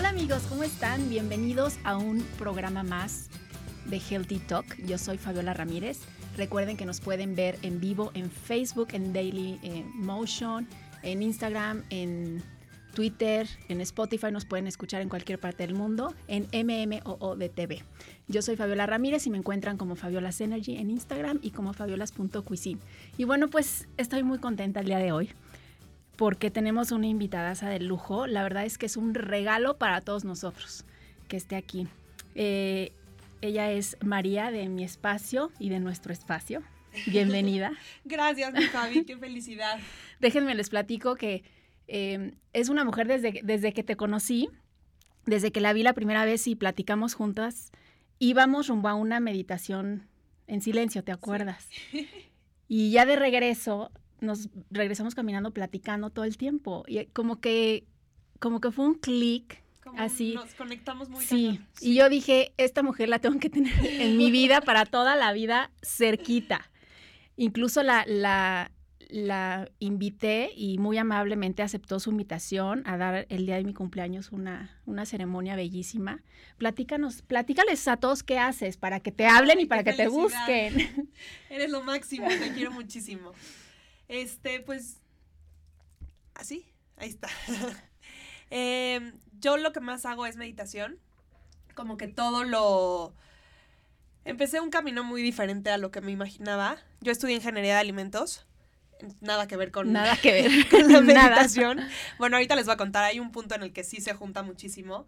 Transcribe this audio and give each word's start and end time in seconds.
Hola 0.00 0.08
amigos, 0.08 0.44
¿cómo 0.48 0.64
están? 0.64 1.10
Bienvenidos 1.10 1.78
a 1.84 1.98
un 1.98 2.22
programa 2.38 2.82
más 2.82 3.28
de 3.84 3.98
Healthy 3.98 4.38
Talk. 4.38 4.64
Yo 4.86 4.96
soy 4.96 5.18
Fabiola 5.18 5.52
Ramírez. 5.52 5.98
Recuerden 6.38 6.78
que 6.78 6.86
nos 6.86 7.02
pueden 7.02 7.36
ver 7.36 7.58
en 7.60 7.80
vivo 7.80 8.10
en 8.14 8.30
Facebook, 8.30 8.88
en 8.92 9.12
Daily 9.12 9.60
eh, 9.62 9.84
Motion, 9.92 10.66
en 11.02 11.22
Instagram, 11.22 11.84
en 11.90 12.42
Twitter, 12.94 13.46
en 13.68 13.82
Spotify, 13.82 14.32
nos 14.32 14.46
pueden 14.46 14.66
escuchar 14.66 15.02
en 15.02 15.10
cualquier 15.10 15.38
parte 15.38 15.66
del 15.66 15.74
mundo, 15.74 16.14
en 16.28 16.48
MMOODTV. 16.50 17.82
Yo 18.26 18.40
soy 18.40 18.56
Fabiola 18.56 18.86
Ramírez 18.86 19.26
y 19.26 19.30
me 19.30 19.36
encuentran 19.36 19.76
como 19.76 19.96
Fabiola's 19.96 20.40
Energy 20.40 20.76
en 20.76 20.88
Instagram 20.88 21.40
y 21.42 21.50
como 21.50 21.74
fabiolas.cuisine. 21.74 22.80
Y 23.18 23.24
bueno, 23.24 23.48
pues 23.48 23.86
estoy 23.98 24.22
muy 24.22 24.38
contenta 24.38 24.80
el 24.80 24.86
día 24.86 24.98
de 24.98 25.12
hoy 25.12 25.30
porque 26.20 26.50
tenemos 26.50 26.92
una 26.92 27.06
invitada 27.06 27.54
de 27.54 27.80
lujo. 27.80 28.26
La 28.26 28.42
verdad 28.42 28.66
es 28.66 28.76
que 28.76 28.84
es 28.84 28.98
un 28.98 29.14
regalo 29.14 29.78
para 29.78 30.02
todos 30.02 30.22
nosotros 30.22 30.84
que 31.28 31.38
esté 31.38 31.56
aquí. 31.56 31.88
Eh, 32.34 32.92
ella 33.40 33.72
es 33.72 33.96
María 34.02 34.50
de 34.50 34.68
mi 34.68 34.84
espacio 34.84 35.50
y 35.58 35.70
de 35.70 35.80
nuestro 35.80 36.12
espacio. 36.12 36.62
Bienvenida. 37.06 37.72
Gracias, 38.04 38.52
mi 38.52 38.64
Fabi, 38.64 39.06
qué 39.06 39.16
felicidad. 39.16 39.80
Déjenme 40.20 40.54
les 40.54 40.68
platico 40.68 41.16
que 41.16 41.42
eh, 41.88 42.34
es 42.52 42.68
una 42.68 42.84
mujer 42.84 43.08
desde, 43.08 43.40
desde 43.42 43.72
que 43.72 43.82
te 43.82 43.96
conocí, 43.96 44.50
desde 45.24 45.52
que 45.52 45.62
la 45.62 45.72
vi 45.72 45.82
la 45.82 45.94
primera 45.94 46.26
vez 46.26 46.46
y 46.48 46.54
platicamos 46.54 47.14
juntas, 47.14 47.72
íbamos 48.18 48.68
rumbo 48.68 48.88
a 48.88 48.94
una 48.94 49.20
meditación 49.20 50.06
en 50.48 50.60
silencio, 50.60 51.02
¿te 51.02 51.12
acuerdas? 51.12 51.66
Y 52.72 52.92
ya 52.92 53.04
de 53.04 53.16
regreso, 53.16 53.90
nos 54.20 54.48
regresamos 54.70 55.14
caminando, 55.14 55.52
platicando 55.52 56.10
todo 56.10 56.24
el 56.24 56.36
tiempo. 56.36 56.84
Y 56.86 57.06
como 57.06 57.40
que, 57.40 57.84
como 58.38 58.60
que 58.60 58.70
fue 58.70 58.86
un 58.86 58.94
clic. 58.94 59.62
Así. 59.96 60.34
Nos 60.34 60.54
conectamos 60.54 61.08
muy 61.08 61.24
sí. 61.24 61.60
Y 61.80 61.94
yo 61.94 62.08
dije, 62.08 62.52
esta 62.58 62.82
mujer 62.82 63.08
la 63.08 63.18
tengo 63.18 63.38
que 63.38 63.50
tener 63.50 63.74
en 63.84 64.16
mi 64.16 64.30
vida 64.30 64.60
para 64.60 64.86
toda 64.86 65.16
la 65.16 65.32
vida 65.32 65.70
cerquita. 65.82 66.70
Incluso 67.36 67.82
la, 67.82 68.04
la, 68.06 68.70
la 69.10 69.68
invité 69.78 70.52
y 70.54 70.78
muy 70.78 70.98
amablemente 70.98 71.62
aceptó 71.62 71.98
su 72.00 72.10
invitación 72.10 72.82
a 72.86 72.96
dar 72.96 73.26
el 73.28 73.46
día 73.46 73.56
de 73.56 73.64
mi 73.64 73.74
cumpleaños 73.74 74.30
una, 74.32 74.78
una 74.86 75.04
ceremonia 75.04 75.56
bellísima. 75.56 76.22
Platícanos, 76.58 77.22
platícales 77.22 77.86
a 77.88 77.96
todos 77.96 78.22
qué 78.22 78.38
haces 78.38 78.76
para 78.76 79.00
que 79.00 79.12
te 79.12 79.26
hablen 79.26 79.60
y 79.60 79.66
para 79.66 79.82
que 79.82 79.92
te 79.92 80.08
busquen. 80.08 81.10
Eres 81.50 81.70
lo 81.70 81.82
máximo, 81.82 82.28
te 82.28 82.52
quiero 82.52 82.70
muchísimo. 82.70 83.32
Este, 84.10 84.58
pues, 84.58 85.00
así, 86.34 86.66
ahí 86.96 87.08
está. 87.08 87.28
Em, 88.52 89.12
yo 89.38 89.56
lo 89.56 89.72
que 89.72 89.78
más 89.78 90.04
hago 90.04 90.26
es 90.26 90.36
meditación, 90.36 90.98
como 91.76 91.96
que 91.96 92.08
todo 92.08 92.42
lo... 92.42 93.14
Empecé 94.24 94.58
un 94.60 94.70
camino 94.70 95.04
muy 95.04 95.22
diferente 95.22 95.70
a 95.70 95.78
lo 95.78 95.92
que 95.92 96.00
me 96.00 96.10
imaginaba. 96.10 96.78
Yo 97.00 97.12
estudié 97.12 97.36
ingeniería 97.36 97.74
de 97.74 97.80
alimentos 97.80 98.44
nada 99.20 99.46
que 99.46 99.56
ver 99.56 99.70
con, 99.70 99.92
nada 99.92 100.16
que 100.22 100.32
ver. 100.32 100.68
con 100.68 100.92
la 100.92 101.00
meditación. 101.00 101.80
bueno, 102.18 102.36
ahorita 102.36 102.56
les 102.56 102.66
voy 102.66 102.74
a 102.74 102.76
contar, 102.76 103.04
hay 103.04 103.20
un 103.20 103.30
punto 103.30 103.54
en 103.54 103.62
el 103.62 103.72
que 103.72 103.84
sí 103.84 104.00
se 104.00 104.14
junta 104.14 104.42
muchísimo. 104.42 105.06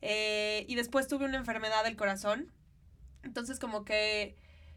Eh, 0.00 0.64
y 0.66 0.74
después 0.76 1.06
tuve 1.06 1.26
una 1.26 1.36
enfermedad 1.36 1.84
del 1.84 1.96
corazón. 1.96 2.50
Entonces 3.22 3.58
como 3.58 3.84
que 3.84 4.34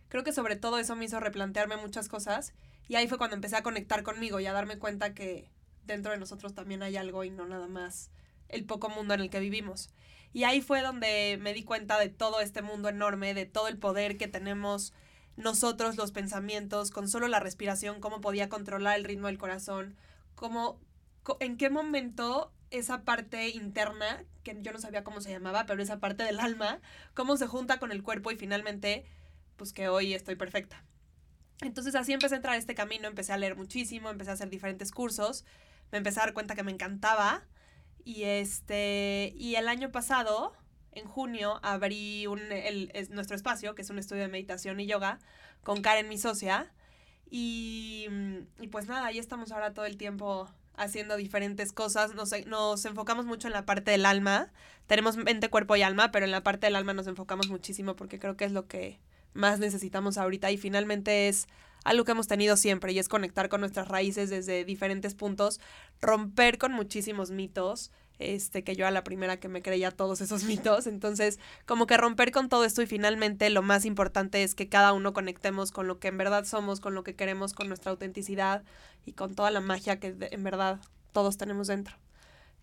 creo 0.09 0.25
que 0.25 0.33
sobre 0.33 0.57
todo 0.57 0.77
eso 0.77 0.97
me 0.97 1.05
hizo 1.05 1.21
replantearme 1.21 1.77
muchas 1.77 2.09
cosas. 2.09 2.53
Y 2.87 2.95
ahí 2.95 3.07
fue 3.07 3.17
cuando 3.17 3.35
empecé 3.35 3.55
a 3.55 3.63
conectar 3.63 4.03
conmigo 4.03 4.39
y 4.39 4.45
a 4.45 4.53
darme 4.53 4.77
cuenta 4.77 5.13
que 5.13 5.49
dentro 5.85 6.11
de 6.11 6.17
nosotros 6.17 6.53
también 6.53 6.83
hay 6.83 6.97
algo 6.97 7.23
y 7.23 7.29
no 7.29 7.45
nada 7.45 7.67
más 7.67 8.09
el 8.49 8.65
poco 8.65 8.89
mundo 8.89 9.13
en 9.13 9.21
el 9.21 9.29
que 9.29 9.39
vivimos. 9.39 9.89
Y 10.33 10.43
ahí 10.45 10.61
fue 10.61 10.81
donde 10.81 11.37
me 11.39 11.53
di 11.53 11.63
cuenta 11.63 11.99
de 11.99 12.09
todo 12.09 12.41
este 12.41 12.61
mundo 12.61 12.89
enorme, 12.89 13.33
de 13.33 13.45
todo 13.45 13.67
el 13.67 13.77
poder 13.77 14.17
que 14.17 14.27
tenemos 14.27 14.93
nosotros 15.35 15.95
los 15.95 16.11
pensamientos, 16.11 16.91
con 16.91 17.07
solo 17.07 17.27
la 17.27 17.39
respiración, 17.39 17.99
cómo 17.99 18.21
podía 18.21 18.49
controlar 18.49 18.97
el 18.97 19.03
ritmo 19.03 19.27
del 19.27 19.37
corazón, 19.37 19.95
cómo, 20.35 20.79
en 21.39 21.57
qué 21.57 21.69
momento 21.69 22.51
esa 22.69 23.03
parte 23.03 23.49
interna, 23.49 24.23
que 24.43 24.57
yo 24.61 24.73
no 24.73 24.79
sabía 24.79 25.03
cómo 25.03 25.21
se 25.21 25.31
llamaba, 25.31 25.65
pero 25.65 25.81
esa 25.81 25.99
parte 25.99 26.23
del 26.23 26.39
alma, 26.39 26.81
cómo 27.13 27.37
se 27.37 27.47
junta 27.47 27.79
con 27.79 27.91
el 27.91 28.03
cuerpo 28.03 28.31
y 28.31 28.35
finalmente, 28.35 29.05
pues 29.55 29.73
que 29.73 29.87
hoy 29.87 30.13
estoy 30.13 30.35
perfecta. 30.35 30.83
Entonces 31.63 31.95
así 31.95 32.13
empecé 32.13 32.35
a 32.35 32.37
entrar 32.37 32.55
a 32.55 32.57
este 32.57 32.75
camino, 32.75 33.07
empecé 33.07 33.33
a 33.33 33.37
leer 33.37 33.55
muchísimo, 33.55 34.09
empecé 34.09 34.31
a 34.31 34.33
hacer 34.33 34.49
diferentes 34.49 34.91
cursos, 34.91 35.45
me 35.91 35.97
empecé 35.97 36.19
a 36.19 36.25
dar 36.25 36.33
cuenta 36.33 36.55
que 36.55 36.63
me 36.63 36.71
encantaba 36.71 37.43
y 38.03 38.23
este 38.23 39.33
y 39.37 39.55
el 39.55 39.67
año 39.67 39.91
pasado 39.91 40.53
en 40.91 41.05
junio 41.05 41.59
abrí 41.63 42.27
un, 42.27 42.39
el, 42.51 42.91
nuestro 43.11 43.35
espacio, 43.35 43.75
que 43.75 43.81
es 43.81 43.89
un 43.89 43.99
estudio 43.99 44.23
de 44.23 44.27
meditación 44.27 44.79
y 44.79 44.85
yoga, 44.85 45.19
con 45.63 45.81
Karen, 45.81 46.07
mi 46.07 46.17
socia. 46.17 46.71
Y, 47.29 48.07
y 48.59 48.67
pues 48.67 48.87
nada, 48.87 49.07
ahí 49.07 49.17
estamos 49.17 49.51
ahora 49.51 49.73
todo 49.73 49.85
el 49.85 49.97
tiempo 49.97 50.47
haciendo 50.75 51.17
diferentes 51.17 51.73
cosas. 51.73 52.13
Nos, 52.13 52.31
nos 52.45 52.85
enfocamos 52.85 53.25
mucho 53.25 53.47
en 53.47 53.53
la 53.53 53.65
parte 53.65 53.91
del 53.91 54.05
alma. 54.05 54.51
Tenemos 54.87 55.17
mente, 55.17 55.49
cuerpo 55.49 55.75
y 55.75 55.81
alma, 55.81 56.11
pero 56.11 56.25
en 56.25 56.31
la 56.31 56.43
parte 56.43 56.67
del 56.67 56.75
alma 56.75 56.93
nos 56.93 57.07
enfocamos 57.07 57.49
muchísimo 57.49 57.95
porque 57.95 58.19
creo 58.19 58.37
que 58.37 58.45
es 58.45 58.51
lo 58.51 58.67
que 58.67 58.99
más 59.33 59.59
necesitamos 59.59 60.17
ahorita 60.17 60.51
y 60.51 60.57
finalmente 60.57 61.27
es 61.27 61.47
algo 61.83 62.05
que 62.05 62.11
hemos 62.11 62.27
tenido 62.27 62.55
siempre 62.57 62.93
y 62.93 62.99
es 62.99 63.09
conectar 63.09 63.49
con 63.49 63.61
nuestras 63.61 63.87
raíces 63.87 64.29
desde 64.29 64.65
diferentes 64.65 65.15
puntos, 65.15 65.59
romper 66.01 66.57
con 66.57 66.71
muchísimos 66.71 67.31
mitos, 67.31 67.91
este, 68.19 68.63
que 68.63 68.75
yo 68.75 68.87
a 68.87 68.91
la 68.91 69.03
primera 69.03 69.37
que 69.37 69.49
me 69.49 69.61
creía 69.61 69.91
todos 69.91 70.21
esos 70.21 70.43
mitos. 70.45 70.87
Entonces, 70.87 71.39
como 71.65 71.87
que 71.87 71.97
romper 71.97 72.31
con 72.31 72.49
todo 72.49 72.63
esto 72.65 72.81
y 72.81 72.87
finalmente 72.87 73.49
lo 73.49 73.61
más 73.61 73.85
importante 73.85 74.43
es 74.43 74.55
que 74.55 74.69
cada 74.69 74.93
uno 74.93 75.13
conectemos 75.13 75.71
con 75.71 75.87
lo 75.87 75.99
que 75.99 76.09
en 76.09 76.17
verdad 76.17 76.45
somos, 76.45 76.79
con 76.79 76.95
lo 76.95 77.03
que 77.03 77.15
queremos, 77.15 77.53
con 77.53 77.67
nuestra 77.67 77.91
autenticidad 77.91 78.63
y 79.05 79.13
con 79.13 79.35
toda 79.35 79.51
la 79.51 79.59
magia 79.59 79.99
que 79.99 80.15
en 80.19 80.43
verdad 80.43 80.79
todos 81.11 81.37
tenemos 81.37 81.67
dentro. 81.67 82.02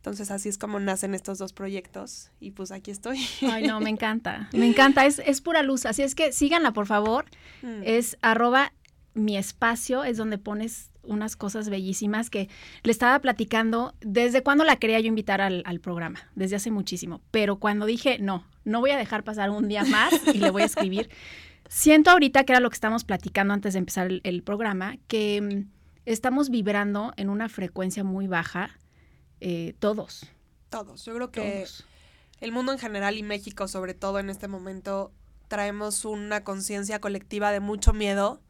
Entonces 0.00 0.30
así 0.30 0.48
es 0.48 0.56
como 0.56 0.80
nacen 0.80 1.12
estos 1.12 1.36
dos 1.36 1.52
proyectos 1.52 2.30
y 2.40 2.52
pues 2.52 2.72
aquí 2.72 2.90
estoy. 2.90 3.18
Ay, 3.42 3.66
no, 3.66 3.80
me 3.80 3.90
encanta, 3.90 4.48
me 4.54 4.66
encanta, 4.66 5.04
es, 5.04 5.18
es 5.18 5.42
pura 5.42 5.62
luz, 5.62 5.84
así 5.84 6.02
es 6.02 6.14
que 6.14 6.32
síganla 6.32 6.72
por 6.72 6.86
favor, 6.86 7.26
mm. 7.60 7.82
es 7.84 8.16
arroba 8.22 8.72
mi 9.12 9.36
espacio, 9.36 10.04
es 10.04 10.16
donde 10.16 10.38
pones 10.38 10.90
unas 11.02 11.36
cosas 11.36 11.68
bellísimas 11.68 12.30
que 12.30 12.48
le 12.82 12.92
estaba 12.92 13.18
platicando 13.18 13.94
desde 14.00 14.42
cuando 14.42 14.64
la 14.64 14.76
quería 14.76 15.00
yo 15.00 15.08
invitar 15.08 15.40
al, 15.40 15.80
programa, 15.80 16.30
desde 16.34 16.56
hace 16.56 16.70
muchísimo. 16.70 17.20
Pero 17.30 17.56
cuando 17.56 17.84
dije, 17.84 18.18
no, 18.20 18.44
no 18.64 18.80
voy 18.80 18.90
a 18.90 18.96
dejar 18.96 19.24
pasar 19.24 19.50
un 19.50 19.68
día 19.68 19.84
más 19.84 20.14
y 20.32 20.38
le 20.38 20.50
voy 20.50 20.62
a 20.62 20.66
escribir, 20.66 21.10
siento 21.68 22.10
ahorita 22.10 22.44
que 22.44 22.52
era 22.52 22.60
lo 22.60 22.70
que 22.70 22.74
estamos 22.74 23.04
platicando 23.04 23.52
antes 23.54 23.74
de 23.74 23.80
empezar 23.80 24.10
el, 24.22 24.42
programa, 24.42 24.96
que 25.08 25.40
mm, 25.40 25.70
estamos 26.06 26.50
vibrando 26.50 27.12
en 27.16 27.28
una 27.28 27.48
frecuencia 27.48 28.04
muy 28.04 28.26
baja, 28.26 28.78
eh, 29.40 29.74
todos. 29.78 30.26
Todos. 30.68 31.04
Yo 31.04 31.14
creo 31.14 31.30
que 31.30 31.66
el 32.40 32.52
mundo 32.52 32.72
en 32.72 32.78
general 32.78 33.16
y 33.16 33.22
México 33.22 33.68
sobre 33.68 33.94
todo 33.94 34.18
en 34.18 34.30
este 34.30 34.48
momento 34.48 35.12
traemos 35.48 36.04
una 36.04 36.44
conciencia 36.44 37.00
colectiva 37.00 37.50
de 37.50 37.60
mucho 37.60 37.92
miedo, 37.92 38.40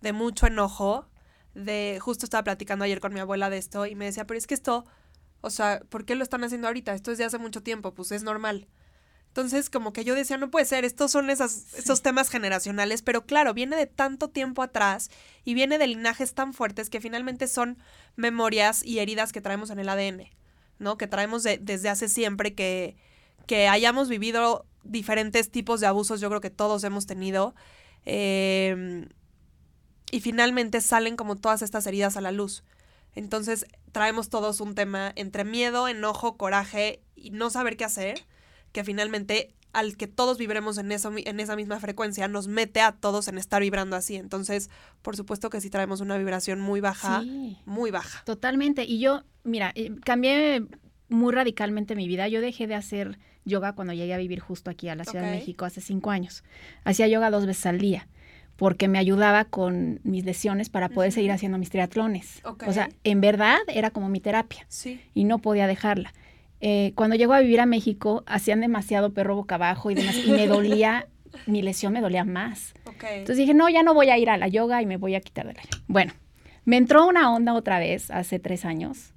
de 0.00 0.12
mucho 0.12 0.46
enojo 0.46 1.08
de, 1.54 1.98
justo 2.00 2.26
estaba 2.26 2.44
platicando 2.44 2.84
ayer 2.84 3.00
con 3.00 3.14
mi 3.14 3.20
abuela 3.20 3.50
de 3.50 3.58
esto 3.58 3.86
y 3.86 3.94
me 3.94 4.06
decía, 4.06 4.26
pero 4.26 4.38
es 4.38 4.46
que 4.46 4.54
esto, 4.54 4.84
o 5.40 5.50
sea, 5.50 5.80
¿por 5.88 6.04
qué 6.04 6.14
lo 6.14 6.22
están 6.22 6.44
haciendo 6.44 6.66
ahorita? 6.66 6.94
Esto 6.94 7.12
es 7.12 7.18
de 7.18 7.24
hace 7.24 7.38
mucho 7.38 7.62
tiempo, 7.62 7.94
pues 7.94 8.12
es 8.12 8.22
normal. 8.22 8.68
Entonces, 9.34 9.68
como 9.68 9.92
que 9.92 10.04
yo 10.04 10.14
decía, 10.14 10.38
no 10.38 10.48
puede 10.48 10.64
ser, 10.64 10.84
estos 10.84 11.10
son 11.10 11.28
esas, 11.28 11.74
esos 11.74 12.02
temas 12.02 12.30
generacionales, 12.30 13.02
pero 13.02 13.26
claro, 13.26 13.52
viene 13.52 13.74
de 13.74 13.88
tanto 13.88 14.28
tiempo 14.28 14.62
atrás 14.62 15.10
y 15.44 15.54
viene 15.54 15.76
de 15.76 15.88
linajes 15.88 16.34
tan 16.34 16.54
fuertes 16.54 16.88
que 16.88 17.00
finalmente 17.00 17.48
son 17.48 17.76
memorias 18.14 18.84
y 18.84 19.00
heridas 19.00 19.32
que 19.32 19.40
traemos 19.40 19.70
en 19.70 19.80
el 19.80 19.88
ADN, 19.88 20.30
¿no? 20.78 20.96
Que 20.96 21.08
traemos 21.08 21.42
desde 21.42 21.88
hace 21.88 22.08
siempre, 22.08 22.54
que, 22.54 22.94
que 23.48 23.66
hayamos 23.66 24.08
vivido 24.08 24.66
diferentes 24.84 25.50
tipos 25.50 25.80
de 25.80 25.88
abusos, 25.88 26.20
yo 26.20 26.28
creo 26.28 26.40
que 26.40 26.50
todos 26.50 26.84
hemos 26.84 27.06
tenido. 27.06 27.56
Eh, 28.06 29.08
y 30.12 30.20
finalmente 30.20 30.80
salen 30.80 31.16
como 31.16 31.34
todas 31.34 31.62
estas 31.62 31.88
heridas 31.88 32.16
a 32.16 32.20
la 32.20 32.30
luz. 32.30 32.62
Entonces 33.16 33.66
traemos 33.90 34.28
todos 34.28 34.60
un 34.60 34.76
tema 34.76 35.12
entre 35.16 35.42
miedo, 35.42 35.88
enojo, 35.88 36.36
coraje 36.36 37.02
y 37.16 37.30
no 37.30 37.50
saber 37.50 37.76
qué 37.76 37.84
hacer, 37.84 38.24
que 38.74 38.82
finalmente 38.82 39.54
al 39.72 39.96
que 39.96 40.06
todos 40.06 40.36
vibremos 40.36 40.78
en, 40.78 40.92
eso, 40.92 41.12
en 41.16 41.40
esa 41.40 41.56
misma 41.56 41.80
frecuencia 41.80 42.28
nos 42.28 42.48
mete 42.48 42.80
a 42.80 42.92
todos 42.92 43.28
en 43.28 43.38
estar 43.38 43.62
vibrando 43.62 43.96
así. 43.96 44.16
Entonces, 44.16 44.68
por 45.00 45.16
supuesto 45.16 45.48
que 45.48 45.60
sí 45.60 45.70
traemos 45.70 46.00
una 46.00 46.18
vibración 46.18 46.60
muy 46.60 46.80
baja, 46.80 47.22
muy 47.64 47.90
baja. 47.90 48.22
Totalmente. 48.24 48.84
Y 48.84 48.98
yo, 48.98 49.22
mira, 49.44 49.72
eh, 49.76 49.92
cambié 50.04 50.66
muy 51.08 51.32
radicalmente 51.32 51.94
mi 51.94 52.08
vida. 52.08 52.28
Yo 52.28 52.40
dejé 52.40 52.66
de 52.66 52.74
hacer 52.74 53.18
yoga 53.44 53.74
cuando 53.74 53.92
llegué 53.92 54.12
a 54.12 54.18
vivir 54.18 54.40
justo 54.40 54.70
aquí 54.70 54.88
a 54.88 54.96
la 54.96 55.04
Ciudad 55.04 55.24
de 55.24 55.30
México 55.30 55.64
hace 55.64 55.80
cinco 55.80 56.10
años. 56.10 56.42
Hacía 56.84 57.06
yoga 57.06 57.30
dos 57.30 57.46
veces 57.46 57.66
al 57.66 57.78
día 57.78 58.08
porque 58.56 58.88
me 58.88 58.98
ayudaba 58.98 59.44
con 59.44 60.00
mis 60.02 60.24
lesiones 60.24 60.68
para 60.68 60.88
poder 60.88 61.12
seguir 61.12 61.32
haciendo 61.32 61.58
mis 61.58 61.70
triatlones. 61.70 62.42
O 62.44 62.72
sea, 62.72 62.88
en 63.02 63.20
verdad 63.20 63.58
era 63.68 63.90
como 63.90 64.08
mi 64.08 64.20
terapia 64.20 64.66
sí. 64.68 65.00
y 65.14 65.24
no 65.24 65.38
podía 65.38 65.66
dejarla. 65.66 66.12
Eh, 66.60 66.92
cuando 66.94 67.16
llego 67.16 67.32
a 67.34 67.40
vivir 67.40 67.60
a 67.60 67.66
México, 67.66 68.22
hacían 68.26 68.60
demasiado 68.60 69.12
perro 69.12 69.36
boca 69.36 69.56
abajo 69.56 69.90
y 69.90 69.94
demás, 69.94 70.16
y 70.24 70.30
me 70.30 70.46
dolía, 70.46 71.08
mi 71.46 71.62
lesión 71.62 71.92
me 71.92 72.00
dolía 72.00 72.24
más. 72.24 72.74
Entonces 73.02 73.36
dije, 73.36 73.54
no, 73.54 73.68
ya 73.68 73.82
no 73.82 73.94
voy 73.94 74.10
a 74.10 74.18
ir 74.18 74.30
a 74.30 74.36
la 74.36 74.48
yoga 74.48 74.80
y 74.80 74.86
me 74.86 74.96
voy 74.96 75.14
a 75.14 75.20
quitar 75.20 75.46
de 75.46 75.54
la 75.54 75.62
Bueno, 75.88 76.12
me 76.64 76.76
entró 76.76 77.06
una 77.06 77.32
onda 77.32 77.52
otra 77.52 77.78
vez 77.78 78.10
hace 78.10 78.38
tres 78.38 78.64
años, 78.64 79.12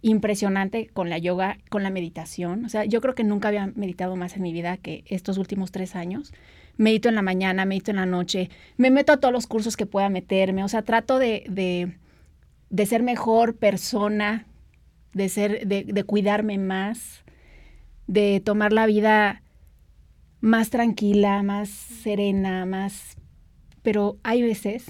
impresionante 0.00 0.86
con 0.86 1.10
la 1.10 1.18
yoga, 1.18 1.58
con 1.68 1.82
la 1.82 1.90
meditación. 1.90 2.64
O 2.64 2.68
sea, 2.68 2.84
yo 2.84 3.00
creo 3.00 3.14
que 3.14 3.24
nunca 3.24 3.48
había 3.48 3.66
meditado 3.74 4.16
más 4.16 4.36
en 4.36 4.42
mi 4.42 4.52
vida 4.52 4.78
que 4.78 5.04
estos 5.06 5.36
últimos 5.36 5.72
tres 5.72 5.94
años. 5.94 6.32
Medito 6.76 7.08
en 7.08 7.16
la 7.16 7.22
mañana, 7.22 7.64
medito 7.64 7.90
en 7.90 7.96
la 7.96 8.06
noche, 8.06 8.50
me 8.76 8.90
meto 8.90 9.12
a 9.12 9.18
todos 9.18 9.34
los 9.34 9.46
cursos 9.46 9.76
que 9.76 9.84
pueda 9.84 10.08
meterme, 10.08 10.62
o 10.62 10.68
sea, 10.68 10.82
trato 10.82 11.18
de, 11.18 11.44
de, 11.48 11.98
de 12.70 12.86
ser 12.86 13.02
mejor 13.02 13.56
persona, 13.56 14.46
de 15.12 15.28
ser, 15.28 15.66
de, 15.66 15.84
de 15.84 16.04
cuidarme 16.04 16.58
más, 16.58 17.24
de 18.06 18.40
tomar 18.44 18.72
la 18.72 18.86
vida 18.86 19.42
más 20.40 20.70
tranquila, 20.70 21.42
más 21.42 21.68
serena, 21.68 22.64
más... 22.66 23.16
Pero 23.82 24.18
hay 24.22 24.42
veces 24.42 24.86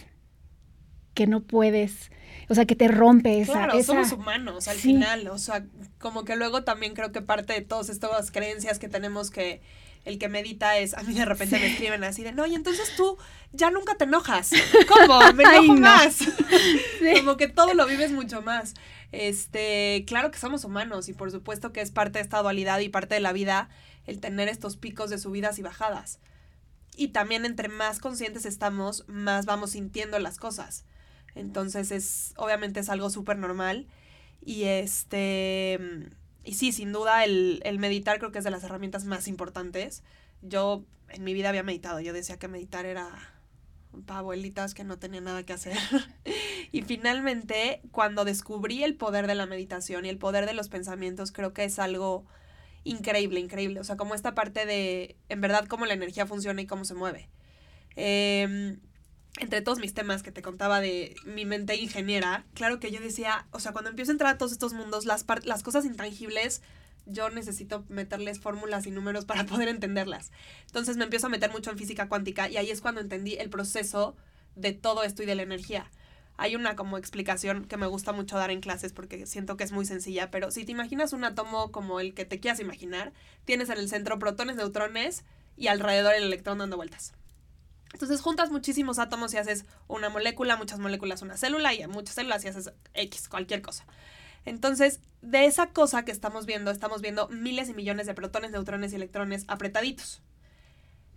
que 1.15 1.27
no 1.27 1.43
puedes, 1.43 2.11
o 2.49 2.55
sea, 2.55 2.65
que 2.65 2.77
te 2.77 2.89
rompe 2.89 3.41
esa... 3.41 3.53
Claro, 3.53 3.83
somos 3.83 4.13
humanos 4.13 4.69
al 4.69 4.77
final, 4.77 5.27
o 5.29 5.39
sea, 5.39 5.67
como 5.99 6.25
que 6.25 6.37
luego 6.37 6.63
también 6.63 6.95
creo 6.95 7.13
que 7.13 7.23
parte 7.23 7.55
de 7.55 7.61
todas 7.61 7.89
estas 7.89 8.31
creencias 8.31 8.79
que 8.79 8.89
tenemos 8.89 9.31
que 9.31 9.61
el 10.05 10.19
que 10.19 10.29
medita 10.29 10.79
es, 10.79 10.95
a 10.95 11.03
mí 11.03 11.13
de 11.13 11.25
repente 11.25 11.59
me 11.59 11.67
escriben 11.67 12.05
así 12.05 12.23
de, 12.23 12.33
no, 12.33 12.47
y 12.47 12.55
entonces 12.55 12.95
tú 12.97 13.19
ya 13.53 13.71
nunca 13.71 13.97
te 13.97 14.05
enojas. 14.05 14.53
¿Cómo? 14.89 15.33
Me 15.35 15.45
enojo 15.45 15.75
más. 15.75 16.19
Como 17.17 17.37
que 17.37 17.49
todo 17.49 17.75
lo 17.75 17.87
vives 17.87 18.13
mucho 18.13 18.41
más. 18.41 18.75
Este, 19.13 20.05
claro 20.07 20.31
que 20.31 20.39
somos 20.39 20.65
humanos 20.65 21.09
y 21.09 21.15
por 21.15 21.31
supuesto 21.31 21.73
que 21.73 21.81
es 21.81 21.91
parte 21.91 22.19
de 22.19 22.23
esta 22.23 22.43
dualidad 22.43 22.79
y 22.81 22.89
parte 22.89 23.15
de 23.15 23.21
la 23.21 23.33
vida 23.33 23.71
el 24.07 24.21
tener 24.21 24.49
estos 24.49 24.77
picos 24.77 25.11
de 25.11 25.19
subidas 25.19 25.59
y 25.59 25.63
bajadas. 25.63 26.19
Y 26.97 27.09
también 27.09 27.45
entre 27.45 27.69
más 27.69 28.01
conscientes 28.01 28.45
estamos, 28.45 29.05
más 29.07 29.47
vamos 29.47 29.71
sintiendo 29.71 30.19
las 30.19 30.39
cosas. 30.39 30.85
Entonces 31.35 31.91
es, 31.91 32.33
obviamente 32.37 32.81
es 32.81 32.89
algo 32.89 33.11
súper 33.11 33.39
normal. 33.39 33.87
Y 34.45 34.65
este, 34.65 35.79
y 36.45 36.55
sí, 36.55 36.73
sin 36.73 36.93
duda 36.93 37.25
el, 37.25 37.61
el 37.65 37.79
meditar 37.79 38.19
creo 38.19 38.33
que 38.33 38.39
es 38.39 38.45
de 38.45 38.51
las 38.51 38.65
herramientas 38.65 39.05
más 39.05 39.29
importantes. 39.29 40.03
Yo 40.43 40.85
en 41.09 41.25
mi 41.25 41.35
vida 41.35 41.51
había 41.51 41.63
meditado, 41.63 42.01
yo 42.01 42.13
decía 42.13 42.39
que 42.39 42.49
meditar 42.49 42.87
era 42.87 43.11
para 44.07 44.21
abuelitas 44.21 44.75
que 44.75 44.85
no 44.85 44.99
tenían 44.99 45.25
nada 45.25 45.45
que 45.45 45.53
hacer. 45.53 45.77
y 46.73 46.83
finalmente, 46.83 47.81
cuando 47.91 48.25
descubrí 48.25 48.85
el 48.85 48.95
poder 48.95 49.27
de 49.27 49.35
la 49.35 49.47
meditación 49.47 50.05
y 50.05 50.09
el 50.09 50.19
poder 50.19 50.47
de 50.47 50.55
los 50.55 50.69
pensamientos, 50.69 51.33
creo 51.33 51.53
que 51.53 51.65
es 51.65 51.79
algo 51.79 52.27
increíble, 52.85 53.41
increíble. 53.41 53.81
O 53.81 53.85
sea, 53.85 53.97
como 53.97 54.15
esta 54.15 54.35
parte 54.35 54.67
de, 54.67 55.17
en 55.29 55.41
verdad, 55.41 55.67
cómo 55.67 55.87
la 55.87 55.95
energía 55.95 56.27
funciona 56.27 56.61
y 56.61 56.67
cómo 56.67 56.85
se 56.85 56.95
mueve. 56.95 57.29
Em, 57.97 58.81
entre 59.41 59.63
todos 59.63 59.79
mis 59.79 59.95
temas 59.95 60.23
que 60.23 60.33
te 60.33 60.43
contaba 60.43 60.81
de 60.81 61.17
mi 61.25 61.45
mente 61.45 61.77
ingeniera, 61.77 62.45
claro 62.55 62.81
que 62.81 62.91
yo 62.91 63.01
decía, 63.01 63.47
o 63.51 63.61
sea, 63.61 63.73
cuando 63.73 63.91
empiezo 63.91 64.11
a 64.11 64.15
entrar 64.15 64.35
a 64.35 64.39
todos 64.39 64.53
estos 64.53 64.73
mundos, 64.73 65.07
las, 65.07 65.25
las 65.45 65.63
cosas 65.63 65.85
intangibles, 65.85 66.63
yo 67.07 67.31
necesito 67.31 67.85
meterles 67.89 68.41
fórmulas 68.41 68.87
y 68.87 68.91
números 68.91 69.25
para 69.27 69.47
poder 69.47 69.69
entenderlas. 69.69 70.31
Entonces 70.67 70.97
me 70.97 71.05
empiezo 71.05 71.27
a 71.27 71.31
meter 71.31 71.51
mucho 71.51 71.71
en 71.71 71.79
física 71.79 72.09
cuántica 72.09 72.49
y 72.49 72.57
ahí 72.57 72.71
es 72.71 72.81
cuando 72.81 73.01
entendí 73.01 73.35
el 73.35 73.49
proceso 73.51 74.17
de 74.55 74.73
todo 74.73 75.03
esto 75.03 75.23
y 75.23 75.27
de 75.27 75.35
la 75.35 75.43
energía. 75.43 75.91
Hay 76.39 76.55
una 76.55 76.77
como 76.77 76.97
explicación 76.99 77.65
que 77.65 77.77
me 77.77 77.89
gusta 77.89 78.13
mucho 78.13 78.39
dar 78.39 78.53
en 78.53 78.61
clases 78.61 78.93
porque 78.93 79.27
siento 79.27 79.57
que 79.57 79.65
es 79.65 79.73
muy 79.73 79.85
sencilla, 79.85 80.31
pero 80.31 80.53
si 80.53 80.65
te 80.65 80.71
imaginas 80.73 81.13
un 81.13 81.25
átomo 81.25 81.73
como 81.73 81.99
el 81.99 82.15
que 82.15 82.25
te 82.25 82.39
quieras 82.39 82.61
imaginar, 82.61 83.13
tienes 83.45 83.69
en 83.71 83.79
el 83.79 83.89
centro 83.89 84.21
protones, 84.21 84.55
neutrones 84.55 85.25
y 85.57 85.67
alrededor 85.67 86.15
el 86.15 86.23
electrón 86.23 86.59
dando 86.59 86.77
vueltas. 86.77 87.13
Entonces 87.93 88.21
juntas 88.21 88.53
muchísimos 88.53 89.01
átomos 89.01 89.35
y 89.35 89.39
haces 89.39 89.65
una 89.89 90.11
molécula, 90.11 90.57
muchas 90.57 90.79
moléculas, 90.79 91.23
una 91.23 91.37
célula 91.37 91.75
y 91.75 91.85
muchas 91.89 92.15
células 92.15 92.45
y 92.45 92.49
haces 92.49 92.71
X, 92.95 93.29
cualquier 93.29 93.61
cosa. 93.61 93.85
Entonces, 94.45 95.01
de 95.21 95.45
esa 95.45 95.71
cosa 95.71 96.05
que 96.05 96.13
estamos 96.13 96.47
viendo, 96.47 96.71
estamos 96.71 97.03
viendo 97.03 97.29
miles 97.29 97.69
y 97.69 97.75
millones 97.75 98.07
de 98.07 98.15
protones, 98.15 98.53
neutrones 98.53 98.93
y 98.93 98.97
electrones 98.97 99.45
apretaditos. 99.49 100.23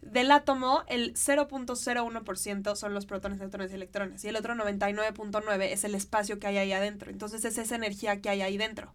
Del 0.01 0.31
átomo, 0.31 0.83
el 0.87 1.13
0.01% 1.13 2.75
son 2.75 2.93
los 2.93 3.05
protones, 3.05 3.39
neutrones 3.39 3.71
y 3.71 3.75
electrones, 3.75 4.23
y 4.23 4.29
el 4.29 4.35
otro 4.35 4.55
99.9% 4.55 5.61
es 5.63 5.83
el 5.83 5.95
espacio 5.95 6.39
que 6.39 6.47
hay 6.47 6.57
ahí 6.57 6.73
adentro. 6.73 7.11
Entonces, 7.11 7.45
es 7.45 7.57
esa 7.57 7.75
energía 7.75 8.19
que 8.19 8.29
hay 8.29 8.41
ahí 8.41 8.57
dentro 8.57 8.93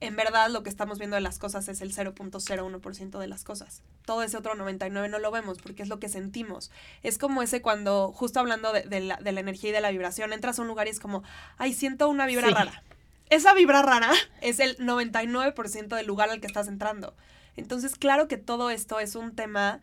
en 0.00 0.16
verdad 0.16 0.50
lo 0.50 0.62
que 0.62 0.68
estamos 0.68 0.98
viendo 0.98 1.16
de 1.16 1.22
las 1.22 1.38
cosas 1.38 1.68
es 1.68 1.80
el 1.80 1.94
0.01% 1.94 3.18
de 3.18 3.26
las 3.26 3.44
cosas. 3.44 3.82
Todo 4.04 4.22
ese 4.22 4.36
otro 4.36 4.54
99 4.54 5.08
no 5.08 5.18
lo 5.18 5.30
vemos 5.30 5.58
porque 5.58 5.82
es 5.82 5.88
lo 5.88 5.98
que 5.98 6.08
sentimos. 6.08 6.70
Es 7.02 7.18
como 7.18 7.42
ese 7.42 7.62
cuando, 7.62 8.12
justo 8.12 8.40
hablando 8.40 8.72
de, 8.72 9.00
la, 9.00 9.18
energía 9.24 9.70
y 9.70 9.72
de 9.72 9.80
la 9.80 9.90
vibración, 9.90 10.32
entras 10.32 10.58
a 10.58 10.62
un 10.62 10.68
lugar 10.68 10.86
y 10.86 10.90
es 10.90 11.00
como, 11.00 11.22
ay, 11.56 11.72
siento 11.72 12.08
una 12.08 12.26
vibra 12.26 12.50
rara. 12.50 12.82
Esa 13.30 13.54
vibra 13.54 13.82
rara 13.82 14.12
es 14.40 14.60
el 14.60 14.76
99% 14.76 15.96
del 15.96 16.06
lugar 16.06 16.30
al 16.30 16.40
que 16.40 16.46
estás 16.46 16.68
entrando. 16.68 17.14
Entonces, 17.56 17.96
claro 17.96 18.28
que 18.28 18.36
todo 18.36 18.70
esto 18.70 19.00
es 19.00 19.16
un 19.16 19.34
tema 19.34 19.80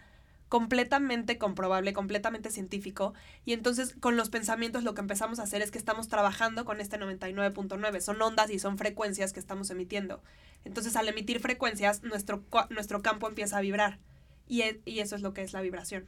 completamente 0.54 1.40
comprobable, 1.40 1.94
completamente 1.94 2.52
científico. 2.52 3.16
Y 3.44 3.54
entonces 3.54 3.96
con 4.00 4.18
los 4.18 4.30
pensamientos 4.30 4.84
lo 4.84 4.94
que 4.94 5.02
empezamos 5.02 5.40
a 5.40 5.44
hacer 5.44 5.64
es 5.64 5.72
que 5.72 5.80
estamos 5.80 6.10
trabajando 6.10 6.64
con 6.64 6.80
este 6.80 7.00
99.9. 7.00 8.00
Son 8.02 8.22
ondas 8.22 8.52
y 8.52 8.60
son 8.60 8.78
frecuencias 8.78 9.34
que 9.34 9.40
estamos 9.40 9.72
emitiendo. 9.72 10.22
Entonces 10.64 10.96
al 10.96 11.10
emitir 11.10 11.40
frecuencias, 11.40 12.04
nuestro, 12.04 12.44
nuestro 12.70 13.02
campo 13.02 13.28
empieza 13.28 13.58
a 13.58 13.62
vibrar. 13.62 13.98
Y, 14.48 14.62
e, 14.62 14.80
y 14.86 15.00
eso 15.00 15.16
es 15.16 15.24
lo 15.24 15.34
que 15.34 15.42
es 15.42 15.54
la 15.54 15.62
vibración. 15.62 16.06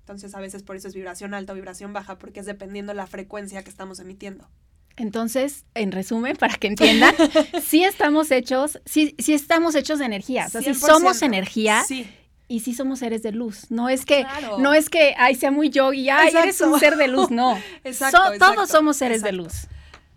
Entonces 0.00 0.34
a 0.34 0.40
veces 0.40 0.64
por 0.64 0.74
eso 0.74 0.88
es 0.88 0.94
vibración 0.94 1.32
alta 1.32 1.52
o 1.52 1.54
vibración 1.54 1.92
baja, 1.92 2.18
porque 2.18 2.40
es 2.40 2.46
dependiendo 2.46 2.92
la 2.92 3.06
frecuencia 3.06 3.62
que 3.62 3.70
estamos 3.70 4.00
emitiendo. 4.00 4.50
Entonces, 4.96 5.64
en 5.74 5.92
resumen, 5.92 6.36
para 6.40 6.54
que 6.54 6.68
entiendan, 6.68 7.14
sí 7.62 7.84
estamos 7.84 8.30
hechos, 8.30 8.80
sí, 8.84 9.14
sí 9.18 9.34
estamos 9.34 9.74
hechos 9.74 9.98
de 9.98 10.06
energía. 10.06 10.46
O 10.46 10.50
sea, 10.50 10.62
si 10.62 10.74
somos 10.74 11.22
energía, 11.22 11.84
sí 11.86 12.06
y 12.48 12.60
sí 12.60 12.74
somos 12.74 13.00
seres 13.00 13.22
de 13.22 13.32
luz. 13.32 13.70
No 13.70 13.88
es 13.88 14.04
que, 14.04 14.24
no 14.58 14.72
es 14.72 14.88
que, 14.88 15.14
ay, 15.18 15.34
sea 15.34 15.50
muy 15.50 15.70
yo 15.70 15.92
y 15.92 16.08
ay, 16.08 16.32
eres 16.34 16.60
un 16.60 16.78
ser 16.78 16.96
de 16.96 17.08
luz. 17.08 17.30
No. 17.30 17.58
exacto, 17.84 18.18
Todos 18.38 18.68
somos 18.68 18.96
seres 18.96 19.22
de 19.22 19.32
luz. 19.32 19.66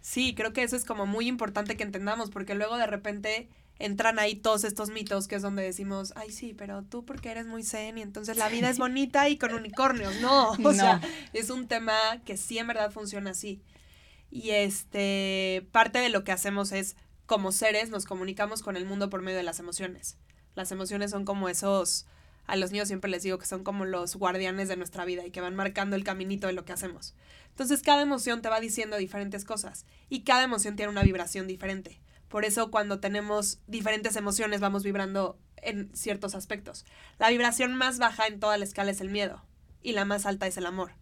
Sí, 0.01 0.34
creo 0.36 0.53
que 0.53 0.63
eso 0.63 0.75
es 0.75 0.86
como 0.86 1.06
muy 1.06 1.27
importante 1.27 1.77
que 1.77 1.84
entendamos, 1.84 2.30
porque 2.30 2.56
luego 2.56 2.77
de 2.77 2.88
repente 2.88 3.50
entran 3.80 4.20
ahí 4.20 4.36
todos 4.36 4.63
estos 4.63 4.89
mitos 4.89 5.27
que 5.27 5.36
es 5.36 5.42
donde 5.42 5.63
decimos, 5.63 6.13
ay, 6.15 6.32
sí, 6.32 6.53
pero 6.53 6.84
tú 6.84 7.06
porque 7.06 7.32
eres 7.32 7.48
muy 7.48 7.63
zen 7.63 7.98
y 7.98 8.01
entonces 8.01 8.38
la 8.38 8.50
vida 8.50 8.70
es 8.70 8.77
bonita 8.77 9.30
y 9.30 9.38
con 9.38 9.53
unicornios. 9.53 10.20
No, 10.22 10.51
o 10.63 10.74
sea, 10.74 11.01
es 11.34 11.50
un 11.50 11.68
tema 11.68 11.96
que 12.25 12.38
sí 12.38 12.58
en 12.58 12.68
verdad 12.68 12.92
funciona 12.92 13.32
así. 13.32 13.62
Y 14.31 14.51
este, 14.51 15.67
parte 15.71 16.00
de 16.00 16.09
lo 16.09 16.24
que 16.24 16.31
hacemos 16.31 16.71
es, 16.71 16.95
como 17.25 17.51
seres, 17.51 17.89
nos 17.89 18.05
comunicamos 18.05 18.63
con 18.63 18.77
el 18.77 18.86
mundo 18.86 19.09
por 19.09 19.21
medio 19.21 19.38
de 19.38 19.43
las 19.43 19.59
emociones. 19.59 20.17
Las 20.55 20.71
emociones 20.71 21.12
son 21.12 21.25
como 21.25 21.50
esos 21.50 22.05
a 22.50 22.55
los 22.55 22.71
niños 22.71 22.88
siempre 22.88 23.12
les 23.12 23.21
digo 23.21 23.38
que 23.38 23.45
son 23.45 23.63
como 23.63 23.86
los 23.86 24.15
guardianes 24.15 24.67
de 24.67 24.75
nuestra 24.75 25.05
vida 25.05 25.24
y 25.25 25.29
que 25.29 25.39
van 25.39 25.55
marcando 25.55 25.95
el 25.95 26.03
caminito 26.03 26.48
de 26.48 26.53
lo 26.53 26.65
que 26.65 26.74
hacemos. 26.74 27.13
Entonces 27.50 27.83
cada 27.83 28.01
emoción 28.01 28.41
te 28.41 28.50
va 28.50 28.59
diciendo 28.59 28.98
diferentes 28.98 29.45
cosas 29.45 29.86
y 30.09 30.24
cada 30.24 30.43
emoción 30.43 30.75
tiene 30.75 30.91
una 30.91 31.03
vibración 31.03 31.45
diferente. 31.45 32.01
Por 32.27 32.45
eso 32.45 32.71
cuando 32.71 33.00
tenemos 33.00 33.59
diferentes 33.67 34.15
emociones 34.15 34.62
vamos 34.62 34.83
vibrando 34.83 35.38
en 35.57 35.95
ciertos 35.95 36.33
aspectos. 36.33 36.86
La 37.19 37.29
vibración 37.29 37.75
más 37.75 38.00
baja 38.00 38.25
en 38.25 38.39
toda 38.39 38.57
la 38.57 38.65
escala 38.65 38.91
es 38.91 39.01
el 39.01 39.09
miedo 39.09 39.45
y 39.83 39.91
la 39.91 40.05
más 40.05 40.25
alta 40.25 40.48
es 40.48 40.57
el 40.57 40.65
amor. 40.65 40.93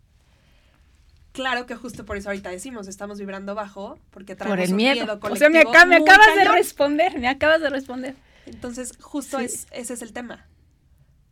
Claro 1.38 1.65
que 1.65 1.75
justo 1.75 2.03
por 2.03 2.17
eso 2.17 2.29
ahorita 2.29 2.50
decimos, 2.50 2.88
estamos 2.88 3.20
vibrando 3.20 3.56
bajo 3.56 3.98
porque 4.10 4.36
traemos 4.36 4.58
por 4.58 4.65
el 4.65 4.74
miedo. 4.74 4.96
miedo 4.96 5.20
colectivo. 5.20 5.34
O 5.34 5.72
sea, 5.72 5.86
me, 5.86 5.96
acabas 5.96 6.36
de 6.36 6.46
responder, 6.46 7.20
me 7.20 7.27
acabas 7.27 7.62
de 7.62 7.70
responder. 7.70 8.15
Entonces, 8.46 8.98
justo 9.00 9.39
es, 9.39 9.67
ese 9.72 9.94
es 9.94 10.01
el 10.01 10.13
tema 10.13 10.48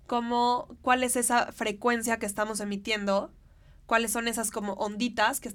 cómo, 0.07 0.67
cuál 0.81 1.03
es 1.03 1.15
esa 1.15 1.51
frecuencia 1.51 2.17
que 2.17 2.25
estamos 2.25 2.59
emitiendo, 2.59 3.31
cuáles 3.85 4.11
son 4.11 4.27
esas 4.27 4.51
como 4.51 4.73
onditas 4.73 5.39
que, 5.39 5.53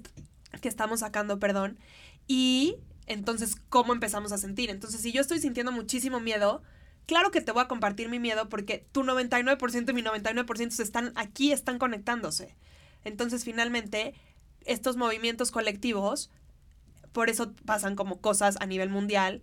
que 0.61 0.67
estamos 0.67 1.01
sacando, 1.01 1.39
perdón, 1.39 1.77
y 2.27 2.77
entonces 3.07 3.55
cómo 3.69 3.93
empezamos 3.93 4.31
a 4.31 4.37
sentir. 4.37 4.69
Entonces, 4.69 5.01
si 5.01 5.11
yo 5.11 5.21
estoy 5.21 5.39
sintiendo 5.39 5.71
muchísimo 5.71 6.19
miedo, 6.19 6.61
claro 7.05 7.31
que 7.31 7.41
te 7.41 7.51
voy 7.51 7.63
a 7.63 7.67
compartir 7.67 8.09
mi 8.09 8.19
miedo 8.19 8.49
porque 8.49 8.85
tu 8.91 9.03
99% 9.03 9.89
y 9.89 9.93
mi 9.93 10.03
99% 10.03 10.79
están 10.79 11.11
aquí, 11.15 11.51
están 11.51 11.79
conectándose. 11.79 12.55
Entonces, 13.03 13.43
finalmente, 13.43 14.13
estos 14.65 14.97
movimientos 14.97 15.51
colectivos, 15.51 16.29
por 17.11 17.29
eso 17.29 17.53
pasan 17.65 17.95
como 17.95 18.21
cosas 18.21 18.57
a 18.59 18.65
nivel 18.65 18.89
mundial 18.89 19.41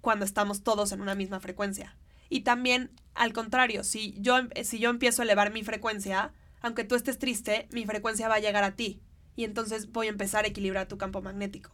cuando 0.00 0.24
estamos 0.24 0.62
todos 0.62 0.92
en 0.92 1.00
una 1.00 1.14
misma 1.14 1.40
frecuencia. 1.40 1.96
Y 2.28 2.40
también, 2.40 2.90
al 3.14 3.32
contrario, 3.32 3.84
si 3.84 4.14
yo, 4.18 4.38
em, 4.38 4.50
si 4.64 4.78
yo 4.78 4.90
empiezo 4.90 5.22
a 5.22 5.24
elevar 5.24 5.52
mi 5.52 5.62
frecuencia, 5.62 6.32
aunque 6.60 6.84
tú 6.84 6.94
estés 6.94 7.18
triste, 7.18 7.68
mi 7.72 7.84
frecuencia 7.84 8.28
va 8.28 8.36
a 8.36 8.40
llegar 8.40 8.64
a 8.64 8.76
ti. 8.76 9.00
Y 9.36 9.44
entonces 9.44 9.90
voy 9.92 10.06
a 10.06 10.10
empezar 10.10 10.44
a 10.44 10.48
equilibrar 10.48 10.88
tu 10.88 10.98
campo 10.98 11.22
magnético. 11.22 11.72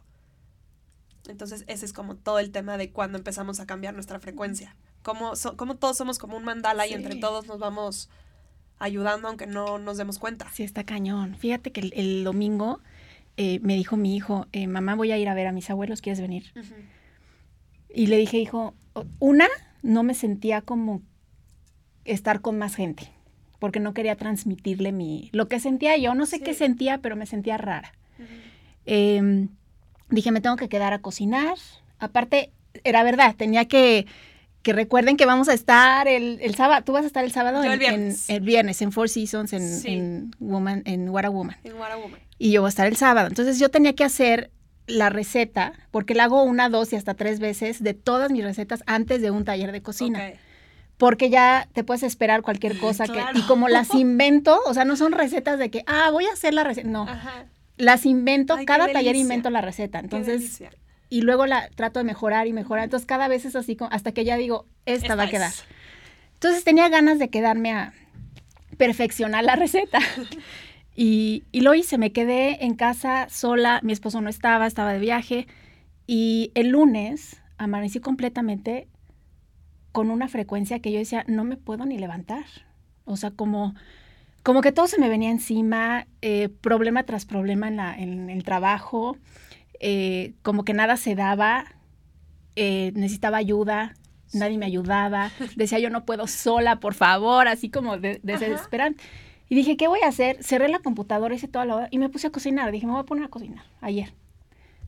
Entonces, 1.27 1.63
ese 1.67 1.85
es 1.85 1.93
como 1.93 2.15
todo 2.15 2.39
el 2.39 2.51
tema 2.51 2.77
de 2.77 2.91
cuando 2.91 3.17
empezamos 3.17 3.59
a 3.59 3.65
cambiar 3.65 3.93
nuestra 3.93 4.19
frecuencia. 4.19 4.75
Cómo, 5.03 5.33
todos 5.77 5.97
somos 5.97 6.17
como 6.17 6.37
un 6.37 6.43
mandala 6.43 6.87
y 6.87 6.93
entre 6.93 7.15
todos 7.15 7.47
nos 7.47 7.59
vamos 7.59 8.09
ayudando 8.79 9.27
aunque 9.27 9.45
no 9.45 9.77
nos 9.77 9.97
demos 9.97 10.19
cuenta. 10.19 10.47
Sí, 10.51 10.63
está 10.63 10.83
cañón. 10.83 11.35
Fíjate 11.35 11.71
que 11.71 11.91
el, 11.93 12.23
domingo 12.23 12.79
eh, 13.37 13.59
me 13.61 13.75
dijo 13.75 13.97
mi 13.97 14.15
hijo, 14.15 14.47
eh, 14.51 14.67
mamá, 14.67 14.95
voy 14.95 15.11
a 15.11 15.17
ir 15.17 15.29
a 15.29 15.33
ver 15.33 15.47
a 15.47 15.51
mis 15.51 15.69
abuelos, 15.69 16.01
¿quieres 16.01 16.21
venir? 16.21 16.51
Y 17.93 18.07
le 18.07 18.17
dije, 18.17 18.37
hijo, 18.37 18.73
una, 19.19 19.47
no 19.81 20.03
me 20.03 20.13
sentía 20.13 20.61
como 20.61 21.01
estar 22.05 22.41
con 22.41 22.57
más 22.57 22.75
gente, 22.75 23.11
porque 23.59 23.79
no 23.79 23.93
quería 23.93 24.15
transmitirle 24.15 24.91
mi, 24.91 25.29
lo 25.33 25.47
que 25.47 25.59
sentía 25.59 25.97
yo, 25.97 26.15
no 26.15 26.25
sé 26.25 26.39
qué 26.39 26.53
sentía, 26.53 26.99
pero 26.99 27.15
me 27.15 27.25
sentía 27.25 27.57
rara. 27.57 27.93
Em, 28.85 29.49
dije, 30.09 30.31
me 30.31 30.41
tengo 30.41 30.55
que 30.55 30.69
quedar 30.69 30.93
a 30.93 30.99
cocinar. 30.99 31.57
Aparte, 31.99 32.51
era 32.83 33.03
verdad, 33.03 33.35
tenía 33.35 33.65
que, 33.65 34.05
que 34.61 34.73
recuerden 34.73 35.17
que 35.17 35.25
vamos 35.25 35.47
a 35.47 35.53
estar 35.53 36.07
el, 36.07 36.39
el 36.41 36.55
sábado, 36.55 36.83
tú 36.83 36.91
vas 36.91 37.03
a 37.03 37.07
estar 37.07 37.23
el 37.23 37.31
sábado 37.31 37.63
en, 37.63 37.71
el 37.71 37.79
viernes. 37.79 38.29
En, 38.29 38.35
el 38.37 38.41
viernes 38.41 38.81
en 38.81 38.91
Four 38.91 39.09
Seasons, 39.09 39.53
en, 39.53 39.85
en, 39.85 40.31
Woman, 40.39 40.83
en 40.85 41.09
What 41.09 41.25
a 41.25 41.29
Woman. 41.29 41.55
En 41.63 41.75
What 41.75 41.91
a 41.91 41.97
Woman. 41.97 42.19
Y 42.37 42.51
yo 42.51 42.61
voy 42.61 42.67
a 42.67 42.69
estar 42.69 42.87
el 42.87 42.97
sábado. 42.97 43.27
Entonces 43.27 43.59
yo 43.59 43.69
tenía 43.69 43.93
que 43.93 44.03
hacer 44.03 44.51
la 44.87 45.09
receta, 45.09 45.73
porque 45.91 46.15
la 46.15 46.25
hago 46.25 46.43
una, 46.43 46.69
dos 46.69 46.91
y 46.93 46.95
hasta 46.95 47.13
tres 47.13 47.39
veces 47.39 47.81
de 47.83 47.93
todas 47.93 48.31
mis 48.31 48.43
recetas 48.43 48.83
antes 48.85 49.21
de 49.21 49.31
un 49.31 49.45
taller 49.45 49.71
de 49.71 49.81
cocina. 49.81 50.33
Porque 50.97 51.29
ya 51.29 51.69
te 51.73 51.85
puedes 51.85 52.03
esperar 52.03 52.41
cualquier 52.41 52.77
cosa 52.77 53.07
que, 53.07 53.23
y 53.35 53.41
como 53.43 53.69
las 53.69 53.93
invento, 53.95 54.59
o 54.65 54.73
sea, 54.73 54.83
no 54.83 54.97
son 54.97 55.13
recetas 55.13 55.57
de 55.57 55.69
que, 55.69 55.83
ah, 55.87 56.09
voy 56.11 56.25
a 56.25 56.33
hacer 56.33 56.53
la 56.53 56.65
receta, 56.65 56.89
no. 56.89 57.07
Las 57.77 58.05
invento, 58.05 58.57
cada 58.65 58.91
taller 58.91 59.15
invento 59.15 59.49
la 59.49 59.61
receta. 59.61 59.99
Entonces, 59.99 60.61
y 61.09 61.21
luego 61.21 61.45
la 61.45 61.69
trato 61.69 61.99
de 61.99 62.05
mejorar 62.05 62.47
y 62.47 62.53
mejorar. 62.53 62.85
Entonces, 62.85 63.07
cada 63.07 63.27
vez 63.27 63.45
es 63.45 63.55
así, 63.55 63.77
hasta 63.89 64.11
que 64.11 64.23
ya 64.23 64.37
digo, 64.37 64.65
esta, 64.85 65.15
va 65.15 65.23
a 65.23 65.29
quedar. 65.29 65.51
Entonces, 66.33 66.63
tenía 66.63 66.87
ganas 66.89 67.19
de 67.19 67.29
quedarme 67.29 67.73
a 67.73 67.93
perfeccionar 68.77 69.43
la 69.43 69.55
receta. 69.57 69.99
Y, 70.95 71.43
lo 71.53 71.73
hice, 71.73 71.97
me 71.97 72.11
quedé 72.11 72.65
en 72.65 72.75
casa 72.75 73.27
sola, 73.29 73.79
mi 73.83 73.93
esposo 73.93 74.21
no 74.21 74.29
estaba, 74.29 74.67
estaba 74.67 74.93
de 74.93 74.99
viaje. 74.99 75.47
Y 76.05 76.51
el 76.55 76.69
lunes 76.69 77.41
amanecí 77.57 77.99
completamente 77.99 78.87
con 79.91 80.11
una 80.11 80.27
frecuencia 80.27 80.79
que 80.79 80.91
yo 80.91 80.99
decía, 80.99 81.23
no 81.27 81.43
me 81.43 81.57
puedo 81.57 81.85
ni 81.85 81.97
levantar. 81.97 82.45
O 83.05 83.17
sea, 83.17 83.31
como, 83.31 83.73
como 84.43 84.61
que 84.61 84.71
todo 84.71 84.87
se 84.87 84.99
me 84.99 85.09
venía 85.09 85.31
encima, 85.31 86.05
eh, 86.21 86.49
problema 86.49 87.03
tras 87.03 87.25
problema 87.25 87.67
en, 87.67 87.77
la, 87.77 87.97
en 87.97 88.29
el 88.29 88.43
trabajo, 88.43 89.17
eh, 89.79 90.33
como 90.41 90.65
que 90.65 90.73
nada 90.73 90.97
se 90.97 91.15
daba, 91.15 91.65
eh, 92.55 92.91
necesitaba 92.95 93.37
ayuda, 93.37 93.95
nadie 94.33 94.57
me 94.57 94.65
ayudaba, 94.65 95.31
decía 95.55 95.79
yo 95.79 95.89
no 95.89 96.05
puedo 96.05 96.27
sola, 96.27 96.79
por 96.79 96.93
favor, 96.93 97.47
así 97.47 97.69
como 97.69 97.97
de, 97.97 98.19
desesperante. 98.23 99.03
Y 99.47 99.55
dije, 99.55 99.77
¿qué 99.77 99.87
voy 99.87 100.01
a 100.01 100.07
hacer? 100.09 100.43
Cerré 100.43 100.67
la 100.67 100.79
computadora, 100.79 101.33
hice 101.33 101.47
toda 101.47 101.65
la 101.65 101.75
hora 101.75 101.87
y 101.89 101.97
me 101.97 102.09
puse 102.09 102.27
a 102.27 102.29
cocinar. 102.29 102.71
Dije, 102.71 102.85
me 102.85 102.91
voy 102.91 103.01
a 103.01 103.05
poner 103.05 103.25
a 103.25 103.29
cocinar 103.29 103.65
ayer. 103.81 104.13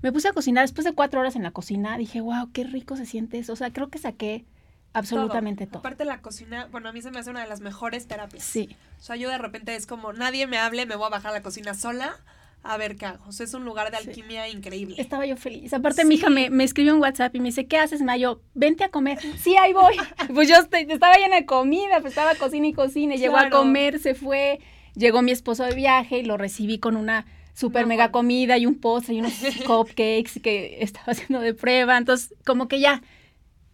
Me 0.04 0.12
puse 0.12 0.28
a 0.28 0.34
cocinar 0.34 0.64
después 0.64 0.86
de 0.86 0.94
cuatro 0.94 1.20
horas 1.20 1.36
en 1.36 1.42
la 1.42 1.52
cocina. 1.52 1.98
Dije, 1.98 2.22
wow, 2.22 2.52
qué 2.52 2.64
rico 2.64 2.96
se 2.96 3.08
siente 3.08 3.40
eso. 3.40 3.54
O 3.54 3.56
sea, 3.56 3.74
creo 3.74 3.90
que 3.90 3.98
saqué 3.98 4.46
absolutamente 4.94 5.66
todo. 5.66 5.80
Aparte 5.80 6.06
la 6.06 6.22
cocina, 6.22 6.68
bueno, 6.72 6.90
a 6.90 6.92
mí 6.92 7.02
se 7.02 7.10
me 7.10 7.20
hace 7.20 7.32
una 7.32 7.42
de 7.42 7.48
las 7.48 7.62
mejores 7.62 8.08
terapias. 8.08 8.44
Sí. 8.44 8.76
O 9.00 9.04
sea, 9.04 9.16
yo 9.16 9.30
de 9.30 9.40
repente 9.40 9.76
es 9.76 9.88
como, 9.88 10.14
nadie 10.14 10.46
me 10.46 10.60
hable, 10.60 10.86
me 10.86 10.96
voy 10.96 11.08
a 11.08 11.10
bajar 11.10 11.32
a 11.32 11.36
la 11.36 11.42
cocina 11.42 11.74
sola 11.74 12.20
a 12.64 12.78
ver 12.78 12.96
qué 12.96 13.06
hago. 13.06 13.26
O 13.28 13.32
sea, 13.32 13.46
es 13.46 13.54
un 13.54 13.66
lugar 13.66 13.92
de 13.92 13.98
alquimia 13.98 14.48
increíble. 14.50 14.96
Estaba 14.98 15.26
yo 15.26 15.36
feliz. 15.36 15.74
Aparte, 15.74 16.06
mi 16.06 16.16
hija 16.16 16.30
me, 16.30 16.50
me, 16.50 16.64
escribió 16.64 16.94
un 16.94 17.02
WhatsApp 17.02 17.36
y 17.36 17.40
me 17.40 17.46
dice, 17.46 17.66
¿qué 17.66 17.78
haces, 17.78 18.02
Mayo? 18.02 18.42
Vente 18.54 18.84
a 18.84 18.90
comer. 18.90 19.20
Sí, 19.38 19.56
ahí 19.58 19.74
voy. 19.74 19.96
pues 20.34 20.48
yo 20.48 20.56
estaba 20.56 21.16
llena 21.18 21.38
de 21.38 21.46
comida, 21.46 22.00
pues 22.02 22.12
estaba 22.12 22.36
cocina 22.36 22.68
y 22.68 22.74
cocina. 22.74 23.16
Llegó 23.16 23.38
a 23.38 23.50
comer, 23.50 24.00
se 24.00 24.14
fue. 24.14 24.60
Llegó 24.96 25.22
mi 25.22 25.32
esposo 25.32 25.64
de 25.64 25.74
viaje 25.74 26.20
y 26.20 26.24
lo 26.24 26.38
recibí 26.38 26.78
con 26.78 26.98
una 26.98 27.26
super 27.54 27.86
mega 27.86 28.12
comida 28.12 28.58
y 28.58 28.66
un 28.66 28.80
postre 28.80 29.16
y 29.16 29.20
unos 29.20 29.34
cupcakes 29.66 30.40
que 30.42 30.78
estaba 30.82 31.14
haciendo 31.14 31.40
de 31.40 31.54
prueba. 31.54 31.98
Entonces, 31.98 32.36
como 32.46 32.68
que 32.68 32.80
ya, 32.80 33.02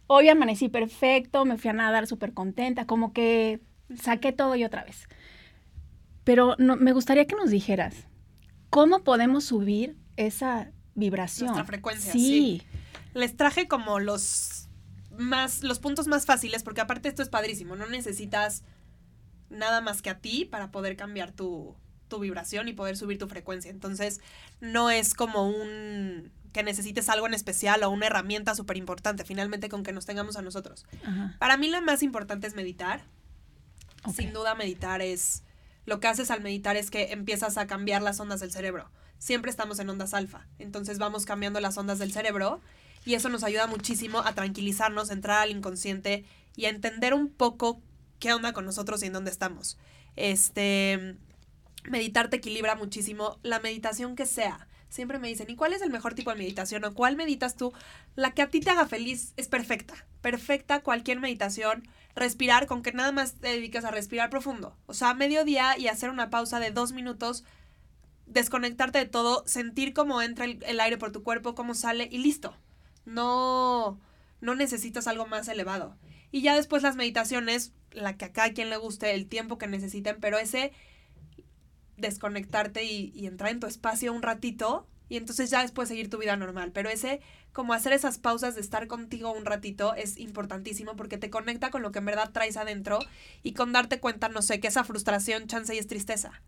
hoy 0.06 0.28
amanecí 0.28 0.68
perfecto, 0.68 1.44
me 1.44 1.58
fui 1.58 1.70
a 1.70 1.74
nadar 1.74 2.06
súper 2.06 2.32
contenta, 2.32 2.86
como 2.86 3.12
que 3.12 3.60
saqué 4.00 4.32
todo 4.32 4.56
y 4.56 4.64
otra 4.64 4.84
vez. 4.84 5.08
Pero 6.24 6.56
no, 6.58 6.76
me 6.76 6.92
gustaría 6.92 7.26
que 7.26 7.36
nos 7.36 7.50
dijeras, 7.50 8.07
¿Cómo 8.70 9.04
podemos 9.04 9.44
subir 9.44 9.96
esa 10.16 10.70
vibración? 10.94 11.48
Nuestra 11.48 11.64
frecuencia. 11.64 12.12
Sí. 12.12 12.62
Les 13.14 13.36
traje 13.36 13.68
como 13.68 13.98
los 14.00 14.68
más, 15.18 15.62
los 15.62 15.78
puntos 15.78 16.06
más 16.06 16.26
fáciles, 16.26 16.62
porque 16.62 16.80
aparte 16.80 17.08
esto 17.08 17.22
es 17.22 17.28
padrísimo. 17.28 17.76
No 17.76 17.86
necesitas 17.86 18.62
nada 19.50 19.80
más 19.80 20.02
que 20.02 20.10
a 20.10 20.18
ti 20.18 20.44
para 20.44 20.70
poder 20.70 20.96
cambiar 20.96 21.32
tu, 21.32 21.76
tu 22.08 22.18
vibración 22.18 22.68
y 22.68 22.72
poder 22.72 22.96
subir 22.96 23.18
tu 23.18 23.28
frecuencia. 23.28 23.70
Entonces, 23.70 24.20
no 24.60 24.90
es 24.90 25.14
como 25.14 25.48
un 25.48 26.32
que 26.52 26.62
necesites 26.62 27.08
algo 27.08 27.26
en 27.26 27.34
especial 27.34 27.82
o 27.84 27.90
una 27.90 28.06
herramienta 28.06 28.54
súper 28.54 28.76
importante, 28.78 29.24
finalmente 29.24 29.68
con 29.68 29.82
que 29.82 29.92
nos 29.92 30.06
tengamos 30.06 30.36
a 30.36 30.42
nosotros. 30.42 30.86
Para 31.38 31.56
mí 31.56 31.68
lo 31.68 31.80
más 31.82 32.02
importante 32.02 32.46
es 32.46 32.54
meditar. 32.54 33.02
Sin 34.14 34.32
duda 34.32 34.54
meditar 34.54 35.02
es 35.02 35.42
lo 35.88 36.00
que 36.00 36.06
haces 36.06 36.30
al 36.30 36.42
meditar 36.42 36.76
es 36.76 36.90
que 36.90 37.12
empiezas 37.12 37.56
a 37.56 37.66
cambiar 37.66 38.02
las 38.02 38.20
ondas 38.20 38.40
del 38.40 38.52
cerebro. 38.52 38.90
Siempre 39.16 39.50
estamos 39.50 39.78
en 39.78 39.88
ondas 39.88 40.12
alfa, 40.12 40.46
entonces 40.58 40.98
vamos 40.98 41.24
cambiando 41.24 41.60
las 41.60 41.78
ondas 41.78 41.98
del 41.98 42.12
cerebro 42.12 42.60
y 43.06 43.14
eso 43.14 43.30
nos 43.30 43.42
ayuda 43.42 43.66
muchísimo 43.66 44.18
a 44.18 44.34
tranquilizarnos, 44.34 45.10
entrar 45.10 45.40
al 45.40 45.50
inconsciente 45.50 46.26
y 46.56 46.66
a 46.66 46.68
entender 46.68 47.14
un 47.14 47.30
poco 47.30 47.80
qué 48.18 48.34
onda 48.34 48.52
con 48.52 48.66
nosotros 48.66 49.02
y 49.02 49.06
en 49.06 49.14
dónde 49.14 49.30
estamos. 49.30 49.78
Este, 50.14 51.16
meditar 51.84 52.28
te 52.28 52.36
equilibra 52.36 52.74
muchísimo, 52.74 53.38
la 53.42 53.58
meditación 53.58 54.14
que 54.14 54.26
sea. 54.26 54.68
Siempre 54.90 55.18
me 55.18 55.28
dicen, 55.28 55.48
¿y 55.48 55.56
cuál 55.56 55.72
es 55.72 55.80
el 55.80 55.90
mejor 55.90 56.14
tipo 56.14 56.30
de 56.30 56.36
meditación 56.36 56.84
o 56.84 56.92
cuál 56.92 57.16
meditas 57.16 57.56
tú? 57.56 57.72
La 58.14 58.32
que 58.32 58.42
a 58.42 58.50
ti 58.50 58.60
te 58.60 58.68
haga 58.68 58.86
feliz 58.86 59.32
es 59.38 59.48
perfecta. 59.48 59.94
Perfecta 60.20 60.80
cualquier 60.80 61.18
meditación 61.18 61.88
respirar, 62.18 62.66
con 62.66 62.82
que 62.82 62.92
nada 62.92 63.12
más 63.12 63.34
te 63.34 63.48
dediques 63.48 63.84
a 63.84 63.90
respirar 63.90 64.30
profundo. 64.30 64.76
O 64.86 64.94
sea, 64.94 65.14
mediodía 65.14 65.78
y 65.78 65.88
hacer 65.88 66.10
una 66.10 66.30
pausa 66.30 66.60
de 66.60 66.70
dos 66.70 66.92
minutos, 66.92 67.44
desconectarte 68.26 68.98
de 68.98 69.06
todo, 69.06 69.44
sentir 69.46 69.94
cómo 69.94 70.22
entra 70.22 70.44
el, 70.44 70.80
aire 70.80 70.98
por 70.98 71.12
tu 71.12 71.22
cuerpo, 71.22 71.54
cómo 71.54 71.74
sale 71.74 72.08
y 72.10 72.18
listo. 72.18 72.54
No, 73.04 74.00
no 74.40 74.54
necesitas 74.54 75.06
algo 75.06 75.26
más 75.26 75.48
elevado. 75.48 75.96
Y 76.30 76.42
ya 76.42 76.54
después 76.54 76.82
las 76.82 76.96
meditaciones, 76.96 77.72
la 77.90 78.16
que 78.16 78.26
a 78.26 78.32
cada 78.32 78.52
quien 78.52 78.70
le 78.70 78.76
guste, 78.76 79.14
el 79.14 79.26
tiempo 79.26 79.58
que 79.58 79.66
necesiten, 79.66 80.18
pero 80.20 80.38
ese 80.38 80.72
desconectarte 81.96 82.84
y, 82.84 83.12
y 83.14 83.26
entrar 83.26 83.50
en 83.50 83.60
tu 83.60 83.66
espacio 83.66 84.12
un 84.12 84.22
ratito, 84.22 84.86
y 85.08 85.16
entonces 85.16 85.50
ya 85.50 85.62
después 85.62 85.88
seguir 85.88 86.10
tu 86.10 86.18
vida 86.18 86.36
normal. 86.36 86.72
Pero 86.72 86.90
ese, 86.90 87.20
como 87.52 87.72
hacer 87.72 87.92
esas 87.92 88.18
pausas 88.18 88.54
de 88.54 88.60
estar 88.60 88.86
contigo 88.86 89.32
un 89.32 89.44
ratito 89.44 89.94
es 89.94 90.18
importantísimo 90.18 90.96
porque 90.96 91.18
te 91.18 91.30
conecta 91.30 91.70
con 91.70 91.82
lo 91.82 91.92
que 91.92 92.00
en 92.00 92.06
verdad 92.06 92.30
traes 92.32 92.56
adentro 92.56 92.98
y 93.42 93.54
con 93.54 93.72
darte 93.72 94.00
cuenta, 94.00 94.28
no 94.28 94.42
sé, 94.42 94.60
que 94.60 94.68
esa 94.68 94.84
frustración, 94.84 95.46
chance 95.46 95.74
y 95.74 95.78
es 95.78 95.86
tristeza. 95.86 96.42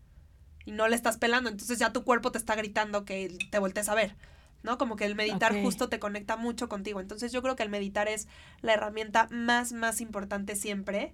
Y 0.65 0.71
no 0.71 0.87
le 0.87 0.95
estás 0.95 1.17
pelando, 1.17 1.49
entonces 1.49 1.79
ya 1.79 1.91
tu 1.91 2.03
cuerpo 2.03 2.31
te 2.31 2.37
está 2.37 2.55
gritando 2.55 3.03
que 3.03 3.35
te 3.49 3.59
voltees 3.59 3.89
a 3.89 3.95
ver. 3.95 4.15
¿no? 4.63 4.77
Como 4.77 4.95
que 4.95 5.05
el 5.05 5.15
meditar 5.15 5.59
justo 5.61 5.89
te 5.89 5.99
conecta 5.99 6.37
mucho 6.37 6.69
contigo. 6.69 6.99
Entonces 6.99 7.31
yo 7.31 7.41
creo 7.41 7.55
que 7.55 7.63
el 7.63 7.69
meditar 7.69 8.07
es 8.07 8.27
la 8.61 8.73
herramienta 8.73 9.27
más, 9.31 9.73
más 9.73 10.01
importante 10.01 10.55
siempre. 10.55 11.13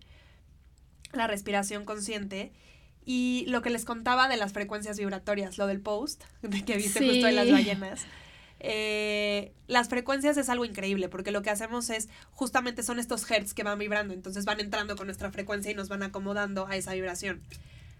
La 1.14 1.28
respiración 1.28 1.86
consciente. 1.86 2.52
Y 3.10 3.46
lo 3.48 3.62
que 3.62 3.70
les 3.70 3.86
contaba 3.86 4.28
de 4.28 4.36
las 4.36 4.52
frecuencias 4.52 5.00
vibratorias, 5.00 5.58
lo 5.58 5.66
del 5.66 5.80
post, 5.80 6.26
de 6.42 6.66
que 6.66 6.76
viste 6.76 7.00
justo 7.00 7.26
de 7.26 7.32
las 7.32 7.50
ballenas. 7.50 8.06
Eh, 8.60 9.54
las 9.68 9.88
frecuencias 9.88 10.36
es 10.36 10.50
algo 10.50 10.66
increíble 10.66 11.08
porque 11.08 11.32
lo 11.32 11.42
que 11.42 11.50
hacemos 11.50 11.90
es 11.90 12.10
justamente 12.32 12.84
son 12.84 13.00
estos 13.00 13.30
hertz 13.30 13.54
que 13.54 13.64
van 13.64 13.80
vibrando, 13.80 14.14
entonces 14.14 14.46
van 14.46 14.60
entrando 14.60 14.98
con 14.98 15.08
nuestra 15.08 15.32
frecuencia 15.32 15.72
y 15.72 15.76
nos 15.76 15.88
van 15.88 16.04
acomodando 16.04 16.68
a 16.68 16.76
esa 16.76 16.96
vibración. 16.96 17.42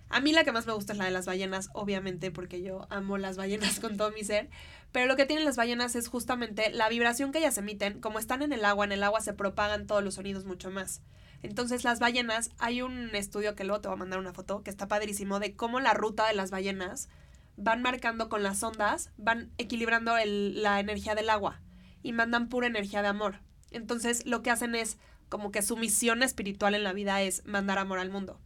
A 0.10 0.20
mí 0.20 0.34
la 0.34 0.44
que 0.44 0.52
más 0.52 0.68
me 0.68 0.74
gusta 0.74 0.92
es 0.92 1.00
la 1.00 1.06
de 1.06 1.12
las 1.12 1.26
ballenas, 1.26 1.70
obviamente, 1.72 2.30
porque 2.30 2.62
yo 2.62 2.86
amo 2.90 3.18
las 3.18 3.38
ballenas 3.38 3.80
con 3.80 3.96
todo 3.96 4.12
mi 4.12 4.26
ser. 4.26 4.50
Pero 4.92 5.06
lo 5.06 5.16
que 5.16 5.26
tienen 5.26 5.46
las 5.46 5.56
ballenas 5.56 5.96
es 5.96 6.10
justamente 6.10 6.70
la 6.72 6.90
vibración 6.90 7.32
que 7.32 7.40
ellas 7.40 7.58
emiten. 7.58 8.02
Como 8.02 8.20
están 8.20 8.42
en 8.42 8.52
el 8.52 8.66
agua, 8.66 8.84
en 8.84 8.92
el 8.92 9.04
agua 9.04 9.22
se 9.22 9.32
propagan 9.34 9.88
todos 9.88 10.04
los 10.04 10.16
sonidos 10.16 10.44
mucho 10.44 10.70
más. 10.70 11.02
Entonces 11.44 11.84
las 11.84 12.00
ballenas, 12.00 12.52
hay 12.58 12.82
un 12.82 13.14
estudio 13.16 13.56
que 13.56 13.64
luego 13.64 13.82
te 13.82 13.88
voy 13.88 13.96
a 13.96 14.00
mandar 14.00 14.20
una 14.20 14.34
foto, 14.34 14.64
que 14.64 14.70
está 14.70 14.88
padrísimo, 14.88 15.40
de 15.40 15.56
cómo 15.56 15.80
la 15.80 15.94
ruta 15.94 16.28
de 16.28 16.34
las 16.34 16.52
ballenas 16.52 17.10
van 17.56 17.82
marcando 17.82 18.30
con 18.30 18.44
las 18.44 18.62
ondas, 18.64 19.12
van 19.18 19.52
equilibrando 19.58 20.14
la 20.24 20.80
energía 20.80 21.16
del 21.16 21.30
agua 21.30 21.62
y 22.04 22.14
mandan 22.14 22.50
pura 22.50 22.68
energía 22.68 23.02
de 23.02 23.08
amor. 23.08 23.42
Entonces 23.72 24.26
lo 24.26 24.42
que 24.42 24.52
hacen 24.52 24.76
es 24.76 24.98
como 25.30 25.52
que 25.52 25.62
su 25.62 25.78
misión 25.78 26.24
espiritual 26.24 26.74
en 26.74 26.84
la 26.84 26.94
vida 26.94 27.22
es 27.22 27.46
mandar 27.46 27.80
amor 27.80 28.00
al 28.00 28.10
mundo. 28.10 28.40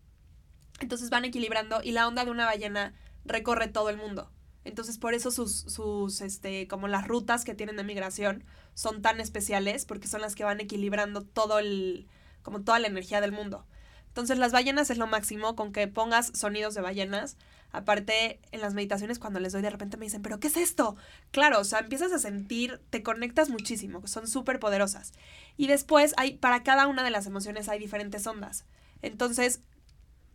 Entonces 0.80 1.10
van 1.10 1.26
equilibrando 1.26 1.82
y 1.84 1.92
la 1.92 2.08
onda 2.08 2.26
de 2.26 2.32
una 2.32 2.46
ballena 2.46 2.94
recorre 3.26 3.68
todo 3.68 3.90
el 3.90 3.98
mundo. 3.98 4.32
Entonces, 4.64 5.00
por 5.00 5.16
eso 5.16 5.32
sus, 5.32 5.56
sus, 5.56 6.22
este, 6.22 6.68
como 6.68 6.88
las 6.88 7.08
rutas 7.08 7.44
que 7.44 7.56
tienen 7.56 7.78
de 7.78 7.84
migración 7.84 8.44
son 8.76 9.02
tan 9.02 9.20
especiales, 9.20 9.86
porque 9.86 10.08
son 10.08 10.22
las 10.22 10.36
que 10.36 10.44
van 10.44 10.60
equilibrando 10.60 11.24
todo 11.24 11.58
el, 11.58 12.08
como 12.42 12.62
toda 12.62 12.80
la 12.80 12.88
energía 12.88 13.22
del 13.22 13.32
mundo. 13.32 13.66
Entonces, 14.08 14.38
las 14.38 14.52
ballenas 14.52 14.90
es 14.90 14.98
lo 14.98 15.08
máximo, 15.08 15.56
con 15.56 15.72
que 15.72 15.88
pongas 15.88 16.32
sonidos 16.36 16.74
de 16.74 16.82
ballenas. 16.82 17.38
Aparte, 17.72 18.42
en 18.52 18.60
las 18.60 18.74
meditaciones, 18.74 19.20
cuando 19.20 19.40
les 19.40 19.54
doy, 19.54 19.62
de 19.62 19.70
repente 19.70 19.96
me 19.96 20.06
dicen, 20.06 20.22
¿pero 20.22 20.40
qué 20.40 20.48
es 20.48 20.58
esto? 20.58 20.98
Claro, 21.32 21.60
o 21.60 21.64
sea, 21.64 21.80
empiezas 21.80 22.12
a 22.12 22.20
sentir, 22.20 22.82
te 22.90 23.04
conectas 23.04 23.50
muchísimo, 23.50 24.06
son 24.08 24.28
súper 24.28 24.60
poderosas. 24.60 25.14
Y 25.56 25.68
después, 25.68 26.14
hay, 26.18 26.38
para 26.38 26.64
cada 26.64 26.88
una 26.88 27.04
de 27.04 27.12
las 27.12 27.26
emociones 27.26 27.70
hay 27.70 27.80
diferentes 27.80 28.28
ondas. 28.28 28.66
Entonces, 29.02 29.62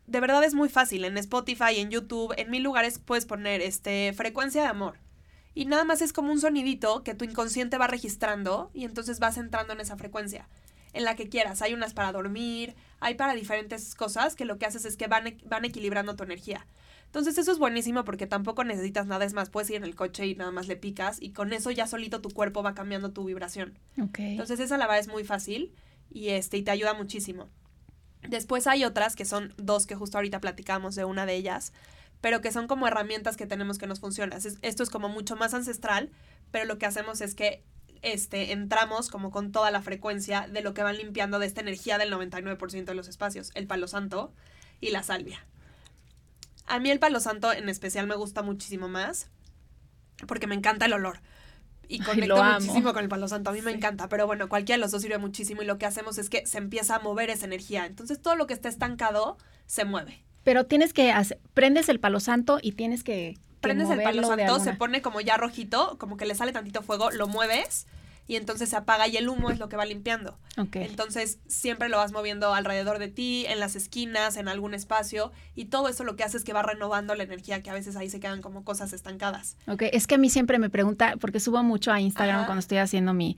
de 0.06 0.20
verdad 0.20 0.42
es 0.44 0.54
muy 0.54 0.68
fácil. 0.68 1.04
En 1.04 1.18
Spotify, 1.18 1.76
en 1.76 1.90
YouTube, 1.90 2.34
en 2.36 2.50
mil 2.50 2.62
lugares 2.62 2.98
puedes 2.98 3.26
poner 3.26 3.60
este 3.60 4.12
frecuencia 4.14 4.62
de 4.62 4.68
amor. 4.68 4.98
Y 5.54 5.64
nada 5.64 5.84
más 5.84 6.02
es 6.02 6.12
como 6.12 6.32
un 6.32 6.40
sonidito 6.40 7.02
que 7.02 7.14
tu 7.14 7.24
inconsciente 7.24 7.78
va 7.78 7.86
registrando 7.86 8.70
y 8.74 8.84
entonces 8.84 9.18
vas 9.18 9.38
entrando 9.38 9.72
en 9.72 9.80
esa 9.80 9.96
frecuencia. 9.96 10.48
En 10.96 11.04
la 11.04 11.14
que 11.14 11.28
quieras. 11.28 11.60
Hay 11.60 11.74
unas 11.74 11.92
para 11.92 12.10
dormir, 12.10 12.74
hay 13.00 13.14
para 13.14 13.34
diferentes 13.34 13.94
cosas 13.94 14.34
que 14.34 14.46
lo 14.46 14.58
que 14.58 14.64
haces 14.64 14.84
es 14.86 14.96
que 14.96 15.08
van, 15.08 15.26
e, 15.26 15.36
van 15.44 15.64
equilibrando 15.64 16.16
tu 16.16 16.24
energía. 16.24 16.66
Entonces 17.04 17.36
eso 17.38 17.52
es 17.52 17.58
buenísimo 17.58 18.04
porque 18.04 18.26
tampoco 18.26 18.64
necesitas 18.64 19.06
nada, 19.06 19.24
es 19.24 19.32
más, 19.32 19.50
puedes 19.50 19.70
ir 19.70 19.76
en 19.76 19.84
el 19.84 19.94
coche 19.94 20.26
y 20.26 20.34
nada 20.34 20.50
más 20.50 20.68
le 20.68 20.76
picas 20.76 21.20
y 21.20 21.30
con 21.30 21.52
eso 21.52 21.70
ya 21.70 21.86
solito 21.86 22.20
tu 22.20 22.30
cuerpo 22.30 22.62
va 22.62 22.74
cambiando 22.74 23.10
tu 23.10 23.24
vibración. 23.24 23.78
Entonces 24.32 24.58
esa 24.58 24.76
la 24.76 24.86
verdad 24.86 25.00
es 25.00 25.08
muy 25.08 25.24
fácil 25.24 25.72
y, 26.10 26.30
este, 26.30 26.56
y 26.56 26.62
te 26.62 26.70
ayuda 26.70 26.94
muchísimo. 26.94 27.48
Después 28.28 28.66
hay 28.66 28.84
otras 28.84 29.16
que 29.16 29.24
son 29.24 29.54
dos 29.56 29.86
que 29.86 29.94
justo 29.94 30.18
ahorita 30.18 30.40
platicamos 30.40 30.94
de 30.94 31.04
una 31.04 31.26
de 31.26 31.34
ellas, 31.34 31.72
pero 32.20 32.40
que 32.40 32.52
son 32.52 32.66
como 32.66 32.88
herramientas 32.88 33.36
que 33.36 33.46
tenemos 33.46 33.78
que 33.78 33.86
nos 33.86 34.00
funcionan. 34.00 34.40
Esto 34.62 34.82
es 34.82 34.90
como 34.90 35.08
mucho 35.08 35.36
más 35.36 35.54
ancestral, 35.54 36.10
pero 36.50 36.64
lo 36.64 36.78
que 36.78 36.86
hacemos 36.86 37.20
es 37.20 37.34
que 37.34 37.62
este, 38.02 38.52
entramos 38.52 39.10
como 39.10 39.30
con 39.30 39.52
toda 39.52 39.70
la 39.70 39.82
frecuencia 39.82 40.48
de 40.48 40.60
lo 40.62 40.74
que 40.74 40.82
van 40.82 40.96
limpiando 40.96 41.38
de 41.38 41.46
esta 41.46 41.60
energía 41.60 41.98
del 41.98 42.12
99% 42.12 42.84
de 42.84 42.94
los 42.94 43.08
espacios, 43.08 43.50
el 43.54 43.66
palo 43.66 43.88
santo 43.88 44.32
y 44.80 44.90
la 44.90 45.02
salvia. 45.02 45.44
A 46.66 46.78
mí 46.80 46.90
el 46.90 46.98
palo 46.98 47.20
santo 47.20 47.52
en 47.52 47.68
especial 47.68 48.06
me 48.06 48.16
gusta 48.16 48.42
muchísimo 48.42 48.88
más 48.88 49.30
porque 50.26 50.46
me 50.46 50.54
encanta 50.54 50.86
el 50.86 50.92
olor 50.92 51.20
y 51.88 52.00
conecto 52.00 52.42
muchísimo 52.42 52.92
con 52.92 53.04
el 53.04 53.08
palo 53.08 53.28
santo. 53.28 53.50
A 53.50 53.52
mí 53.52 53.62
me 53.62 53.70
encanta, 53.70 54.08
pero 54.08 54.26
bueno, 54.26 54.48
cualquiera 54.48 54.76
de 54.76 54.80
los 54.80 54.90
dos 54.90 55.02
sirve 55.02 55.18
muchísimo 55.18 55.62
y 55.62 55.66
lo 55.66 55.78
que 55.78 55.86
hacemos 55.86 56.18
es 56.18 56.28
que 56.28 56.46
se 56.46 56.58
empieza 56.58 56.96
a 56.96 56.98
mover 57.00 57.30
esa 57.30 57.46
energía. 57.46 57.86
Entonces 57.86 58.20
todo 58.20 58.34
lo 58.34 58.46
que 58.46 58.54
está 58.54 58.68
estancado 58.68 59.38
se 59.66 59.84
mueve. 59.84 60.22
Pero 60.42 60.66
tienes 60.66 60.92
que 60.92 61.12
hacer, 61.12 61.38
prendes 61.54 61.88
el 61.88 62.00
palo 62.00 62.20
santo 62.20 62.58
y 62.60 62.72
tienes 62.72 63.04
que... 63.04 63.38
prendes 63.60 63.90
el 63.90 64.02
palo 64.02 64.26
santo, 64.26 64.60
se 64.60 64.74
pone 64.74 65.02
como 65.02 65.20
ya 65.20 65.36
rojito, 65.36 65.96
como 65.98 66.16
que 66.16 66.26
le 66.26 66.34
sale 66.34 66.52
tantito 66.52 66.82
fuego, 66.82 67.10
lo 67.10 67.26
mueves 67.26 67.86
y 68.28 68.36
entonces 68.36 68.68
se 68.68 68.76
apaga 68.76 69.06
y 69.06 69.16
el 69.16 69.28
humo 69.28 69.50
es 69.50 69.58
lo 69.58 69.68
que 69.68 69.76
va 69.76 69.84
limpiando. 69.84 70.36
Entonces 70.72 71.38
siempre 71.46 71.88
lo 71.88 71.98
vas 71.98 72.12
moviendo 72.12 72.54
alrededor 72.54 72.98
de 72.98 73.08
ti, 73.08 73.46
en 73.48 73.60
las 73.60 73.76
esquinas, 73.76 74.36
en 74.36 74.48
algún 74.48 74.74
espacio 74.74 75.32
y 75.54 75.66
todo 75.66 75.88
eso 75.88 76.02
lo 76.02 76.16
que 76.16 76.24
hace 76.24 76.36
es 76.36 76.44
que 76.44 76.52
va 76.52 76.62
renovando 76.62 77.14
la 77.14 77.22
energía 77.22 77.62
que 77.62 77.70
a 77.70 77.74
veces 77.74 77.94
ahí 77.96 78.10
se 78.10 78.20
quedan 78.20 78.42
como 78.42 78.64
cosas 78.64 78.92
estancadas. 78.92 79.56
Ok, 79.68 79.82
es 79.92 80.06
que 80.06 80.16
a 80.16 80.18
mí 80.18 80.28
siempre 80.30 80.58
me 80.58 80.70
pregunta, 80.70 81.14
porque 81.20 81.40
subo 81.40 81.62
mucho 81.62 81.92
a 81.92 82.00
Instagram 82.00 82.46
cuando 82.46 82.60
estoy 82.60 82.78
haciendo 82.78 83.14
mi 83.14 83.36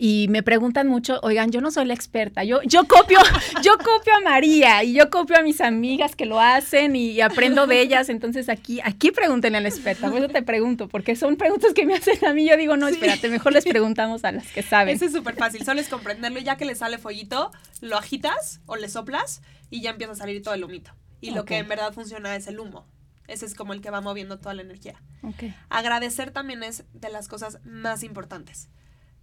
y 0.00 0.28
me 0.30 0.44
preguntan 0.44 0.86
mucho, 0.86 1.18
oigan, 1.24 1.50
yo 1.50 1.60
no 1.60 1.72
soy 1.72 1.84
la 1.84 1.92
experta, 1.92 2.44
yo, 2.44 2.62
yo 2.62 2.86
copio, 2.86 3.18
yo 3.64 3.76
copio 3.78 4.14
a 4.14 4.20
María 4.20 4.84
y 4.84 4.92
yo 4.92 5.10
copio 5.10 5.36
a 5.36 5.42
mis 5.42 5.60
amigas 5.60 6.14
que 6.14 6.24
lo 6.24 6.40
hacen 6.40 6.94
y, 6.94 7.20
aprendo 7.20 7.66
de 7.66 7.80
ellas, 7.80 8.08
entonces 8.08 8.48
aquí, 8.48 8.80
aquí 8.84 9.10
pregúntenle 9.10 9.58
a 9.58 9.60
la 9.60 9.68
experta, 9.68 10.08
por 10.08 10.18
eso 10.18 10.28
te 10.28 10.42
pregunto, 10.42 10.88
porque 10.88 11.16
son 11.16 11.36
preguntas 11.36 11.74
que 11.74 11.84
me 11.84 11.94
hacen 11.94 12.24
a 12.24 12.32
mí, 12.32 12.48
yo 12.48 12.56
digo, 12.56 12.76
no, 12.76 12.86
espérate, 12.86 13.28
mejor 13.28 13.52
les 13.52 13.64
preguntamos 13.64 14.24
a 14.24 14.30
las 14.30 14.46
que 14.52 14.62
saben. 14.62 14.94
Eso 14.94 15.04
es 15.04 15.12
súper 15.12 15.34
fácil, 15.34 15.64
solo 15.64 15.80
es 15.80 15.88
comprenderlo 15.88 16.38
y 16.38 16.44
ya 16.44 16.56
que 16.56 16.64
le 16.64 16.76
sale 16.76 16.98
fueguito, 16.98 17.50
lo 17.80 17.98
agitas 17.98 18.60
o 18.66 18.76
le 18.76 18.88
soplas 18.88 19.42
y 19.68 19.80
ya 19.80 19.90
empieza 19.90 20.12
a 20.12 20.16
salir 20.16 20.42
todo 20.42 20.54
el 20.54 20.62
humito. 20.62 20.92
Y 21.20 21.32
lo 21.32 21.44
que 21.44 21.58
en 21.58 21.66
verdad 21.66 21.92
funciona 21.92 22.36
es 22.36 22.46
el 22.46 22.60
humo. 22.60 22.86
Ese 23.26 23.44
es 23.44 23.54
como 23.54 23.72
el 23.72 23.80
que 23.80 23.90
va 23.90 24.00
moviendo 24.00 24.38
toda 24.38 24.54
la 24.54 24.62
energía. 24.62 25.02
Agradecer 25.68 26.30
también 26.30 26.62
es 26.62 26.84
de 26.94 27.10
las 27.10 27.26
cosas 27.26 27.58
más 27.64 28.04
importantes 28.04 28.68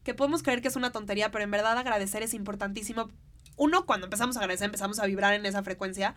que 0.05 0.13
podemos 0.13 0.43
creer 0.43 0.61
que 0.61 0.69
es 0.69 0.77
una 0.77 0.93
tontería, 0.93 1.31
pero 1.31 1.43
en 1.43 1.51
verdad 1.51 1.77
agradecer 1.77 2.23
es 2.23 2.33
importantísimo. 2.33 3.09
Uno, 3.57 3.85
cuando 3.85 4.05
empezamos 4.05 4.37
a 4.37 4.39
agradecer, 4.39 4.65
empezamos 4.65 4.99
a 4.99 5.05
vibrar 5.05 5.33
en 5.33 5.45
esa 5.45 5.63
frecuencia, 5.63 6.15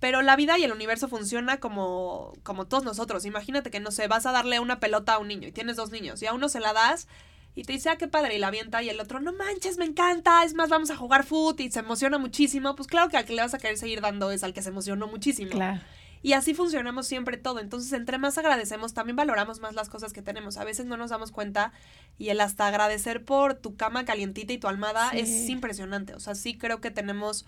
pero 0.00 0.22
la 0.22 0.36
vida 0.36 0.56
y 0.56 0.64
el 0.64 0.72
universo 0.72 1.08
funciona 1.08 1.58
como, 1.58 2.32
como 2.42 2.66
todos 2.66 2.84
nosotros. 2.84 3.24
Imagínate 3.24 3.70
que, 3.70 3.80
no 3.80 3.90
sé, 3.90 4.06
vas 4.06 4.24
a 4.24 4.32
darle 4.32 4.60
una 4.60 4.80
pelota 4.80 5.14
a 5.14 5.18
un 5.18 5.28
niño 5.28 5.48
y 5.48 5.52
tienes 5.52 5.76
dos 5.76 5.90
niños 5.90 6.22
y 6.22 6.26
a 6.26 6.32
uno 6.32 6.48
se 6.48 6.60
la 6.60 6.72
das 6.72 7.08
y 7.56 7.64
te 7.64 7.72
dice, 7.72 7.90
ah, 7.90 7.96
qué 7.96 8.08
padre, 8.08 8.36
y 8.36 8.38
la 8.38 8.48
avienta, 8.48 8.82
y 8.82 8.88
el 8.88 9.00
otro, 9.00 9.20
no 9.20 9.32
manches, 9.32 9.78
me 9.78 9.84
encanta, 9.84 10.44
es 10.44 10.54
más, 10.54 10.68
vamos 10.70 10.90
a 10.90 10.96
jugar 10.96 11.24
foot 11.24 11.60
y 11.60 11.70
se 11.70 11.80
emociona 11.80 12.18
muchísimo, 12.18 12.74
pues 12.74 12.88
claro 12.88 13.08
que 13.08 13.16
al 13.16 13.24
que 13.24 13.32
le 13.32 13.42
vas 13.42 13.54
a 13.54 13.58
querer 13.58 13.78
seguir 13.78 14.00
dando 14.00 14.30
es 14.30 14.42
al 14.42 14.52
que 14.52 14.62
se 14.62 14.70
emocionó 14.70 15.06
muchísimo. 15.06 15.50
Claro. 15.50 15.80
Y 16.24 16.32
así 16.32 16.54
funcionamos 16.54 17.06
siempre 17.06 17.36
todo. 17.36 17.60
Entonces, 17.60 17.92
entre 17.92 18.16
más 18.16 18.38
agradecemos, 18.38 18.94
también 18.94 19.14
valoramos 19.14 19.60
más 19.60 19.74
las 19.74 19.90
cosas 19.90 20.14
que 20.14 20.22
tenemos. 20.22 20.56
A 20.56 20.64
veces 20.64 20.86
no 20.86 20.96
nos 20.96 21.10
damos 21.10 21.30
cuenta 21.30 21.74
y 22.16 22.30
el 22.30 22.40
hasta 22.40 22.66
agradecer 22.66 23.26
por 23.26 23.52
tu 23.52 23.76
cama 23.76 24.06
calientita 24.06 24.54
y 24.54 24.56
tu 24.56 24.66
almada 24.66 25.10
es 25.10 25.50
impresionante. 25.50 26.14
O 26.14 26.20
sea, 26.20 26.34
sí 26.34 26.56
creo 26.56 26.80
que 26.80 26.90
tenemos 26.90 27.44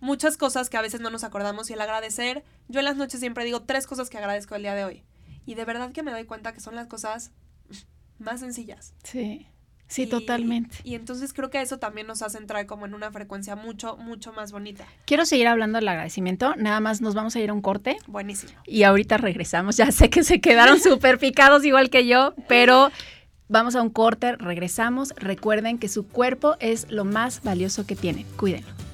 muchas 0.00 0.38
cosas 0.38 0.70
que 0.70 0.78
a 0.78 0.80
veces 0.80 1.02
no 1.02 1.10
nos 1.10 1.24
acordamos 1.24 1.68
y 1.68 1.74
el 1.74 1.80
agradecer, 1.82 2.42
yo 2.68 2.78
en 2.78 2.86
las 2.86 2.96
noches 2.96 3.20
siempre 3.20 3.44
digo 3.44 3.64
tres 3.64 3.86
cosas 3.86 4.08
que 4.08 4.16
agradezco 4.16 4.54
el 4.54 4.62
día 4.62 4.74
de 4.74 4.86
hoy. 4.86 5.04
Y 5.44 5.54
de 5.54 5.66
verdad 5.66 5.92
que 5.92 6.02
me 6.02 6.10
doy 6.10 6.24
cuenta 6.24 6.54
que 6.54 6.60
son 6.60 6.74
las 6.74 6.86
cosas 6.86 7.32
más 8.18 8.40
sencillas. 8.40 8.94
Sí. 9.04 9.46
Sí, 9.88 10.06
totalmente. 10.06 10.78
Y 10.84 10.94
entonces 10.94 11.32
creo 11.32 11.50
que 11.50 11.60
eso 11.60 11.78
también 11.78 12.06
nos 12.06 12.22
hace 12.22 12.38
entrar 12.38 12.66
como 12.66 12.86
en 12.86 12.94
una 12.94 13.10
frecuencia 13.12 13.54
mucho, 13.54 13.96
mucho 13.96 14.32
más 14.32 14.52
bonita. 14.52 14.84
Quiero 15.04 15.24
seguir 15.24 15.46
hablando 15.46 15.78
del 15.78 15.88
agradecimiento, 15.88 16.54
nada 16.56 16.80
más 16.80 17.00
nos 17.00 17.14
vamos 17.14 17.36
a 17.36 17.40
ir 17.40 17.50
a 17.50 17.52
un 17.52 17.62
corte. 17.62 17.96
Buenísimo. 18.06 18.52
Y 18.66 18.82
ahorita 18.82 19.16
regresamos, 19.16 19.76
ya 19.76 19.92
sé 19.92 20.10
que 20.10 20.24
se 20.24 20.40
quedaron 20.40 20.80
súper 20.80 21.18
picados 21.18 21.64
igual 21.64 21.90
que 21.90 22.06
yo, 22.06 22.34
pero 22.48 22.90
vamos 23.48 23.76
a 23.76 23.82
un 23.82 23.90
corte, 23.90 24.36
regresamos. 24.36 25.14
Recuerden 25.16 25.78
que 25.78 25.88
su 25.88 26.06
cuerpo 26.06 26.56
es 26.58 26.90
lo 26.90 27.04
más 27.04 27.42
valioso 27.42 27.86
que 27.86 27.94
tienen, 27.94 28.26
cuídenlo 28.36 28.85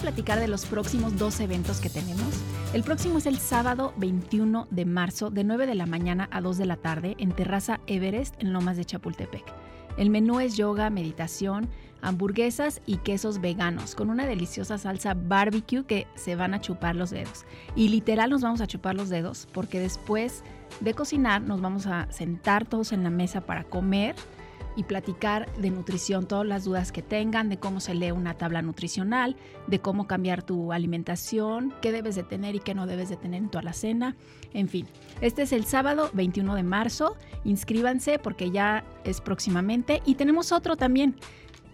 platicar 0.00 0.40
de 0.40 0.48
los 0.48 0.66
próximos 0.66 1.16
dos 1.16 1.40
eventos 1.40 1.80
que 1.80 1.90
tenemos. 1.90 2.28
El 2.72 2.82
próximo 2.82 3.18
es 3.18 3.26
el 3.26 3.38
sábado 3.38 3.92
21 3.98 4.66
de 4.70 4.84
marzo 4.84 5.30
de 5.30 5.44
9 5.44 5.66
de 5.66 5.74
la 5.74 5.86
mañana 5.86 6.28
a 6.32 6.40
2 6.40 6.58
de 6.58 6.66
la 6.66 6.76
tarde 6.76 7.14
en 7.18 7.32
Terraza 7.32 7.80
Everest 7.86 8.34
en 8.42 8.52
Lomas 8.52 8.76
de 8.76 8.84
Chapultepec. 8.84 9.44
El 9.96 10.10
menú 10.10 10.40
es 10.40 10.56
yoga, 10.56 10.88
meditación, 10.90 11.68
hamburguesas 12.00 12.80
y 12.86 12.96
quesos 12.98 13.40
veganos 13.40 13.94
con 13.94 14.10
una 14.10 14.26
deliciosa 14.26 14.78
salsa 14.78 15.14
barbecue 15.14 15.84
que 15.84 16.06
se 16.14 16.36
van 16.36 16.54
a 16.54 16.60
chupar 16.60 16.96
los 16.96 17.10
dedos. 17.10 17.44
Y 17.76 17.88
literal 17.88 18.30
nos 18.30 18.42
vamos 18.42 18.60
a 18.60 18.66
chupar 18.66 18.94
los 18.94 19.08
dedos 19.08 19.46
porque 19.52 19.80
después 19.80 20.42
de 20.80 20.94
cocinar 20.94 21.42
nos 21.42 21.60
vamos 21.60 21.86
a 21.86 22.10
sentar 22.10 22.66
todos 22.66 22.92
en 22.92 23.02
la 23.02 23.10
mesa 23.10 23.42
para 23.42 23.64
comer 23.64 24.14
y 24.80 24.82
platicar 24.82 25.52
de 25.58 25.68
nutrición, 25.68 26.26
todas 26.26 26.46
las 26.46 26.64
dudas 26.64 26.90
que 26.90 27.02
tengan, 27.02 27.50
de 27.50 27.58
cómo 27.58 27.80
se 27.80 27.92
lee 27.92 28.12
una 28.12 28.38
tabla 28.38 28.62
nutricional, 28.62 29.36
de 29.66 29.78
cómo 29.78 30.06
cambiar 30.06 30.42
tu 30.42 30.72
alimentación, 30.72 31.74
qué 31.82 31.92
debes 31.92 32.14
de 32.14 32.22
tener 32.22 32.54
y 32.54 32.60
qué 32.60 32.74
no 32.74 32.86
debes 32.86 33.10
de 33.10 33.18
tener 33.18 33.42
en 33.42 33.50
tu 33.50 33.58
alacena, 33.58 34.16
en 34.54 34.68
fin. 34.68 34.86
Este 35.20 35.42
es 35.42 35.52
el 35.52 35.66
sábado 35.66 36.08
21 36.14 36.54
de 36.54 36.62
marzo, 36.62 37.14
inscríbanse 37.44 38.18
porque 38.18 38.50
ya 38.50 38.82
es 39.04 39.20
próximamente 39.20 40.00
y 40.06 40.14
tenemos 40.14 40.50
otro 40.50 40.76
también. 40.76 41.14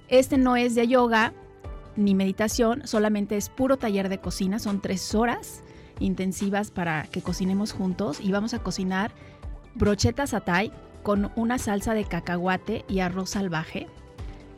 Este 0.08 0.36
no 0.36 0.56
es 0.56 0.74
de 0.74 0.88
yoga 0.88 1.32
ni 1.94 2.16
meditación, 2.16 2.88
solamente 2.88 3.36
es 3.36 3.50
puro 3.50 3.76
taller 3.76 4.08
de 4.08 4.18
cocina, 4.18 4.58
son 4.58 4.80
tres 4.80 5.14
horas 5.14 5.62
intensivas 6.00 6.72
para 6.72 7.04
que 7.04 7.22
cocinemos 7.22 7.72
juntos 7.72 8.18
y 8.20 8.32
vamos 8.32 8.52
a 8.52 8.58
cocinar 8.58 9.12
brochetas 9.76 10.34
atay 10.34 10.72
con 11.06 11.30
una 11.36 11.56
salsa 11.56 11.94
de 11.94 12.02
cacahuate 12.02 12.84
y 12.88 12.98
arroz 12.98 13.30
salvaje, 13.30 13.86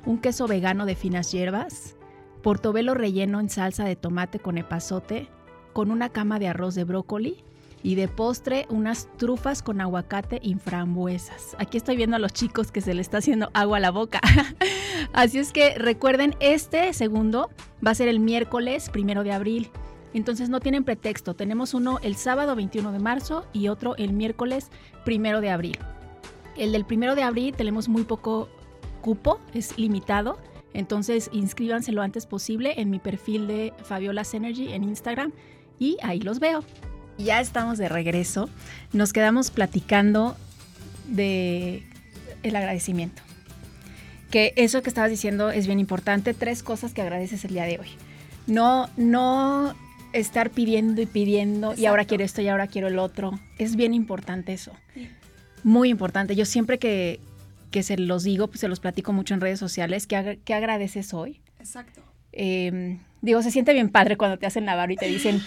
un 0.06 0.16
queso 0.16 0.46
vegano 0.46 0.86
de 0.86 0.94
finas 0.94 1.30
hierbas, 1.30 1.94
portobelo 2.42 2.94
relleno 2.94 3.38
en 3.38 3.50
salsa 3.50 3.84
de 3.84 3.96
tomate 3.96 4.38
con 4.38 4.56
epazote, 4.56 5.28
con 5.74 5.90
una 5.90 6.08
cama 6.08 6.38
de 6.38 6.48
arroz 6.48 6.74
de 6.74 6.84
brócoli 6.84 7.44
y 7.82 7.96
de 7.96 8.08
postre 8.08 8.64
unas 8.70 9.10
trufas 9.18 9.62
con 9.62 9.82
aguacate 9.82 10.40
y 10.42 10.54
frambuesas. 10.54 11.54
Aquí 11.58 11.76
estoy 11.76 11.96
viendo 11.96 12.16
a 12.16 12.18
los 12.18 12.32
chicos 12.32 12.72
que 12.72 12.80
se 12.80 12.94
le 12.94 13.02
está 13.02 13.18
haciendo 13.18 13.50
agua 13.52 13.76
a 13.76 13.80
la 13.80 13.90
boca. 13.90 14.18
Así 15.12 15.38
es 15.38 15.52
que 15.52 15.74
recuerden, 15.74 16.34
este 16.40 16.94
segundo 16.94 17.50
va 17.86 17.90
a 17.90 17.94
ser 17.94 18.08
el 18.08 18.20
miércoles 18.20 18.88
primero 18.88 19.22
de 19.22 19.32
abril. 19.32 19.70
Entonces 20.14 20.48
no 20.48 20.60
tienen 20.60 20.84
pretexto. 20.84 21.34
Tenemos 21.34 21.74
uno 21.74 21.98
el 22.00 22.16
sábado 22.16 22.56
21 22.56 22.90
de 22.90 23.00
marzo 23.00 23.44
y 23.52 23.68
otro 23.68 23.96
el 23.96 24.14
miércoles 24.14 24.70
primero 25.04 25.42
de 25.42 25.50
abril. 25.50 25.78
El 26.58 26.72
del 26.72 26.84
primero 26.84 27.14
de 27.14 27.22
abril 27.22 27.54
tenemos 27.54 27.88
muy 27.88 28.02
poco 28.02 28.48
cupo, 29.00 29.40
es 29.54 29.78
limitado. 29.78 30.38
Entonces 30.74 31.30
inscríbanse 31.32 31.92
lo 31.92 32.02
antes 32.02 32.26
posible 32.26 32.74
en 32.80 32.90
mi 32.90 32.98
perfil 32.98 33.46
de 33.46 33.72
Fabiola 33.84 34.24
Synergy 34.24 34.72
en 34.72 34.84
Instagram 34.84 35.32
y 35.78 35.96
ahí 36.02 36.20
los 36.20 36.40
veo. 36.40 36.64
Ya 37.16 37.40
estamos 37.40 37.78
de 37.78 37.88
regreso. 37.88 38.48
Nos 38.92 39.12
quedamos 39.12 39.50
platicando 39.50 40.36
de 41.06 41.84
el 42.42 42.56
agradecimiento. 42.56 43.22
Que 44.30 44.52
eso 44.56 44.82
que 44.82 44.88
estabas 44.88 45.10
diciendo 45.10 45.50
es 45.50 45.66
bien 45.66 45.80
importante. 45.80 46.34
Tres 46.34 46.62
cosas 46.62 46.92
que 46.92 47.02
agradeces 47.02 47.44
el 47.44 47.52
día 47.52 47.64
de 47.64 47.78
hoy. 47.78 47.88
No, 48.46 48.88
no 48.96 49.74
estar 50.12 50.50
pidiendo 50.50 51.02
y 51.02 51.06
pidiendo 51.06 51.74
y 51.74 51.86
ahora 51.86 52.04
quiero 52.04 52.24
esto 52.24 52.42
y 52.42 52.48
ahora 52.48 52.66
quiero 52.66 52.88
el 52.88 52.98
otro. 52.98 53.38
Es 53.58 53.76
bien 53.76 53.94
importante 53.94 54.52
eso. 54.52 54.72
Muy 55.64 55.88
importante. 55.88 56.36
Yo 56.36 56.44
siempre 56.44 56.78
que, 56.78 57.20
que 57.70 57.82
se 57.82 57.98
los 57.98 58.24
digo, 58.24 58.48
pues 58.48 58.60
se 58.60 58.68
los 58.68 58.80
platico 58.80 59.12
mucho 59.12 59.34
en 59.34 59.40
redes 59.40 59.58
sociales, 59.58 60.06
¿qué, 60.06 60.38
qué 60.44 60.54
agradeces 60.54 61.14
hoy? 61.14 61.40
Exacto. 61.58 62.00
Em, 62.32 63.00
digo, 63.20 63.42
se 63.42 63.50
siente 63.50 63.72
bien 63.72 63.90
padre 63.90 64.16
cuando 64.16 64.38
te 64.38 64.46
hacen 64.46 64.66
la 64.66 64.74
barba 64.74 64.92
y 64.92 64.96
te 64.96 65.06
dicen 65.06 65.42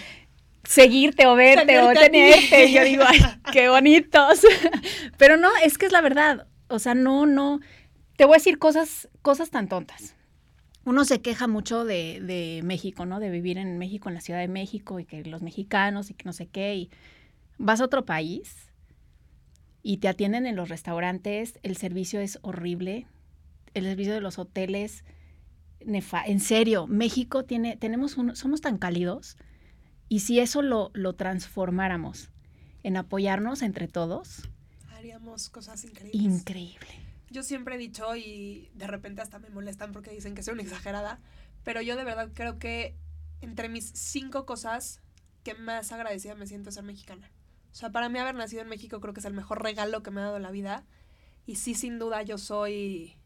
seguirte 0.64 1.26
o 1.26 1.34
verte 1.34 1.80
o 1.80 1.92
tenerte. 1.92 2.72
yo 2.72 2.84
digo, 2.84 3.04
ay, 3.06 3.20
qué 3.52 3.68
bonitos. 3.68 4.40
Pero 5.18 5.36
no, 5.36 5.48
es 5.62 5.78
que 5.78 5.86
es 5.86 5.92
la 5.92 6.00
verdad. 6.00 6.46
O 6.68 6.78
sea, 6.78 6.94
no, 6.94 7.26
no. 7.26 7.60
Te 8.16 8.24
voy 8.24 8.34
a 8.34 8.38
decir 8.38 8.58
cosas, 8.58 9.08
cosas 9.22 9.50
tan 9.50 9.68
tontas. 9.68 10.14
Uno 10.84 11.04
se 11.04 11.20
queja 11.20 11.46
mucho 11.46 11.84
de, 11.84 12.20
de 12.20 12.60
México, 12.64 13.06
¿no? 13.06 13.20
De 13.20 13.30
vivir 13.30 13.56
en 13.56 13.78
México, 13.78 14.08
en 14.08 14.16
la 14.16 14.20
Ciudad 14.20 14.40
de 14.40 14.48
México, 14.48 14.98
y 14.98 15.04
que 15.04 15.24
los 15.24 15.40
mexicanos 15.40 16.10
y 16.10 16.14
que 16.14 16.24
no 16.24 16.32
sé 16.32 16.46
qué. 16.46 16.74
Y 16.74 16.90
vas 17.58 17.80
a 17.80 17.84
otro 17.84 18.04
país 18.04 18.71
y 19.82 19.98
te 19.98 20.08
atienden 20.08 20.46
en 20.46 20.56
los 20.56 20.68
restaurantes, 20.68 21.58
el 21.62 21.76
servicio 21.76 22.20
es 22.20 22.38
horrible, 22.42 23.06
el 23.74 23.84
servicio 23.84 24.14
de 24.14 24.20
los 24.20 24.38
hoteles, 24.38 25.04
nefa 25.84 26.24
en 26.24 26.40
serio, 26.40 26.86
México 26.86 27.44
tiene, 27.44 27.76
tenemos 27.76 28.16
un, 28.16 28.36
somos 28.36 28.60
tan 28.60 28.78
cálidos 28.78 29.36
y 30.08 30.20
si 30.20 30.38
eso 30.38 30.62
lo, 30.62 30.90
lo 30.94 31.14
transformáramos 31.14 32.30
en 32.82 32.96
apoyarnos 32.96 33.62
entre 33.62 33.88
todos, 33.88 34.48
haríamos 34.90 35.48
cosas 35.48 35.84
increíbles. 35.84 36.22
Increíble. 36.22 36.88
Yo 37.30 37.42
siempre 37.42 37.76
he 37.76 37.78
dicho 37.78 38.14
y 38.14 38.70
de 38.74 38.86
repente 38.86 39.22
hasta 39.22 39.38
me 39.38 39.48
molestan 39.48 39.92
porque 39.92 40.10
dicen 40.10 40.34
que 40.34 40.42
soy 40.42 40.54
una 40.54 40.62
exagerada, 40.62 41.18
pero 41.64 41.80
yo 41.80 41.96
de 41.96 42.04
verdad 42.04 42.30
creo 42.34 42.58
que 42.58 42.94
entre 43.40 43.68
mis 43.68 43.90
cinco 43.94 44.44
cosas 44.46 45.00
que 45.42 45.54
más 45.54 45.90
agradecida 45.92 46.34
me 46.34 46.46
siento 46.46 46.68
es 46.68 46.76
ser 46.76 46.84
mexicana. 46.84 47.30
O 47.72 47.74
sea, 47.74 47.90
para 47.90 48.08
mí 48.08 48.18
haber 48.18 48.34
nacido 48.34 48.62
en 48.62 48.68
México 48.68 49.00
creo 49.00 49.14
que 49.14 49.20
es 49.20 49.26
el 49.26 49.32
mejor 49.32 49.62
regalo 49.62 50.02
que 50.02 50.10
me 50.10 50.20
ha 50.20 50.24
dado 50.24 50.38
la 50.38 50.50
vida. 50.50 50.84
Y 51.46 51.56
sí, 51.56 51.74
sin 51.74 51.98
duda, 51.98 52.22
yo 52.22 52.38
soy 52.38 53.16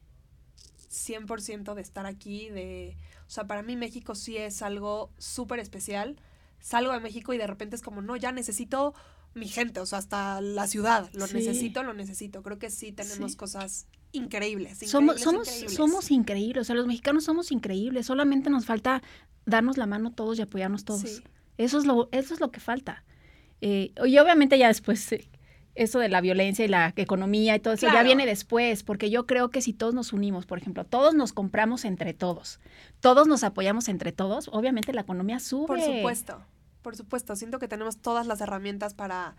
100% 0.91 1.75
de 1.75 1.83
estar 1.83 2.07
aquí, 2.07 2.49
de... 2.51 2.97
O 3.27 3.31
sea, 3.31 3.47
para 3.47 3.63
mí 3.63 3.77
México 3.77 4.15
sí 4.15 4.37
es 4.37 4.63
algo 4.63 5.11
súper 5.19 5.59
especial. 5.59 6.17
Salgo 6.61 6.93
de 6.93 7.01
México 7.01 7.35
y 7.35 7.39
de 7.39 7.47
repente 7.47 7.77
es 7.77 7.83
como, 7.83 8.03
no, 8.03 8.17
ya 8.17 8.31
necesito 8.31 8.95
mi 9.35 9.49
gente, 9.49 9.81
o 9.81 9.87
sea, 9.87 9.99
hasta 9.99 10.41
la 10.41 10.67
ciudad. 10.67 11.11
Lo 11.13 11.27
necesito, 11.27 11.83
lo 11.83 11.93
necesito. 11.93 12.43
Creo 12.43 12.59
que 12.59 12.71
sí 12.71 12.93
tenemos 12.93 13.37
cosas 13.37 13.87
increíbles. 14.13 14.79
somos, 14.89 15.21
somos, 15.21 15.49
increíbles. 15.49 15.75
somos 15.75 16.11
increíbles. 16.11 16.63
O 16.63 16.65
sea, 16.65 16.75
los 16.77 16.87
mexicanos 16.87 17.25
somos 17.25 17.53
increíbles. 17.53 18.07
Solamente 18.07 18.49
nos 18.49 18.65
falta 18.65 19.03
darnos 19.45 19.77
la 19.77 19.87
mano 19.87 20.13
todos 20.13 20.39
y 20.39 20.43
apoyarnos 20.43 20.85
todos. 20.85 21.23
Eso, 21.59 21.79
es 21.79 21.85
lo, 21.85 22.09
eso 22.13 22.33
es 22.33 22.41
lo 22.41 22.51
que 22.51 22.61
falta. 22.61 23.05
Eh, 23.61 23.93
y 24.05 24.19
obviamente 24.19 24.59
ya 24.59 24.69
después 24.69 25.13
eh, 25.13 25.29
eso 25.77 25.99
de 25.99 26.09
la 26.09 26.21
violencia 26.21 26.65
y 26.65 26.69
la 26.69 26.93
economía 26.97 27.55
y 27.55 27.61
todo 27.61 27.75
eso 27.75 27.87
ya 27.87 28.03
viene 28.03 28.27
después, 28.27 28.83
porque 28.83 29.11
yo 29.11 29.27
creo 29.27 29.51
que 29.51 29.61
si 29.61 29.73
todos 29.73 29.95
nos 29.95 30.13
unimos, 30.13 30.47
por 30.47 30.59
ejemplo, 30.59 30.85
todos 30.85 31.15
nos 31.15 31.33
compramos 31.33 31.85
entre 31.85 32.15
todos, 32.15 32.61
todos 33.01 33.29
nos 33.29 33.45
apoyamos 33.45 33.89
entre 33.89 34.13
todos, 34.13 34.49
obviamente 34.53 34.93
la 34.93 35.03
economía 35.03 35.39
sube. 35.39 35.67
Por 35.67 35.81
supuesto, 35.81 36.43
por 36.83 36.97
supuesto, 36.97 37.37
siento 37.37 37.59
que 37.59 37.69
tenemos 37.69 37.99
todas 37.99 38.27
las 38.27 38.41
herramientas 38.41 38.95
para, 38.95 39.37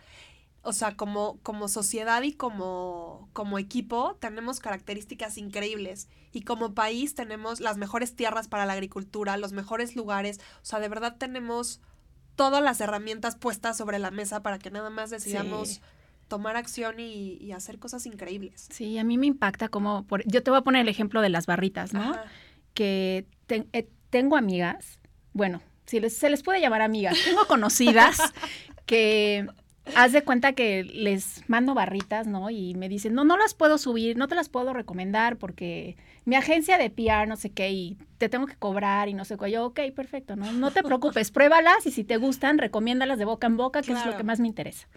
o 0.61 0.73
sea, 0.73 0.95
como, 0.95 1.39
como 1.41 1.67
sociedad 1.67 2.21
y 2.21 2.33
como, 2.33 3.29
como 3.33 3.57
equipo 3.57 4.15
tenemos 4.19 4.59
características 4.59 5.37
increíbles 5.37 6.07
y 6.31 6.41
como 6.41 6.75
país 6.75 7.15
tenemos 7.15 7.61
las 7.61 7.77
mejores 7.77 8.15
tierras 8.15 8.47
para 8.47 8.65
la 8.65 8.73
agricultura, 8.73 9.37
los 9.37 9.53
mejores 9.53 9.95
lugares, 9.95 10.39
o 10.61 10.65
sea, 10.65 10.79
de 10.79 10.89
verdad 10.89 11.15
tenemos 11.17 11.81
todas 12.37 12.63
las 12.63 12.79
herramientas 12.79 13.35
puestas 13.35 13.75
sobre 13.75 13.99
la 13.99 14.11
mesa 14.11 14.41
para 14.41 14.59
que 14.59 14.71
nada 14.71 14.89
más 14.89 15.09
decidamos 15.09 15.81
tomar 16.29 16.55
acción 16.55 16.99
y, 16.99 17.51
hacer 17.51 17.79
cosas 17.79 18.05
increíbles. 18.05 18.67
Sí, 18.71 18.97
a 18.97 19.03
mí 19.03 19.17
me 19.17 19.25
impacta 19.27 19.67
como, 19.67 20.05
por, 20.05 20.25
yo 20.25 20.43
te 20.43 20.51
voy 20.51 20.59
a 20.59 20.63
poner 20.63 20.83
el 20.83 20.87
ejemplo 20.87 21.21
de 21.21 21.29
las 21.29 21.47
barritas, 21.47 21.93
¿no? 21.93 22.15
Que 22.73 23.25
eh, 23.49 23.89
tengo 24.09 24.37
amigas, 24.37 24.99
bueno, 25.33 25.61
si 25.85 25.99
les, 25.99 26.15
se 26.15 26.29
les 26.29 26.43
puede 26.43 26.61
llamar 26.61 26.81
amigas, 26.81 27.17
tengo 27.25 27.47
conocidas 27.47 28.19
que 28.85 29.47
haz 29.95 30.11
de 30.11 30.23
cuenta 30.23 30.53
que 30.53 30.83
les 30.83 31.47
mando 31.47 31.73
barritas, 31.73 32.27
¿no? 32.27 32.49
Y 32.49 32.73
me 32.75 32.89
dicen, 32.89 33.13
no, 33.13 33.23
no 33.23 33.37
las 33.37 33.53
puedo 33.53 33.77
subir, 33.77 34.17
no 34.17 34.27
te 34.27 34.35
las 34.35 34.49
puedo 34.49 34.73
recomendar 34.73 35.37
porque 35.37 35.97
mi 36.25 36.35
agencia 36.35 36.77
de 36.77 36.89
PR, 36.89 37.27
no 37.27 37.35
sé 37.35 37.51
qué, 37.51 37.71
y 37.71 37.97
te 38.17 38.29
tengo 38.29 38.45
que 38.45 38.55
cobrar 38.55 39.09
y 39.09 39.13
no 39.13 39.25
sé 39.25 39.37
qué. 39.37 39.51
Yo, 39.51 39.65
ok, 39.65 39.79
perfecto, 39.95 40.35
¿no? 40.35 40.51
No 40.51 40.71
te 40.71 40.83
preocupes, 40.83 41.31
pruébalas 41.31 41.85
y 41.85 41.91
si 41.91 42.03
te 42.03 42.17
gustan, 42.17 42.57
recomiéndalas 42.57 43.17
de 43.17 43.25
boca 43.25 43.47
en 43.47 43.57
boca, 43.57 43.81
que 43.81 43.93
es 43.93 44.05
lo 44.05 44.17
que 44.17 44.23
más 44.23 44.39
me 44.39 44.47
interesa. 44.47 44.87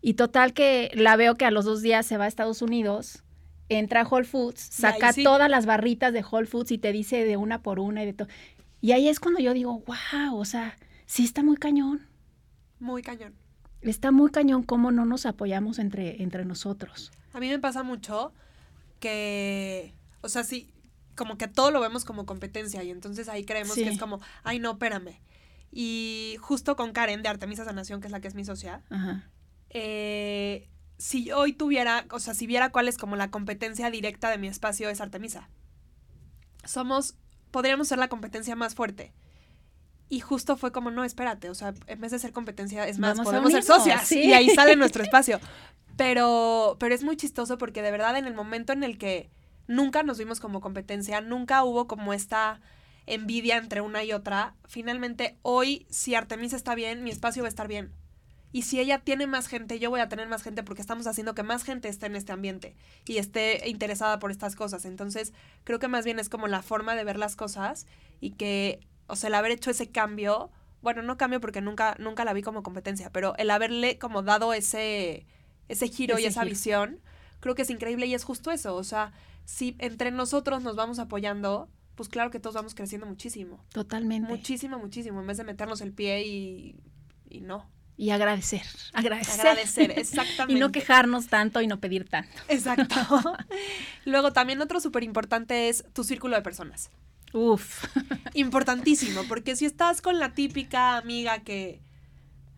Y 0.00 0.14
total 0.14 0.52
que 0.52 0.90
la 0.94 1.16
veo 1.16 1.36
que 1.36 1.44
a 1.44 1.50
los 1.50 1.64
dos 1.64 1.82
días 1.82 2.06
se 2.06 2.16
va 2.16 2.24
a 2.24 2.28
Estados 2.28 2.62
Unidos, 2.62 3.22
entra 3.68 4.02
a 4.02 4.06
Whole 4.06 4.24
Foods, 4.24 4.60
saca 4.60 5.12
todas 5.12 5.48
las 5.48 5.66
barritas 5.66 6.12
de 6.12 6.24
Whole 6.28 6.46
Foods 6.46 6.72
y 6.72 6.78
te 6.78 6.92
dice 6.92 7.24
de 7.24 7.36
una 7.36 7.62
por 7.62 7.78
una 7.78 8.02
y 8.02 8.06
de 8.06 8.12
todo. 8.12 8.28
Y 8.80 8.92
ahí 8.92 9.08
es 9.08 9.20
cuando 9.20 9.40
yo 9.40 9.54
digo, 9.54 9.82
wow, 9.86 10.36
o 10.36 10.44
sea, 10.44 10.76
sí 11.06 11.24
está 11.24 11.44
muy 11.44 11.56
cañón. 11.56 12.08
Muy 12.80 13.02
cañón 13.02 13.41
está 13.82 14.10
muy 14.10 14.30
cañón 14.30 14.62
cómo 14.62 14.90
no 14.90 15.04
nos 15.04 15.26
apoyamos 15.26 15.78
entre, 15.78 16.22
entre 16.22 16.44
nosotros. 16.44 17.10
A 17.32 17.40
mí 17.40 17.48
me 17.48 17.58
pasa 17.58 17.82
mucho 17.82 18.32
que, 19.00 19.94
o 20.20 20.28
sea, 20.28 20.44
sí, 20.44 20.72
como 21.16 21.36
que 21.36 21.48
todo 21.48 21.70
lo 21.70 21.80
vemos 21.80 22.04
como 22.04 22.26
competencia 22.26 22.82
y 22.82 22.90
entonces 22.90 23.28
ahí 23.28 23.44
creemos 23.44 23.74
que 23.74 23.88
es 23.88 23.98
como, 23.98 24.20
ay, 24.44 24.58
no, 24.58 24.72
espérame. 24.72 25.20
Y 25.70 26.36
justo 26.40 26.76
con 26.76 26.92
Karen 26.92 27.22
de 27.22 27.28
Artemisa 27.28 27.64
Sanación, 27.64 28.00
que 28.00 28.06
es 28.06 28.12
la 28.12 28.20
que 28.20 28.28
es 28.28 28.34
mi 28.34 28.44
socia, 28.44 28.82
eh, 29.70 30.68
si 30.98 31.32
hoy 31.32 31.52
tuviera, 31.52 32.06
o 32.10 32.20
sea, 32.20 32.34
si 32.34 32.46
viera 32.46 32.70
cuál 32.70 32.88
es 32.88 32.98
como 32.98 33.16
la 33.16 33.30
competencia 33.30 33.90
directa 33.90 34.30
de 34.30 34.38
mi 34.38 34.48
espacio 34.48 34.88
es 34.88 35.00
Artemisa. 35.00 35.48
Somos, 36.64 37.16
podríamos 37.50 37.88
ser 37.88 37.98
la 37.98 38.08
competencia 38.08 38.54
más 38.54 38.74
fuerte. 38.74 39.12
Y 40.12 40.20
justo 40.20 40.58
fue 40.58 40.72
como, 40.72 40.90
no, 40.90 41.04
espérate, 41.04 41.48
o 41.48 41.54
sea, 41.54 41.72
en 41.86 41.98
vez 41.98 42.10
de 42.12 42.18
ser 42.18 42.34
competencia, 42.34 42.86
es 42.86 42.98
más, 42.98 43.18
podemos 43.18 43.50
ser 43.50 43.62
socias. 43.62 44.12
Y 44.12 44.34
ahí 44.34 44.50
sale 44.50 44.76
nuestro 44.76 45.02
espacio. 45.04 45.40
Pero, 45.96 46.76
pero 46.78 46.94
es 46.94 47.02
muy 47.02 47.16
chistoso 47.16 47.56
porque 47.56 47.80
de 47.80 47.90
verdad 47.90 48.18
en 48.18 48.26
el 48.26 48.34
momento 48.34 48.74
en 48.74 48.84
el 48.84 48.98
que 48.98 49.30
nunca 49.66 50.02
nos 50.02 50.18
vimos 50.18 50.38
como 50.38 50.60
competencia, 50.60 51.22
nunca 51.22 51.64
hubo 51.64 51.86
como 51.86 52.12
esta 52.12 52.60
envidia 53.06 53.56
entre 53.56 53.80
una 53.80 54.04
y 54.04 54.12
otra, 54.12 54.54
finalmente 54.68 55.38
hoy, 55.40 55.86
si 55.88 56.14
Artemisa 56.14 56.56
está 56.56 56.74
bien, 56.74 57.02
mi 57.04 57.10
espacio 57.10 57.42
va 57.42 57.46
a 57.46 57.48
estar 57.48 57.66
bien. 57.66 57.90
Y 58.52 58.62
si 58.62 58.80
ella 58.80 58.98
tiene 58.98 59.26
más 59.26 59.46
gente, 59.46 59.78
yo 59.78 59.88
voy 59.88 60.00
a 60.00 60.10
tener 60.10 60.28
más 60.28 60.42
gente 60.42 60.62
porque 60.62 60.82
estamos 60.82 61.06
haciendo 61.06 61.34
que 61.34 61.42
más 61.42 61.64
gente 61.64 61.88
esté 61.88 62.04
en 62.04 62.16
este 62.16 62.32
ambiente 62.32 62.76
y 63.06 63.16
esté 63.16 63.66
interesada 63.66 64.18
por 64.18 64.30
estas 64.30 64.56
cosas. 64.56 64.84
Entonces, 64.84 65.32
creo 65.64 65.78
que 65.78 65.88
más 65.88 66.04
bien 66.04 66.18
es 66.18 66.28
como 66.28 66.48
la 66.48 66.60
forma 66.60 66.94
de 66.94 67.04
ver 67.04 67.16
las 67.18 67.34
cosas 67.34 67.86
y 68.20 68.32
que 68.32 68.80
o 69.06 69.16
sea, 69.16 69.28
el 69.28 69.34
haber 69.34 69.52
hecho 69.52 69.70
ese 69.70 69.90
cambio, 69.90 70.50
bueno, 70.80 71.02
no 71.02 71.16
cambio 71.16 71.40
porque 71.40 71.60
nunca, 71.60 71.96
nunca 71.98 72.24
la 72.24 72.32
vi 72.32 72.42
como 72.42 72.62
competencia, 72.62 73.10
pero 73.10 73.34
el 73.36 73.50
haberle 73.50 73.98
como 73.98 74.22
dado 74.22 74.52
ese, 74.52 75.26
ese 75.68 75.88
giro 75.88 76.18
y 76.18 76.24
esa 76.24 76.44
visión, 76.44 77.00
creo 77.40 77.54
que 77.54 77.62
es 77.62 77.70
increíble 77.70 78.06
y 78.06 78.14
es 78.14 78.24
justo 78.24 78.50
eso. 78.50 78.74
O 78.76 78.84
sea, 78.84 79.12
si 79.44 79.76
entre 79.78 80.10
nosotros 80.10 80.62
nos 80.62 80.76
vamos 80.76 80.98
apoyando, 80.98 81.68
pues 81.94 82.08
claro 82.08 82.30
que 82.30 82.40
todos 82.40 82.54
vamos 82.54 82.74
creciendo 82.74 83.06
muchísimo. 83.06 83.64
Totalmente. 83.72 84.28
Muchísimo, 84.28 84.78
muchísimo, 84.78 85.20
en 85.20 85.26
vez 85.26 85.36
de 85.36 85.44
meternos 85.44 85.80
el 85.80 85.92
pie 85.92 86.24
y, 86.26 86.76
y 87.28 87.40
no. 87.40 87.70
Y 87.96 88.10
agradecer, 88.10 88.62
agradecer. 88.94 89.40
Agradecer, 89.40 89.98
exactamente. 89.98 90.54
y 90.56 90.60
no 90.60 90.72
quejarnos 90.72 91.28
tanto 91.28 91.60
y 91.60 91.66
no 91.66 91.78
pedir 91.78 92.08
tanto. 92.08 92.32
Exacto. 92.48 92.96
Luego 94.04 94.32
también 94.32 94.60
otro 94.60 94.80
súper 94.80 95.04
importante 95.04 95.68
es 95.68 95.84
tu 95.92 96.02
círculo 96.02 96.36
de 96.36 96.42
personas. 96.42 96.90
Uf. 97.32 97.84
Importantísimo, 98.34 99.22
porque 99.28 99.56
si 99.56 99.64
estás 99.64 100.02
con 100.02 100.18
la 100.18 100.34
típica 100.34 100.96
amiga 100.96 101.40
que, 101.40 101.80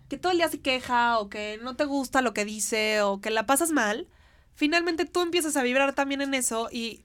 que 0.08 0.18
todo 0.18 0.32
el 0.32 0.38
día 0.38 0.48
se 0.48 0.60
queja 0.60 1.18
o 1.18 1.28
que 1.28 1.58
no 1.62 1.76
te 1.76 1.84
gusta 1.84 2.22
lo 2.22 2.34
que 2.34 2.44
dice 2.44 3.02
o 3.02 3.20
que 3.20 3.30
la 3.30 3.46
pasas 3.46 3.70
mal, 3.70 4.08
finalmente 4.54 5.04
tú 5.04 5.22
empiezas 5.22 5.56
a 5.56 5.62
vibrar 5.62 5.94
también 5.94 6.22
en 6.22 6.34
eso 6.34 6.68
y 6.72 7.04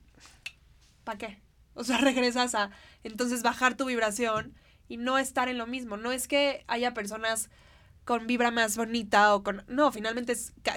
¿para 1.04 1.18
qué? 1.18 1.40
O 1.74 1.84
sea, 1.84 1.98
regresas 1.98 2.54
a 2.54 2.70
entonces 3.04 3.42
bajar 3.42 3.76
tu 3.76 3.86
vibración 3.86 4.54
y 4.88 4.96
no 4.96 5.18
estar 5.18 5.48
en 5.48 5.58
lo 5.58 5.66
mismo. 5.66 5.96
No 5.96 6.12
es 6.12 6.26
que 6.26 6.64
haya 6.66 6.94
personas 6.94 7.50
con 8.04 8.26
vibra 8.26 8.50
más 8.50 8.76
bonita 8.76 9.34
o 9.34 9.42
con... 9.44 9.62
No, 9.68 9.92
finalmente 9.92 10.34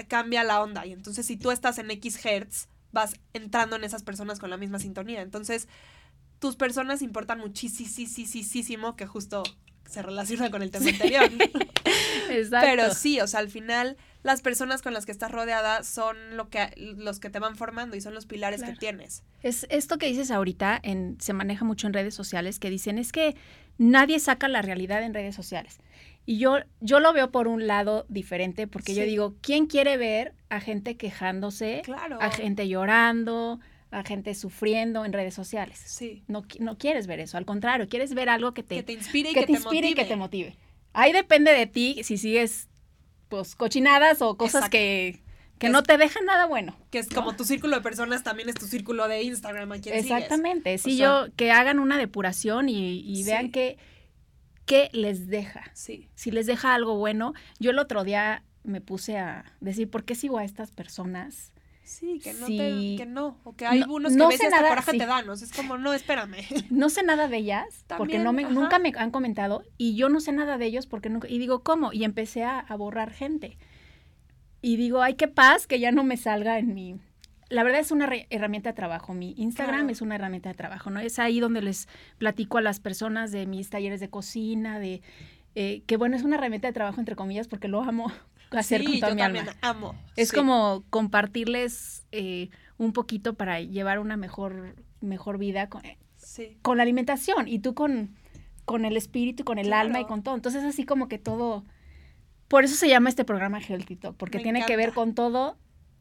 cambia 0.08 0.44
la 0.44 0.62
onda 0.62 0.86
y 0.86 0.92
entonces 0.92 1.26
si 1.26 1.36
tú 1.36 1.50
estás 1.50 1.78
en 1.78 1.90
X 1.90 2.24
hertz, 2.24 2.68
vas 2.92 3.14
entrando 3.32 3.74
en 3.74 3.82
esas 3.82 4.04
personas 4.04 4.38
con 4.38 4.50
la 4.50 4.56
misma 4.56 4.78
sintonía. 4.78 5.20
Entonces, 5.20 5.68
tus 6.44 6.56
personas 6.56 7.00
importan 7.00 7.38
muchísimo, 7.38 8.96
que 8.96 9.06
justo 9.06 9.44
se 9.88 10.02
relaciona 10.02 10.50
con 10.50 10.60
el 10.62 10.70
tema 10.70 10.90
anterior. 10.90 11.24
Exacto. 12.30 12.66
Pero 12.68 12.92
sí, 12.92 13.18
o 13.18 13.26
sea, 13.26 13.40
al 13.40 13.48
final 13.48 13.96
las 14.22 14.42
personas 14.42 14.82
con 14.82 14.92
las 14.92 15.06
que 15.06 15.12
estás 15.12 15.30
rodeada 15.32 15.82
son 15.84 16.36
lo 16.36 16.50
que, 16.50 16.68
los 16.76 17.18
que 17.18 17.30
te 17.30 17.38
van 17.38 17.56
formando 17.56 17.96
y 17.96 18.02
son 18.02 18.12
los 18.12 18.26
pilares 18.26 18.60
Claro. 18.60 18.74
que 18.74 18.78
tienes. 18.78 19.22
Es 19.42 19.66
esto 19.70 19.96
que 19.96 20.06
dices 20.06 20.30
ahorita, 20.30 20.78
en, 20.82 21.16
se 21.18 21.32
maneja 21.32 21.64
mucho 21.64 21.86
en 21.86 21.94
redes 21.94 22.14
sociales, 22.14 22.58
que 22.58 22.68
dicen 22.68 22.98
es 22.98 23.10
que 23.10 23.36
nadie 23.78 24.20
saca 24.20 24.46
la 24.46 24.60
realidad 24.60 25.02
en 25.02 25.14
redes 25.14 25.34
sociales. 25.34 25.78
Y 26.26 26.36
yo, 26.38 26.58
yo 26.80 27.00
lo 27.00 27.14
veo 27.14 27.30
por 27.30 27.48
un 27.48 27.66
lado 27.66 28.04
diferente, 28.10 28.66
porque 28.66 28.94
yo 28.94 29.04
digo, 29.04 29.34
¿quién 29.40 29.64
quiere 29.64 29.96
ver 29.96 30.34
a 30.50 30.60
gente 30.60 30.98
quejándose, 30.98 31.80
Claro. 31.86 32.18
a 32.20 32.30
gente 32.30 32.68
llorando, 32.68 33.60
a 33.94 34.02
gente 34.04 34.34
sufriendo 34.34 35.04
en 35.04 35.12
redes 35.12 35.34
sociales? 35.34 35.78
Sí. 35.84 36.24
No, 36.28 36.44
no 36.60 36.76
quieres 36.78 37.06
ver 37.06 37.20
eso, 37.20 37.36
al 37.38 37.44
contrario, 37.46 37.88
quieres 37.88 38.14
ver 38.14 38.28
algo 38.28 38.52
que 38.54 38.62
te, 38.62 38.76
Que 38.76 38.82
te 38.82 38.92
inspire 38.92 39.30
y 39.30 39.34
que 39.34 39.40
que, 39.40 39.46
te 39.46 39.52
inspire 39.52 39.88
y 39.88 39.94
que 39.94 40.02
motive. 40.02 40.08
te 40.08 40.16
motive. 40.16 40.56
Ahí 40.92 41.12
depende 41.12 41.52
de 41.52 41.66
ti 41.66 42.00
si 42.04 42.18
sigues 42.18 42.68
pues 43.28 43.54
cochinadas 43.56 44.22
o 44.22 44.36
cosas 44.36 44.56
Exacto. 44.66 44.70
que, 44.76 45.20
que 45.58 45.66
Es- 45.66 45.72
no 45.72 45.82
te 45.82 45.96
dejan 45.96 46.24
nada 46.24 46.46
bueno. 46.46 46.76
Que 46.90 46.98
es 46.98 47.08
como 47.08 47.34
tu 47.36 47.44
círculo 47.44 47.74
de 47.76 47.82
personas, 47.82 48.22
también 48.22 48.48
es 48.48 48.54
tu 48.54 48.66
círculo 48.66 49.08
de 49.08 49.22
Instagram 49.22 49.72
a 49.72 49.76
sigues. 49.76 50.12
Exactamente, 50.12 50.78
sí, 50.78 50.96
sea- 50.96 51.26
yo 51.26 51.32
que 51.36 51.50
hagan 51.50 51.78
una 51.78 51.96
depuración 51.98 52.68
y, 52.68 53.00
y 53.00 53.24
Sí. 53.24 53.30
vean 53.30 53.50
qué 53.50 53.76
qué 54.66 54.88
les 54.92 55.26
deja. 55.28 55.64
Sí. 55.74 56.08
Si 56.14 56.30
les 56.30 56.46
deja 56.46 56.74
algo 56.74 56.96
bueno, 56.96 57.34
yo 57.58 57.70
el 57.70 57.78
otro 57.78 58.02
día 58.02 58.44
me 58.62 58.80
puse 58.80 59.18
a 59.18 59.44
decir, 59.60 59.90
¿por 59.90 60.04
qué 60.04 60.14
sigo 60.14 60.38
a 60.38 60.44
estas 60.44 60.70
personas? 60.70 61.52
Sí, 61.84 62.18
que 62.18 62.32
no, 62.32 62.46
Sí. 62.46 62.56
te, 62.56 62.96
que 63.04 63.06
no. 63.06 63.36
O 63.44 63.54
que 63.54 63.66
hay 63.66 63.80
No- 63.80 63.92
unos 63.94 64.12
que 64.12 64.18
no 64.18 64.28
nada, 64.50 64.68
coraje 64.68 64.90
sí. 64.92 64.98
te 64.98 65.06
dan. 65.06 65.28
O 65.28 65.36
sea, 65.36 65.46
es 65.46 65.52
como, 65.52 65.76
no, 65.78 65.92
espérame. 65.92 66.36
No 66.70 66.88
sé 66.88 67.02
nada 67.02 67.28
de 67.28 67.36
ellas 67.36 67.84
porque 67.98 68.18
no 68.18 68.32
me, 68.32 68.44
ajá. 68.44 68.52
nunca 68.54 68.78
me 68.78 68.92
han 68.96 69.10
comentado 69.10 69.62
y 69.76 69.94
yo 69.94 70.08
no 70.08 70.20
sé 70.20 70.32
nada 70.32 70.56
de 70.58 70.64
ellos 70.66 70.86
porque 70.86 71.10
nunca, 71.10 71.28
y 71.28 71.38
digo, 71.38 71.62
¿cómo? 71.62 71.92
Y 71.92 72.04
empecé 72.04 72.42
a, 72.44 72.58
a 72.60 72.74
borrar 72.76 73.12
gente. 73.12 73.58
Y 74.62 74.76
digo, 74.76 75.02
ay, 75.02 75.14
qué 75.14 75.28
paz 75.28 75.66
que 75.66 75.78
ya 75.78 75.92
no 75.92 76.04
me 76.04 76.16
salga 76.16 76.58
en 76.58 76.72
mi... 76.74 76.96
La 77.50 77.62
verdad 77.62 77.80
es 77.82 77.90
una 77.92 78.08
herramienta 78.30 78.70
de 78.70 78.74
trabajo. 78.74 79.12
Mi 79.12 79.34
Instagram 79.36 79.80
Claro. 79.80 79.92
es 79.92 80.00
una 80.00 80.14
herramienta 80.14 80.48
de 80.48 80.54
trabajo, 80.54 80.88
¿no? 80.88 81.00
Es 81.00 81.18
ahí 81.18 81.38
donde 81.38 81.60
les 81.60 81.86
platico 82.16 82.56
a 82.56 82.62
las 82.62 82.80
personas 82.80 83.30
de 83.30 83.44
mis 83.46 83.68
talleres 83.68 84.00
de 84.00 84.08
cocina, 84.08 84.78
de... 84.78 85.02
eh, 85.54 85.82
que 85.86 85.98
bueno, 85.98 86.16
es 86.16 86.22
una 86.22 86.36
herramienta 86.36 86.66
de 86.68 86.72
trabajo 86.72 86.98
entre 86.98 87.14
comillas 87.14 87.46
porque 87.46 87.68
lo 87.68 87.82
amo 87.82 88.10
hacer 88.60 88.80
sí, 88.80 88.86
con 88.86 88.94
toda 89.00 89.08
yo 89.10 89.14
mi 89.16 89.20
también 89.22 89.48
alma. 89.48 89.58
amo. 89.62 89.94
Es 90.16 90.28
Sí. 90.30 90.36
como 90.36 90.84
compartirles 90.90 92.04
eh, 92.12 92.50
un 92.78 92.92
poquito 92.92 93.34
para 93.34 93.60
llevar 93.60 93.98
una 93.98 94.16
mejor, 94.16 94.74
mejor 95.00 95.38
vida 95.38 95.68
con, 95.68 95.82
Sí. 96.16 96.56
con 96.62 96.76
la 96.76 96.82
alimentación 96.82 97.48
y 97.48 97.58
tú 97.58 97.74
con, 97.74 98.14
con 98.64 98.84
el 98.84 98.96
espíritu, 98.96 99.44
con 99.44 99.58
el 99.58 99.72
alma 99.72 100.00
y 100.00 100.04
con 100.06 100.22
todo. 100.22 100.34
Entonces 100.34 100.64
así 100.64 100.84
como 100.84 101.08
que 101.08 101.18
todo... 101.18 101.64
Por 102.48 102.64
eso 102.64 102.74
se 102.76 102.88
llama 102.88 103.08
este 103.08 103.24
programa 103.24 103.58
Healthy 103.60 103.96
Talk, 103.96 104.16
porque 104.16 104.38
Me 104.38 104.44
tiene 104.44 104.66
que 104.66 104.76
ver 104.76 104.92
con 104.92 105.14
todo 105.14 105.56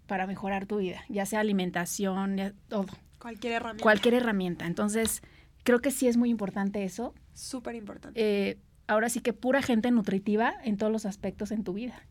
para 0.08 0.28
mejorar 0.28 0.66
tu 0.66 0.78
vida, 0.78 1.04
ya 1.10 1.26
sea 1.26 1.39
alimentación, 1.39 2.38
ya- 2.38 2.54
todo, 2.68 2.88
Cualquier 3.20 3.54
herramienta. 3.54 3.82
cualquier 3.84 4.13
herramienta. 4.16 4.66
Entonces 4.68 5.22
creo 5.63 5.80
que 5.80 5.89
sí 5.92 6.08
es 6.08 6.18
muy 6.18 6.30
importante 6.30 6.84
eso. 6.84 7.13
Súper 7.34 7.76
importante. 7.76 8.20
Eh, 8.22 8.58
ahora 8.88 9.08
sí 9.10 9.22
que 9.22 9.32
pura 9.34 9.62
gente 9.62 9.89
nutritiva 9.92 10.54
en 10.63 10.78
todos 10.78 10.92
los 10.92 11.06
aspectos 11.06 11.52
en 11.52 11.63
tu 11.63 11.74
vida. 11.74 12.06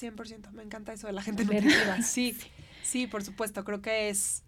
100%. 0.00 0.50
Me 0.52 0.62
encanta 0.62 0.92
eso 0.92 1.06
de 1.06 1.12
la 1.12 1.22
gente 1.22 1.44
¿Verdad? 1.44 1.62
nutritiva. 1.64 1.96
Sí, 2.02 2.36
sí, 2.82 3.06
por 3.06 3.22
supuesto. 3.24 3.64
Creo 3.64 3.80
que 3.80 4.08
es 4.08 4.42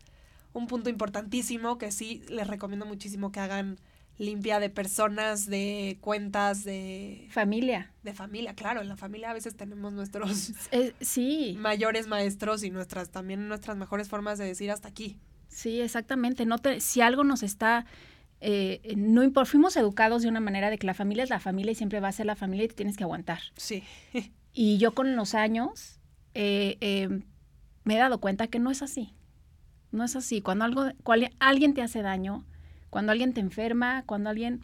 un 0.53 0.67
punto 0.67 0.91
importantísimo 0.91 1.79
que 1.79 1.93
sí 1.93 2.23
les 2.29 2.47
recomiendo 2.47 2.87
muchísimo 2.87 3.31
que 3.33 3.41
hagan 3.41 3.79
limpia 4.19 4.59
de 4.61 4.71
personas, 4.71 5.45
de 5.47 5.99
cuentas, 6.01 6.65
de, 6.65 7.27
Familia. 7.31 7.93
de 8.03 8.15
familia. 8.15 8.55
Claro, 8.55 8.81
en 8.81 8.89
la 8.89 8.97
familia 8.97 9.31
a 9.31 9.35
veces 9.35 9.55
tenemos 9.57 9.93
nuestros 9.93 10.53
Eh, 10.73 10.95
sí, 11.03 11.55
mayores 11.61 12.07
maestros 12.07 12.65
y 12.65 12.71
nuestras 12.71 13.11
también 13.11 13.47
nuestras 13.47 13.77
mejores 13.77 14.09
formas 14.09 14.39
de 14.39 14.47
decir 14.47 14.71
hasta 14.71 14.89
aquí. 14.89 15.19
Sí, 15.49 15.83
exactamente. 15.83 16.47
No 16.47 16.57
te, 16.59 16.81
si 16.81 17.03
algo 17.03 17.25
nos 17.25 17.43
está, 17.43 17.85
eh, 18.41 18.95
no 18.97 19.23
importa, 19.23 19.51
fuimos 19.51 19.77
educados 19.77 20.23
de 20.23 20.29
una 20.29 20.41
manera 20.41 20.71
de 20.71 20.79
que 20.79 20.87
la 20.87 20.95
familia 20.95 21.23
es 21.25 21.29
la 21.31 21.41
familia 21.41 21.73
y 21.73 21.75
siempre 21.75 22.01
va 22.01 22.09
a 22.09 22.13
ser 22.13 22.25
la 22.25 22.37
familia 22.37 22.65
y 22.65 22.69
te 22.69 22.75
tienes 22.75 22.97
que 22.97 23.05
aguantar. 23.05 23.41
Sí. 23.57 23.83
Y 24.59 24.79
yo 24.79 24.95
con 24.95 25.17
los 25.17 25.35
años 25.35 26.01
eh, 26.33 26.79
eh, 26.81 27.21
me 27.85 27.95
he 27.95 27.99
dado 27.99 28.21
cuenta 28.21 28.47
que 28.47 28.59
no 28.59 28.71
es 28.71 28.81
así. 28.81 29.15
No 29.93 30.03
es 30.03 30.17
así. 30.17 30.41
Cuando 30.41 30.65
algo, 30.65 30.85
cual- 31.03 31.31
alguien 31.39 31.75
te 31.75 31.83
hace 31.83 32.01
daño, 32.01 32.47
cuando 32.89 33.13
alguien 33.13 33.35
te 33.35 33.41
enferma, 33.41 34.03
cuando 34.07 34.31
alguien, 34.31 34.63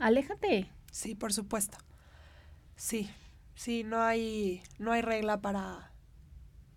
aléjate. 0.00 0.68
Sí, 0.90 1.14
por 1.14 1.32
supuesto. 1.32 1.78
Sí, 2.74 3.08
sí, 3.54 3.84
no 3.84 4.02
hay, 4.02 4.62
no 4.80 4.90
hay 4.90 5.00
regla 5.02 5.40
para, 5.40 5.92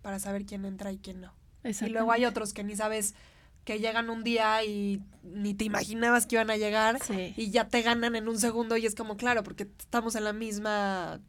para 0.00 0.20
saber 0.20 0.46
quién 0.46 0.64
entra 0.64 0.92
y 0.92 0.98
quién 0.98 1.20
no. 1.20 1.34
Y 1.64 1.88
luego 1.90 2.12
hay 2.12 2.24
otros 2.24 2.52
que 2.54 2.62
ni 2.62 2.76
sabes 2.76 3.16
que 3.64 3.80
llegan 3.80 4.10
un 4.10 4.22
día 4.22 4.62
y 4.64 5.02
ni 5.24 5.54
te 5.54 5.64
imaginabas 5.64 6.26
que 6.26 6.36
iban 6.36 6.50
a 6.50 6.56
llegar 6.56 7.02
Sí. 7.02 7.34
y 7.36 7.50
ya 7.50 7.66
te 7.68 7.82
ganan 7.82 8.14
en 8.14 8.28
un 8.28 8.38
segundo 8.38 8.76
y 8.76 8.86
es 8.86 8.94
como, 8.94 9.16
claro, 9.16 9.42
porque 9.42 9.64
estamos 9.78 10.14
en 10.14 10.22
la 10.24 10.32
misma, 10.32 11.20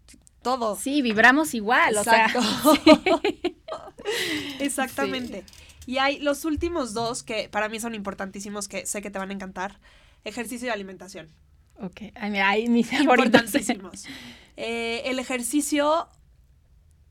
todo. 0.41 0.75
Sí, 0.75 1.01
vibramos 1.01 1.53
igual. 1.53 1.97
Exacto. 1.97 2.39
O 2.39 2.75
sea, 2.75 3.21
Exactamente. 4.59 5.43
Y 5.85 5.97
hay 5.97 6.19
los 6.19 6.45
últimos 6.45 6.93
dos 6.93 7.23
que 7.23 7.49
para 7.49 7.69
mí 7.69 7.79
son 7.79 7.95
importantísimos, 7.95 8.67
que 8.67 8.85
sé 8.85 9.01
que 9.01 9.09
te 9.11 9.19
van 9.19 9.31
a 9.31 9.33
encantar. 9.33 9.79
Ejercicio 10.23 10.67
y 10.67 10.71
alimentación. 10.71 11.29
ok. 11.81 12.01
Ay, 12.15 12.31
mira, 12.31 12.49
ahí 12.49 12.67
mis. 12.67 12.91
Importantísimos. 12.93 14.05
Eh, 14.57 15.03
el 15.05 15.19
ejercicio 15.19 16.09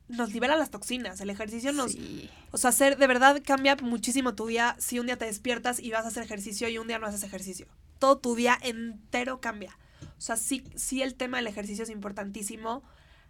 nos 0.07 0.33
libera 0.33 0.55
las 0.55 0.69
toxinas. 0.69 1.19
El 1.21 1.29
ejercicio 1.29 1.71
nos, 1.71 1.91
Sí. 1.91 2.29
O 2.51 2.57
sea, 2.57 2.69
hacer, 2.69 2.97
de 2.97 3.07
verdad 3.07 3.41
cambia 3.45 3.75
muchísimo 3.75 4.33
tu 4.35 4.47
día 4.47 4.75
si 4.79 4.99
un 4.99 5.05
día 5.05 5.17
te 5.17 5.25
despiertas 5.25 5.79
y 5.79 5.91
vas 5.91 6.05
a 6.05 6.09
hacer 6.09 6.23
ejercicio 6.23 6.67
y 6.69 6.77
un 6.77 6.87
día 6.87 6.99
no 6.99 7.07
haces 7.07 7.23
ejercicio. 7.23 7.67
Todo 7.99 8.17
tu 8.17 8.35
día 8.35 8.57
entero 8.61 9.41
cambia. 9.41 9.77
O 10.01 10.21
sea, 10.21 10.35
sí, 10.35 10.63
sí 10.75 11.01
el 11.01 11.15
tema 11.15 11.37
del 11.37 11.47
ejercicio 11.47 11.83
es 11.83 11.89
importantísimo 11.89 12.83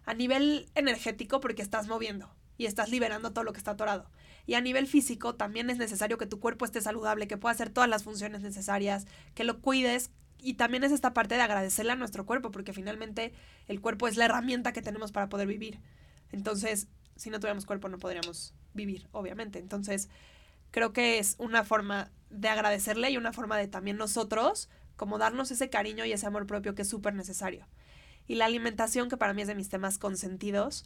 a 0.04 0.14
nivel 0.14 0.70
energético 0.74 1.40
porque 1.40 1.62
estás 1.62 1.88
moviendo 1.88 2.30
y 2.56 2.66
estás 2.66 2.90
liberando 2.90 3.32
todo 3.32 3.44
lo 3.44 3.52
que 3.52 3.58
está 3.58 3.72
atorado. 3.72 4.10
Y 4.46 4.54
a 4.54 4.60
nivel 4.60 4.86
físico 4.86 5.34
también 5.34 5.70
es 5.70 5.78
necesario 5.78 6.18
que 6.18 6.26
tu 6.26 6.40
cuerpo 6.40 6.64
esté 6.64 6.80
saludable, 6.80 7.28
que 7.28 7.36
pueda 7.36 7.52
hacer 7.52 7.70
todas 7.70 7.88
las 7.88 8.02
funciones 8.04 8.42
necesarias, 8.42 9.06
que 9.34 9.44
lo 9.44 9.60
cuides. 9.60 10.10
Y 10.38 10.54
también 10.54 10.84
es 10.84 10.92
esta 10.92 11.12
parte 11.12 11.36
de 11.36 11.42
agradecerle 11.42 11.92
a 11.92 11.96
nuestro 11.96 12.26
cuerpo, 12.26 12.50
porque 12.50 12.72
finalmente 12.72 13.32
el 13.68 13.80
cuerpo 13.80 14.08
es 14.08 14.16
la 14.16 14.24
herramienta 14.24 14.72
que 14.72 14.82
tenemos 14.82 15.12
para 15.12 15.28
poder 15.28 15.46
vivir. 15.46 15.80
Entonces, 16.32 16.88
si 17.16 17.30
no 17.30 17.38
tuviéramos 17.38 17.66
cuerpo 17.66 17.88
no 17.88 17.98
podríamos 17.98 18.54
vivir, 18.72 19.08
obviamente. 19.12 19.58
Entonces, 19.58 20.08
creo 20.70 20.92
que 20.92 21.18
es 21.18 21.36
una 21.38 21.64
forma 21.64 22.10
de 22.30 22.48
agradecerle 22.48 23.10
y 23.10 23.16
una 23.16 23.32
forma 23.32 23.58
de 23.58 23.68
también 23.68 23.96
nosotros 23.96 24.68
como 24.96 25.18
darnos 25.18 25.50
ese 25.50 25.70
cariño 25.70 26.04
y 26.04 26.12
ese 26.12 26.26
amor 26.26 26.46
propio 26.46 26.74
que 26.74 26.82
es 26.82 26.88
súper 26.88 27.14
necesario. 27.14 27.66
Y 28.30 28.36
la 28.36 28.44
alimentación, 28.44 29.08
que 29.08 29.16
para 29.16 29.34
mí 29.34 29.42
es 29.42 29.48
de 29.48 29.56
mis 29.56 29.70
temas 29.70 29.98
consentidos, 29.98 30.84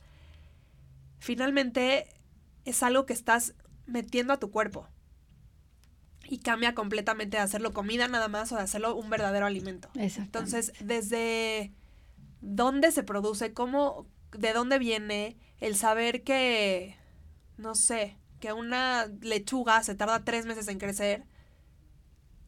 finalmente 1.18 2.07
es 2.64 2.83
algo 2.83 3.04
que 3.04 3.12
estás 3.12 3.52
metiendo 3.85 4.33
a 4.33 4.38
tu 4.38 4.50
cuerpo. 4.50 4.88
Y 6.26 6.38
cambia 6.38 6.74
completamente 6.74 7.37
de 7.37 7.42
hacerlo 7.42 7.74
comida 7.74 8.09
nada 8.09 8.28
más 8.28 8.50
o 8.50 8.57
de 8.57 8.62
hacerlo 8.62 8.96
un 8.96 9.11
verdadero 9.11 9.44
alimento. 9.44 9.90
Entonces, 9.94 10.72
desde 10.80 11.74
dónde 12.40 12.90
se 12.92 13.02
produce, 13.02 13.52
cómo, 13.52 14.07
de 14.33 14.54
dónde 14.54 14.78
viene, 14.78 15.37
el 15.61 15.76
saber 15.76 16.22
que, 16.24 16.96
no 17.59 17.74
sé, 17.74 18.16
que 18.40 18.54
una 18.54 19.04
lechuga 19.20 19.83
se 19.83 19.94
tarda 19.94 20.24
tres 20.24 20.46
meses 20.46 20.66
en 20.68 20.78
crecer, 20.78 21.26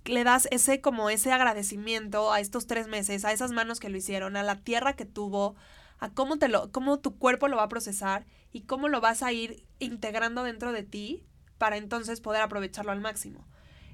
le 0.07 0.25
das 0.25 0.49
ese 0.51 0.81
como 0.81 1.11
ese 1.11 1.33
agradecimiento 1.33 2.33
a 2.33 2.41
estos 2.41 2.67
tres 2.67 2.89
meses, 2.89 3.25
a 3.25 3.33
esas 3.33 3.53
manos 3.53 3.81
que 3.81 3.89
lo 3.89 3.97
hicieron, 3.97 4.37
a 4.37 4.43
la 4.43 4.57
tierra 4.57 4.95
que 4.95 5.05
tuvo, 5.05 5.57
a 5.99 6.11
cómo 6.11 6.39
te 6.39 6.49
lo, 6.49 6.71
cómo 6.73 6.99
tu 6.99 7.19
cuerpo 7.19 7.49
lo 7.49 7.57
va 7.57 7.65
a 7.65 7.69
procesar 7.69 8.27
y 8.53 8.63
cómo 8.63 8.89
lo 8.89 9.01
vas 9.01 9.23
a 9.23 9.33
ir 9.33 9.65
integrando 9.79 10.43
dentro 10.43 10.73
de 10.73 10.83
ti 10.83 11.27
para 11.59 11.77
entonces 11.77 12.21
poder 12.21 12.43
aprovecharlo 12.43 12.93
al 12.93 13.01
máximo. 13.01 13.47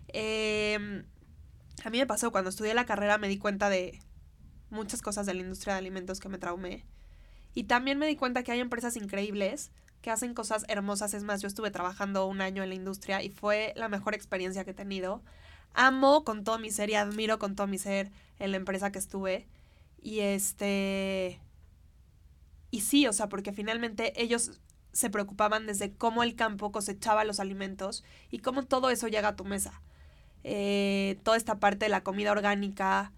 Eh, 0.08 1.04
a 1.84 1.90
mí 1.90 1.98
me 1.98 2.06
pasó 2.06 2.30
cuando 2.30 2.50
estudié 2.50 2.74
la 2.74 2.86
carrera 2.86 3.18
me 3.18 3.28
di 3.28 3.38
cuenta 3.38 3.68
de 3.68 4.00
muchas 4.70 5.02
cosas 5.02 5.26
de 5.26 5.34
la 5.34 5.40
industria 5.40 5.74
de 5.74 5.78
alimentos 5.78 6.20
que 6.20 6.28
me 6.28 6.38
traumé. 6.38 6.86
Y 7.54 7.64
también 7.64 7.98
me 7.98 8.06
di 8.06 8.16
cuenta 8.16 8.42
que 8.42 8.52
hay 8.52 8.60
empresas 8.60 8.96
increíbles 8.96 9.70
que 10.00 10.10
hacen 10.10 10.34
cosas 10.34 10.64
hermosas. 10.68 11.14
Es 11.14 11.22
más, 11.22 11.42
yo 11.42 11.48
estuve 11.48 11.70
trabajando 11.70 12.26
un 12.26 12.40
año 12.40 12.62
en 12.62 12.70
la 12.70 12.74
industria 12.74 13.22
y 13.22 13.30
fue 13.30 13.72
la 13.76 13.88
mejor 13.88 14.14
experiencia 14.14 14.64
que 14.64 14.70
he 14.70 14.74
tenido. 14.74 15.22
Amo 15.74 16.24
con 16.24 16.44
todo 16.44 16.58
mi 16.58 16.70
ser 16.70 16.90
y 16.90 16.94
admiro 16.94 17.38
con 17.38 17.56
todo 17.56 17.66
mi 17.66 17.78
ser 17.78 18.10
en 18.38 18.50
la 18.52 18.56
empresa 18.58 18.92
que 18.92 18.98
estuve. 18.98 19.48
Y 20.00 20.20
este... 20.20 21.40
Y 22.70 22.80
sí, 22.80 23.06
o 23.06 23.12
sea, 23.12 23.28
porque 23.28 23.52
finalmente 23.52 24.20
ellos 24.20 24.60
se 24.92 25.10
preocupaban 25.10 25.66
desde 25.66 25.92
cómo 25.94 26.22
el 26.22 26.34
campo 26.34 26.72
cosechaba 26.72 27.24
los 27.24 27.40
alimentos 27.40 28.04
y 28.30 28.38
cómo 28.38 28.64
todo 28.64 28.90
eso 28.90 29.08
llega 29.08 29.28
a 29.28 29.36
tu 29.36 29.44
mesa. 29.44 29.82
Eh, 30.44 31.18
toda 31.24 31.36
esta 31.36 31.60
parte 31.60 31.86
de 31.86 31.90
la 31.90 32.02
comida 32.02 32.32
orgánica 32.32 33.12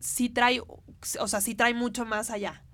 sí 0.00 0.28
trae, 0.30 0.60
o 0.62 1.28
sea, 1.28 1.40
sí 1.40 1.54
trae 1.54 1.74
mucho 1.74 2.04
más 2.06 2.30
allá. 2.30 2.64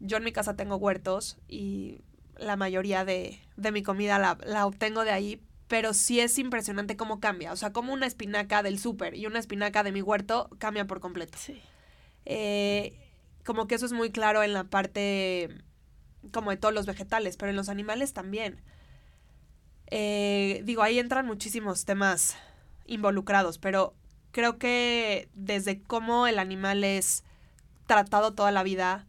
yo 0.00 0.18
en 0.18 0.24
mi 0.24 0.32
casa 0.32 0.56
tengo 0.56 0.76
huertos 0.76 1.38
y 1.48 2.02
la 2.36 2.56
mayoría 2.56 3.04
de, 3.04 3.40
de 3.56 3.72
mi 3.72 3.82
comida 3.82 4.18
la, 4.18 4.38
la 4.46 4.66
obtengo 4.66 5.04
de 5.04 5.10
ahí, 5.12 5.42
pero 5.68 5.92
sí 5.92 6.18
es 6.18 6.38
impresionante 6.38 6.96
cómo 6.96 7.20
cambia. 7.20 7.52
O 7.52 7.56
sea, 7.56 7.72
como 7.72 7.92
una 7.92 8.06
espinaca 8.06 8.62
del 8.62 8.78
súper 8.78 9.14
y 9.14 9.26
una 9.26 9.38
espinaca 9.38 9.82
de 9.82 9.92
mi 9.92 10.02
huerto 10.02 10.48
cambia 10.58 10.86
por 10.86 11.00
completo. 11.00 11.38
Sí. 11.38 11.60
Eh, 12.24 12.98
como 13.44 13.66
que 13.66 13.74
eso 13.74 13.86
es 13.86 13.92
muy 13.92 14.10
claro 14.10 14.42
en 14.42 14.54
la 14.54 14.64
parte 14.64 15.62
como 16.32 16.50
de 16.50 16.56
todos 16.56 16.74
los 16.74 16.86
vegetales, 16.86 17.36
pero 17.36 17.50
en 17.50 17.56
los 17.56 17.68
animales 17.68 18.12
también. 18.12 18.60
Eh, 19.90 20.62
digo, 20.64 20.82
ahí 20.82 20.98
entran 20.98 21.26
muchísimos 21.26 21.84
temas 21.84 22.36
involucrados, 22.86 23.58
pero 23.58 23.94
creo 24.32 24.58
que 24.58 25.28
desde 25.34 25.82
cómo 25.82 26.26
el 26.26 26.38
animal 26.38 26.84
es 26.84 27.24
tratado 27.86 28.34
toda 28.34 28.52
la 28.52 28.62
vida, 28.62 29.06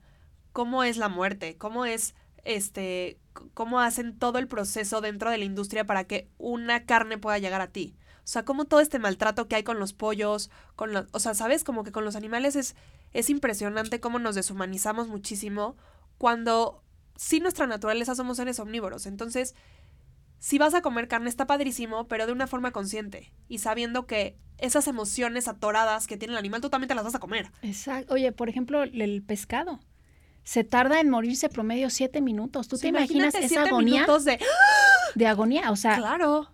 cómo 0.54 0.84
es 0.84 0.98
la 0.98 1.10
muerte, 1.10 1.58
cómo 1.58 1.86
es 1.86 2.16
este 2.46 3.18
cómo 3.54 3.80
hacen 3.80 4.18
todo 4.18 4.40
el 4.40 4.48
proceso 4.48 5.02
dentro 5.02 5.32
de 5.32 5.38
la 5.38 5.46
industria 5.46 5.86
para 5.86 6.06
que 6.06 6.30
una 6.38 6.86
carne 6.86 7.18
pueda 7.18 7.38
llegar 7.38 7.62
a 7.62 7.72
ti. 7.72 7.96
O 8.18 8.32
sea, 8.32 8.46
cómo 8.46 8.66
todo 8.66 8.80
este 8.80 9.00
maltrato 9.00 9.48
que 9.48 9.56
hay 9.56 9.64
con 9.64 9.80
los 9.80 9.94
pollos, 9.94 10.52
con 10.76 10.94
los, 10.94 11.08
o 11.14 11.20
sea, 11.20 11.34
sabes, 11.34 11.64
como 11.64 11.84
que 11.84 11.92
con 11.92 12.06
los 12.06 12.16
animales 12.16 12.56
es 12.56 12.76
es 13.14 13.30
impresionante 13.30 14.00
cómo 14.00 14.20
nos 14.20 14.36
deshumanizamos 14.36 15.08
muchísimo 15.08 15.76
cuando 16.18 16.84
sí 17.16 17.40
nuestra 17.40 17.68
naturaleza 17.68 18.16
somos 18.16 18.38
seres 18.38 18.60
omnívoros. 18.60 19.06
Entonces, 19.06 19.56
si 20.38 20.58
vas 20.58 20.74
a 20.74 20.82
comer 20.82 21.08
carne 21.08 21.30
está 21.30 21.48
padrísimo, 21.48 22.08
pero 22.08 22.26
de 22.26 22.32
una 22.32 22.48
forma 22.48 22.72
consciente 22.72 23.34
y 23.48 23.60
sabiendo 23.60 24.06
que 24.06 24.38
esas 24.58 24.88
emociones 24.88 25.48
atoradas 25.48 26.08
que 26.08 26.18
tiene 26.18 26.34
el 26.34 26.38
animal 26.38 26.62
tú 26.62 26.70
también 26.70 26.90
te 26.90 26.96
las 26.96 27.04
vas 27.04 27.16
a 27.16 27.20
comer. 27.20 27.52
Exacto. 27.62 28.14
Oye, 28.14 28.32
por 28.32 28.50
ejemplo, 28.50 28.84
el 28.84 29.24
pescado. 29.24 29.80
Se 30.44 30.64
tarda 30.64 31.00
en 31.00 31.10
morirse 31.10 31.50
promedio 31.50 31.90
siete 31.90 32.22
minutos. 32.22 32.68
¿Tú 32.68 32.78
te 32.78 32.88
imaginas 32.88 33.36
esa 33.36 33.64
agonía? 33.64 34.06
de... 34.06 34.40
de 35.16 35.28
agonía. 35.28 35.72
O 35.72 35.76
sea, 35.76 35.98
claro. 35.98 36.50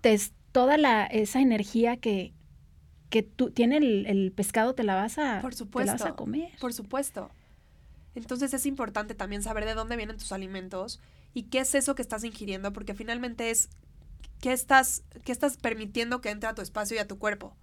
toda 0.52 0.78
la, 0.78 1.06
esa 1.06 1.41
energía 1.41 1.98
que, 1.98 2.34
que 3.10 3.24
tú 3.24 3.52
tiene 3.52 3.78
el, 3.78 4.32
pescado 4.36 4.76
te 4.76 4.84
la 4.84 4.95
vas 4.95 5.17
a, 5.17 5.39
por 5.41 5.56
supuesto, 5.56 5.93
te 5.93 5.98
la 5.98 6.04
vas 6.04 6.13
a 6.13 6.15
comer. 6.15 6.52
Por 6.60 6.74
supuesto. 6.74 7.30
Entonces 8.15 8.54
es 8.54 8.65
importante 8.65 9.13
también 9.13 9.43
saber 9.43 9.65
de 9.65 9.74
dónde 9.74 9.98
vienen 9.98 10.17
tus 10.17 10.32
alimentos 10.32 11.02
y 11.34 11.43
qué 11.43 11.60
es 11.60 11.76
eso 11.76 11.95
que 11.95 12.02
estás 12.02 12.24
ingiriendo, 12.24 12.71
porque 12.74 12.93
finalmente 12.93 13.52
es 13.52 13.69
qué 14.39 14.54
estás, 14.54 15.04
qué 15.24 15.32
estás 15.32 15.58
permitiendo 15.58 16.21
que 16.21 16.30
entre 16.30 16.50
a 16.50 16.56
tu 16.56 16.62
espacio 16.62 16.95
y 16.95 17.00
a 17.00 17.08
tu 17.08 17.17
cuerpo. 17.17 17.56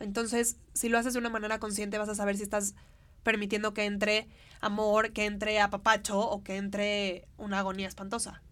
Entonces, 0.00 0.56
si 0.72 0.88
lo 0.88 0.98
haces 0.98 1.12
de 1.12 1.20
una 1.20 1.30
manera 1.30 1.60
consciente, 1.60 1.98
vas 1.98 2.08
a 2.08 2.14
saber 2.14 2.36
si 2.36 2.42
estás 2.42 2.74
permitiendo 3.22 3.72
que 3.72 3.84
entre 3.84 4.28
amor, 4.64 5.12
que 5.12 5.26
entre 5.26 5.60
apapacho 5.60 6.18
o 6.18 6.42
que 6.42 6.56
entre 6.56 7.26
una 7.36 7.58
agonía 7.58 7.88
espantosa. 7.88 8.42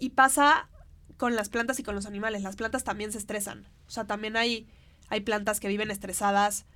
Y 0.00 0.10
pasa 0.10 0.68
con 1.16 1.34
las 1.34 1.48
plantas 1.48 1.78
y 1.80 1.82
con 1.82 1.94
los 1.94 2.06
animales. 2.06 2.42
Las 2.42 2.56
plantas 2.56 2.84
también 2.84 3.12
se 3.12 3.18
estresan. 3.18 3.66
O 3.86 3.90
sea, 3.90 4.06
también 4.06 4.36
hay, 4.36 4.68
hay 5.08 5.20
plantas 5.20 5.60
que 5.60 5.68
viven 5.68 5.90
estresadas 5.90 6.66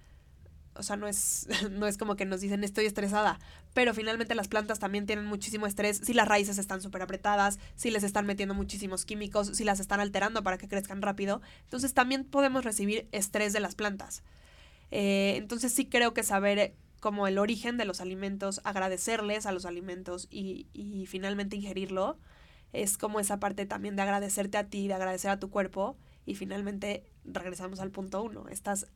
o 0.75 0.83
sea, 0.83 0.97
no 0.97 1.07
es, 1.07 1.47
no 1.71 1.87
es 1.87 1.99
como 1.99 2.17
que 2.17 2.25
nos 2.25 2.41
dicen 2.41 2.65
estoy 2.65 2.87
estresada, 2.87 3.39
pero 3.75 3.95
finalmente 3.95 4.35
las 4.35 4.49
plantas 4.49 4.79
también 4.79 5.07
tienen 5.07 5.25
muchísimo 5.27 5.67
estrés 5.67 6.01
si 6.03 6.15
las 6.15 6.29
raíces 6.29 6.59
están 6.59 6.81
súper 6.81 7.03
apretadas, 7.03 7.59
si 7.77 7.91
les 7.91 8.03
están 8.03 8.27
metiendo 8.27 8.55
muchísimos 8.55 9.05
químicos, 9.05 9.49
si 9.49 9.65
las 9.65 9.81
están 9.81 10.01
alterando 10.01 10.43
para 10.43 10.59
que 10.59 10.69
crezcan 10.69 11.03
rápido. 11.03 11.41
Entonces 11.65 11.95
también 11.95 12.25
podemos 12.25 12.65
recibir 12.65 13.09
estrés 13.13 13.53
de 13.53 13.61
las 13.61 13.75
plantas. 13.75 14.23
Eh, 14.91 15.35
entonces 15.37 15.73
sí 15.73 15.87
creo 15.87 16.13
que 16.15 16.23
saber 16.23 16.75
como 17.03 17.27
el 17.27 17.37
origen 17.37 17.77
de 17.77 17.85
los 17.85 18.01
alimentos, 18.01 18.63
agradecerles 18.65 19.45
a 19.45 19.53
los 19.53 19.67
alimentos 19.67 20.29
y, 20.31 20.69
y 20.73 21.05
finalmente 21.05 21.57
ingerirlo, 21.57 22.17
es 22.73 22.97
como 22.97 23.21
esa 23.21 23.39
parte 23.41 23.67
también 23.67 23.97
de 23.97 24.03
agradecerte 24.03 24.57
a 24.57 24.69
ti, 24.69 24.89
de 24.89 24.95
agradecer 24.95 25.31
a 25.31 25.39
tu 25.39 25.51
cuerpo 25.51 25.99
y 26.25 26.37
finalmente 26.37 27.05
regresamos 27.25 27.81
al 27.81 27.91
punto 27.91 28.23
uno, 28.23 28.49
estás 28.49 28.87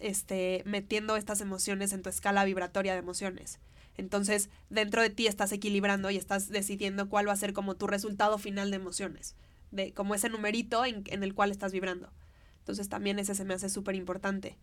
este, 0.00 0.62
metiendo 0.66 1.16
estas 1.16 1.40
emociones 1.40 1.92
en 1.92 2.02
tu 2.02 2.10
escala 2.10 2.44
vibratoria 2.44 2.92
de 2.92 2.98
emociones. 2.98 3.60
Entonces, 3.96 4.50
dentro 4.70 5.02
de 5.02 5.10
ti 5.10 5.26
estás 5.26 5.52
equilibrando 5.52 6.10
y 6.10 6.16
estás 6.16 6.48
decidiendo 6.48 7.08
cuál 7.08 7.28
va 7.28 7.32
a 7.32 7.36
ser 7.36 7.52
como 7.52 7.76
tu 7.76 7.86
resultado 7.86 8.38
final 8.38 8.70
de 8.70 8.76
emociones, 8.76 9.36
de 9.70 9.92
como 9.92 10.14
ese 10.14 10.28
numerito 10.28 10.84
en, 10.84 11.04
el 11.06 11.34
cual 11.34 11.50
estás 11.50 11.72
vibrando. 11.72 12.12
Entonces, 12.58 12.88
también 12.88 13.18
ese 13.18 13.34
se 13.34 13.44
me 13.44 13.54
hace 13.54 13.68
súper 13.68 13.94
importante. 13.94 14.58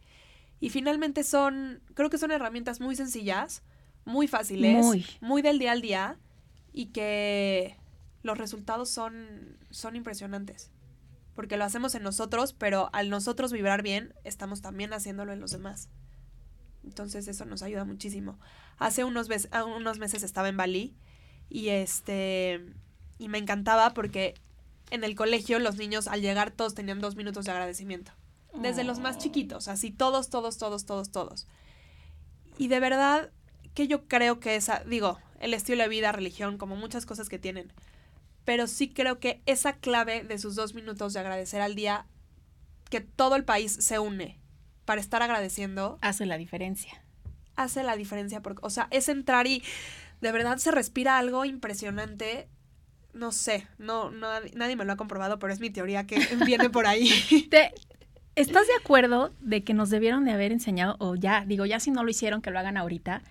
Y 0.61 0.69
finalmente 0.69 1.25
son, 1.25 1.81
creo 1.95 2.09
que 2.09 2.17
son 2.17 2.31
herramientas 2.31 2.79
muy 2.79 2.95
sencillas, 2.95 3.63
muy 4.05 4.29
fáciles, 4.29 4.85
muy, 4.85 5.05
muy 5.19 5.41
del 5.41 5.59
día 5.59 5.73
al 5.73 5.81
día 5.81 6.17
y 6.71 6.87
que 6.87 7.75
los 8.23 8.37
resultados 8.37 8.89
son, 8.89 9.57
son 9.69 9.97
impresionantes 9.97 10.71
porque 11.35 11.57
lo 11.57 11.63
hacemos 11.63 11.95
en 11.95 12.03
nosotros, 12.03 12.53
pero 12.53 12.89
al 12.93 13.09
nosotros 13.09 13.51
vibrar 13.51 13.81
bien, 13.81 14.13
estamos 14.23 14.61
también 14.61 14.93
haciéndolo 14.93 15.31
en 15.33 15.39
los 15.39 15.51
demás. 15.51 15.89
Entonces 16.83 17.27
eso 17.27 17.45
nos 17.45 17.63
ayuda 17.63 17.85
muchísimo. 17.85 18.39
Hace 18.77 19.03
unos, 19.03 19.27
unos 19.77 19.99
meses 19.99 20.23
estaba 20.23 20.49
en 20.49 20.57
Bali 20.57 20.95
y 21.49 21.69
este 21.69 22.65
y 23.17 23.27
me 23.27 23.37
encantaba 23.37 23.93
porque 23.93 24.33
en 24.89 25.03
el 25.03 25.15
colegio 25.15 25.59
los 25.59 25.77
niños 25.77 26.07
al 26.07 26.21
llegar 26.21 26.51
todos 26.51 26.73
tenían 26.73 26.99
dos 26.99 27.15
minutos 27.15 27.45
de 27.45 27.51
agradecimiento. 27.51 28.11
Desde 28.53 28.83
los 28.83 28.99
más 28.99 29.17
chiquitos, 29.17 29.67
así 29.67 29.91
todos, 29.91 30.29
todos, 30.29 30.57
todos, 30.57 30.85
todos, 30.85 31.11
todos. 31.11 31.47
Y 32.57 32.67
de 32.67 32.79
verdad 32.79 33.31
que 33.73 33.87
yo 33.87 34.07
creo 34.07 34.39
que 34.39 34.55
esa, 34.55 34.83
digo, 34.85 35.19
el 35.39 35.53
estilo 35.53 35.83
de 35.83 35.89
vida, 35.89 36.11
religión, 36.11 36.57
como 36.57 36.75
muchas 36.75 37.05
cosas 37.05 37.29
que 37.29 37.39
tienen, 37.39 37.71
pero 38.45 38.67
sí 38.67 38.89
creo 38.89 39.19
que 39.19 39.41
esa 39.45 39.73
clave 39.73 40.23
de 40.23 40.37
sus 40.37 40.55
dos 40.55 40.73
minutos 40.73 41.13
de 41.13 41.19
agradecer 41.19 41.61
al 41.61 41.75
día, 41.75 42.05
que 42.89 43.01
todo 43.01 43.35
el 43.35 43.45
país 43.45 43.71
se 43.71 43.99
une 43.99 44.39
para 44.85 44.99
estar 45.01 45.21
agradeciendo. 45.21 45.97
Hace 46.01 46.25
la 46.25 46.37
diferencia. 46.37 47.03
Hace 47.55 47.83
la 47.83 47.95
diferencia, 47.95 48.41
porque, 48.41 48.61
o 48.63 48.69
sea, 48.69 48.87
es 48.91 49.09
entrar 49.09 49.47
y 49.47 49.63
de 50.19 50.31
verdad 50.31 50.57
se 50.57 50.71
respira 50.71 51.17
algo 51.17 51.45
impresionante. 51.45 52.49
No 53.13 53.31
sé, 53.31 53.67
no, 53.77 54.09
no 54.11 54.27
nadie 54.53 54.75
me 54.75 54.85
lo 54.85 54.93
ha 54.93 54.97
comprobado, 54.97 55.39
pero 55.39 55.53
es 55.53 55.59
mi 55.59 55.69
teoría 55.69 56.07
que 56.07 56.19
viene 56.45 56.69
por 56.69 56.87
ahí. 56.87 57.09
¿Estás 58.35 58.67
de 58.67 58.73
acuerdo 58.79 59.33
de 59.41 59.63
que 59.63 59.73
nos 59.73 59.89
debieron 59.89 60.23
de 60.25 60.31
haber 60.31 60.51
enseñado, 60.51 60.95
o 60.99 61.15
ya, 61.15 61.43
digo, 61.45 61.65
ya 61.65 61.79
si 61.79 61.91
no 61.91 62.03
lo 62.03 62.09
hicieron, 62.09 62.41
que 62.41 62.49
lo 62.49 62.59
hagan 62.59 62.77
ahorita, 62.77 63.21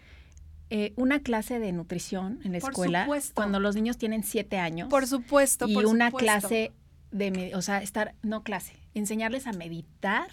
eh, 0.68 0.92
una 0.96 1.20
clase 1.20 1.58
de 1.58 1.72
nutrición 1.72 2.40
en 2.44 2.52
la 2.52 2.58
escuela 2.58 3.08
cuando 3.34 3.58
los 3.60 3.74
niños 3.74 3.98
tienen 3.98 4.22
siete 4.22 4.58
años. 4.58 4.88
Por 4.88 5.06
supuesto, 5.06 5.66
y 5.66 5.76
una 5.76 6.12
clase 6.12 6.72
de, 7.10 7.52
o 7.54 7.62
sea, 7.62 7.82
estar, 7.82 8.14
no 8.22 8.42
clase, 8.42 8.74
enseñarles 8.94 9.46
a 9.46 9.52
meditar, 9.52 10.28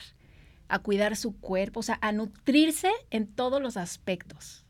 a 0.67 0.80
cuidar 0.80 1.15
su 1.15 1.36
cuerpo, 1.38 1.80
o 1.80 1.84
sea, 1.84 1.97
a 2.01 2.12
nutrirse 2.12 2.91
en 3.10 3.25
todos 3.25 3.62
los 3.62 3.77
aspectos. 3.77 4.65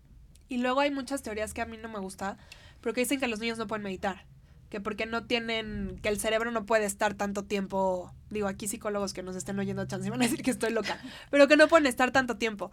Y 0.47 0.59
luego 0.59 0.79
hay 0.79 0.91
muchas 0.91 1.21
teorías 1.21 1.53
que 1.53 1.61
a 1.61 1.65
mí 1.65 1.75
no 1.75 1.89
me 1.89 1.99
gusta, 1.99 2.37
porque 2.79 3.01
dicen 3.01 3.19
que 3.19 3.27
los 3.27 3.39
niños 3.39 3.57
no 3.57 3.67
pueden 3.67 3.83
meditar, 3.83 4.25
que 4.69 4.81
porque 4.81 5.05
no 5.05 5.25
tienen, 5.25 5.99
que 6.01 6.09
el 6.09 6.19
cerebro 6.19 6.51
no 6.51 6.65
puede 6.65 6.85
estar 6.85 7.13
tanto 7.13 7.43
tiempo, 7.43 8.13
digo, 8.29 8.47
aquí 8.47 8.67
psicólogos 8.67 9.13
que 9.13 9.23
nos 9.23 9.35
estén 9.35 9.57
oyendo 9.59 9.85
chance 9.85 10.09
van 10.09 10.21
a 10.21 10.25
decir 10.25 10.43
que 10.43 10.51
estoy 10.51 10.71
loca, 10.71 11.01
pero 11.31 11.47
que 11.47 11.57
no 11.57 11.67
pueden 11.67 11.87
estar 11.87 12.11
tanto 12.11 12.37
tiempo. 12.37 12.71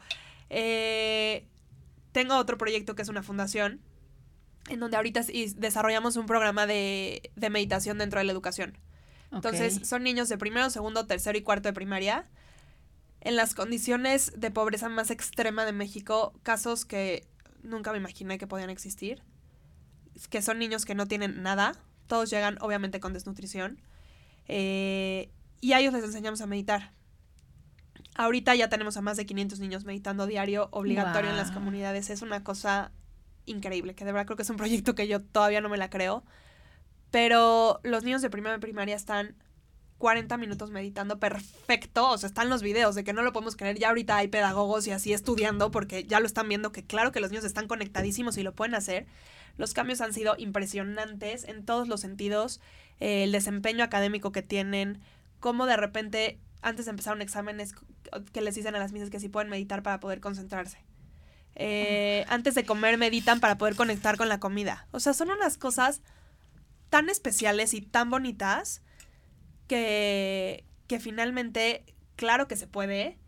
Eh, 0.51 1.47
tengo 2.13 2.37
otro 2.37 2.59
proyecto 2.59 2.95
que 2.95 3.03
es 3.03 3.09
una 3.09 3.23
fundación, 3.23 3.81
en 4.69 4.81
donde 4.81 4.97
ahorita 4.97 5.23
desarrollamos 5.57 6.17
un 6.17 6.27
programa 6.27 6.67
de, 6.67 7.31
meditación 7.51 7.99
dentro 7.99 8.19
de 8.19 8.25
la 8.25 8.33
educación. 8.33 8.79
Entonces, 9.33 9.81
son 9.87 10.05
niños 10.05 10.29
de 10.29 10.39
primero, 10.39 10.71
segundo, 10.71 11.07
tercero 11.07 11.37
y 11.37 11.43
cuarto 11.43 11.69
de 11.69 11.73
primaria. 11.73 12.27
En 13.21 13.37
las 13.37 13.55
condiciones 13.55 14.33
de 14.37 14.51
pobreza 14.51 14.89
más 14.89 15.11
extrema 15.11 15.65
de 15.65 15.73
México, 15.73 16.33
casos 16.43 16.85
que 16.85 17.27
nunca 17.63 17.91
me 17.91 17.99
imaginé 17.99 18.39
que 18.39 18.47
podían 18.47 18.71
existir. 18.71 19.23
Que 20.31 20.41
son 20.41 20.61
niños 20.61 20.85
que 20.85 20.95
no 20.95 21.09
tienen 21.09 21.43
nada. 21.43 21.73
Todos 22.07 22.31
llegan, 22.31 22.59
obviamente, 22.61 23.01
con 23.01 23.13
desnutrición. 23.13 23.81
Eh, 24.49 25.31
y 25.61 25.73
a 25.73 25.81
ellos 25.81 25.93
les 25.93 26.05
enseñamos 26.05 26.41
a 26.41 26.47
meditar. 26.47 26.93
Ahorita 28.17 28.55
ya 28.55 28.69
tenemos 28.69 28.97
a 28.97 29.03
más 29.03 29.17
de 29.17 29.27
500 29.27 29.61
niños 29.61 29.85
meditando 29.85 30.27
diario, 30.27 30.69
obligatorio 30.71 31.31
en 31.31 31.37
las 31.37 31.51
comunidades. 31.51 32.11
Es 32.11 32.23
una 32.23 32.45
cosa 32.45 32.93
increíble, 33.47 33.95
que 33.95 34.05
de 34.05 34.13
verdad 34.13 34.27
creo 34.27 34.37
que 34.37 34.43
es 34.43 34.51
un 34.51 34.57
proyecto 34.57 34.95
que 34.95 35.09
yo 35.09 35.21
todavía 35.21 35.61
no 35.61 35.69
me 35.69 35.77
la 35.77 35.91
creo. 35.91 36.25
Pero 37.11 37.81
los 37.83 38.05
niños 38.05 38.23
de 38.23 38.31
primera 38.31 38.59
primaria 38.59 38.97
están 38.97 39.37
40 39.99 40.37
minutos 40.37 40.71
meditando 40.71 41.19
perfecto. 41.19 42.11
O 42.11 42.19
sea, 42.19 42.29
están 42.29 42.49
los 42.49 42.63
videos 42.63 42.95
de 42.95 43.05
que 43.05 43.13
no 43.13 43.23
lo 43.23 43.33
podemos 43.33 43.57
creer. 43.57 43.79
Ya 43.79 43.89
ahorita 43.89 44.17
hay 44.17 44.29
pedagogos 44.29 44.87
y 44.87 44.91
así 44.91 45.13
estudiando 45.13 45.71
porque 45.71 46.05
ya 46.05 46.21
lo 46.21 46.27
están 46.27 46.49
viendo 46.49 46.73
que 46.73 46.85
claro 46.85 47.13
que 47.13 47.21
los 47.21 47.31
niños 47.31 47.45
están 47.45 47.69
conectadísimos 47.69 48.37
y 48.37 48.43
lo 48.43 48.55
pueden 48.55 48.75
hacer. 48.75 49.07
Los 49.57 49.75
cambios 49.75 50.01
han 50.01 50.13
sido 50.13 50.35
impresionantes 50.39 51.45
en 51.45 51.65
todos 51.65 51.89
los 51.89 52.01
sentidos. 52.01 52.61
el 53.01 53.33
desempeño 53.33 53.85
académico 53.85 54.33
que 54.33 54.43
tienen, 54.43 55.01
cómo 55.41 55.67
de 55.67 55.77
repente 55.77 56.39
antes 56.63 56.87
de 56.87 56.91
empezar 56.91 57.15
un 57.15 57.23
examen 57.23 57.61
es 57.61 57.75
que 58.33 58.41
les 58.41 58.55
dicen 58.55 58.75
a 58.75 58.79
las 58.79 58.93
misas 58.93 59.11
que 59.11 59.21
sí 59.21 59.29
pueden 59.29 59.51
meditar 59.51 59.83
para 59.83 60.01
poder 60.01 60.21
concentrarse. 60.21 60.79
Eh, 61.57 62.25
antes 62.29 62.55
de 62.55 62.65
comer 62.65 62.99
meditan 62.99 63.39
para 63.39 63.59
poder 63.59 63.77
conectar 63.77 64.17
con 64.17 64.29
la 64.29 64.41
comida. 64.41 64.89
O 64.91 65.01
sea, 65.01 65.13
son 65.13 65.31
unas 65.31 65.59
cosas 65.59 66.01
tan 66.89 67.11
especiales 67.11 67.75
y 67.75 67.83
tan 67.83 68.11
bonitas 68.11 68.83
que, 69.69 70.65
que 70.87 70.99
finalmente, 70.99 71.85
claro 72.17 72.49
que 72.49 72.57
se 72.57 72.67
puede. 72.67 73.19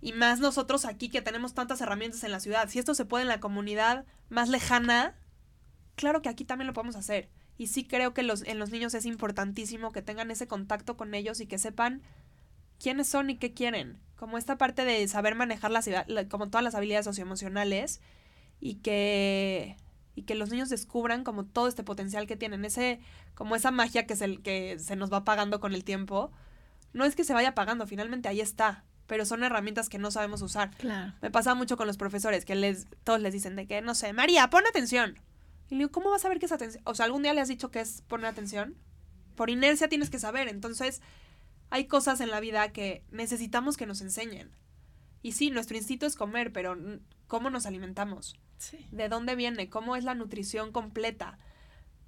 Y 0.00 0.12
más 0.12 0.40
nosotros 0.40 0.84
aquí 0.84 1.08
que 1.08 1.22
tenemos 1.22 1.54
tantas 1.54 1.80
herramientas 1.80 2.24
en 2.24 2.32
la 2.32 2.40
ciudad. 2.40 2.68
Si 2.68 2.78
esto 2.78 2.94
se 2.94 3.04
puede 3.04 3.22
en 3.22 3.28
la 3.28 3.40
comunidad 3.40 4.04
más 4.28 4.48
lejana, 4.48 5.14
claro 5.94 6.22
que 6.22 6.28
aquí 6.28 6.44
también 6.44 6.66
lo 6.66 6.72
podemos 6.72 6.96
hacer. 6.96 7.28
Y 7.58 7.68
sí 7.68 7.84
creo 7.84 8.14
que 8.14 8.22
los, 8.22 8.42
en 8.42 8.58
los 8.58 8.70
niños 8.70 8.94
es 8.94 9.06
importantísimo 9.06 9.92
que 9.92 10.02
tengan 10.02 10.30
ese 10.30 10.46
contacto 10.46 10.96
con 10.96 11.14
ellos 11.14 11.40
y 11.40 11.46
que 11.46 11.58
sepan 11.58 12.02
quiénes 12.80 13.08
son 13.08 13.30
y 13.30 13.36
qué 13.36 13.52
quieren. 13.52 13.98
Como 14.16 14.38
esta 14.38 14.56
parte 14.56 14.84
de 14.84 15.06
saber 15.08 15.34
manejar 15.34 15.70
las, 15.70 15.88
como 16.28 16.48
todas 16.48 16.64
las 16.64 16.74
habilidades 16.74 17.04
socioemocionales 17.04 18.00
y 18.60 18.76
que, 18.76 19.76
y 20.14 20.22
que 20.22 20.34
los 20.34 20.50
niños 20.50 20.70
descubran 20.70 21.24
como 21.24 21.44
todo 21.44 21.68
este 21.68 21.84
potencial 21.84 22.26
que 22.26 22.36
tienen. 22.36 22.64
Ese, 22.64 23.00
como 23.34 23.56
esa 23.56 23.70
magia 23.70 24.06
que 24.06 24.16
se, 24.16 24.38
que 24.38 24.78
se 24.78 24.96
nos 24.96 25.12
va 25.12 25.18
apagando 25.18 25.60
con 25.60 25.74
el 25.74 25.84
tiempo. 25.84 26.32
No 26.92 27.04
es 27.04 27.16
que 27.16 27.24
se 27.24 27.34
vaya 27.34 27.50
apagando, 27.50 27.86
finalmente 27.86 28.28
ahí 28.28 28.40
está 28.40 28.84
pero 29.08 29.26
son 29.26 29.44
herramientas 29.44 29.90
que 29.90 29.98
no 29.98 30.10
sabemos 30.10 30.40
usar. 30.40 30.70
Claro. 30.78 31.12
Me 31.20 31.30
pasa 31.30 31.54
mucho 31.54 31.76
con 31.76 31.86
los 31.86 31.98
profesores 31.98 32.46
que 32.46 32.54
les 32.54 32.86
todos 33.04 33.20
les 33.20 33.34
dicen 33.34 33.56
de 33.56 33.66
que 33.66 33.82
no 33.82 33.94
sé, 33.94 34.14
María, 34.14 34.48
pon 34.48 34.64
atención. 34.66 35.18
Y 35.72 35.76
le 35.76 35.78
digo, 35.78 35.90
¿cómo 35.90 36.10
vas 36.10 36.20
a 36.20 36.24
saber 36.24 36.38
qué 36.38 36.44
es 36.44 36.52
atención? 36.52 36.82
O 36.84 36.94
sea, 36.94 37.06
algún 37.06 37.22
día 37.22 37.32
le 37.32 37.40
has 37.40 37.48
dicho 37.48 37.70
que 37.70 37.80
es 37.80 38.02
poner 38.02 38.26
atención. 38.26 38.76
Por 39.36 39.48
inercia 39.48 39.88
tienes 39.88 40.10
que 40.10 40.18
saber. 40.18 40.48
Entonces, 40.48 41.00
hay 41.70 41.86
cosas 41.86 42.20
en 42.20 42.30
la 42.30 42.40
vida 42.40 42.72
que 42.72 43.02
necesitamos 43.10 43.78
que 43.78 43.86
nos 43.86 44.02
enseñen. 44.02 44.50
Y 45.22 45.32
sí, 45.32 45.48
nuestro 45.48 45.78
instinto 45.78 46.04
es 46.04 46.14
comer, 46.14 46.52
pero 46.52 46.76
¿cómo 47.26 47.48
nos 47.48 47.64
alimentamos? 47.64 48.38
Sí. 48.58 48.86
¿De 48.90 49.08
dónde 49.08 49.34
viene? 49.34 49.70
¿Cómo 49.70 49.96
es 49.96 50.04
la 50.04 50.14
nutrición 50.14 50.72
completa? 50.72 51.38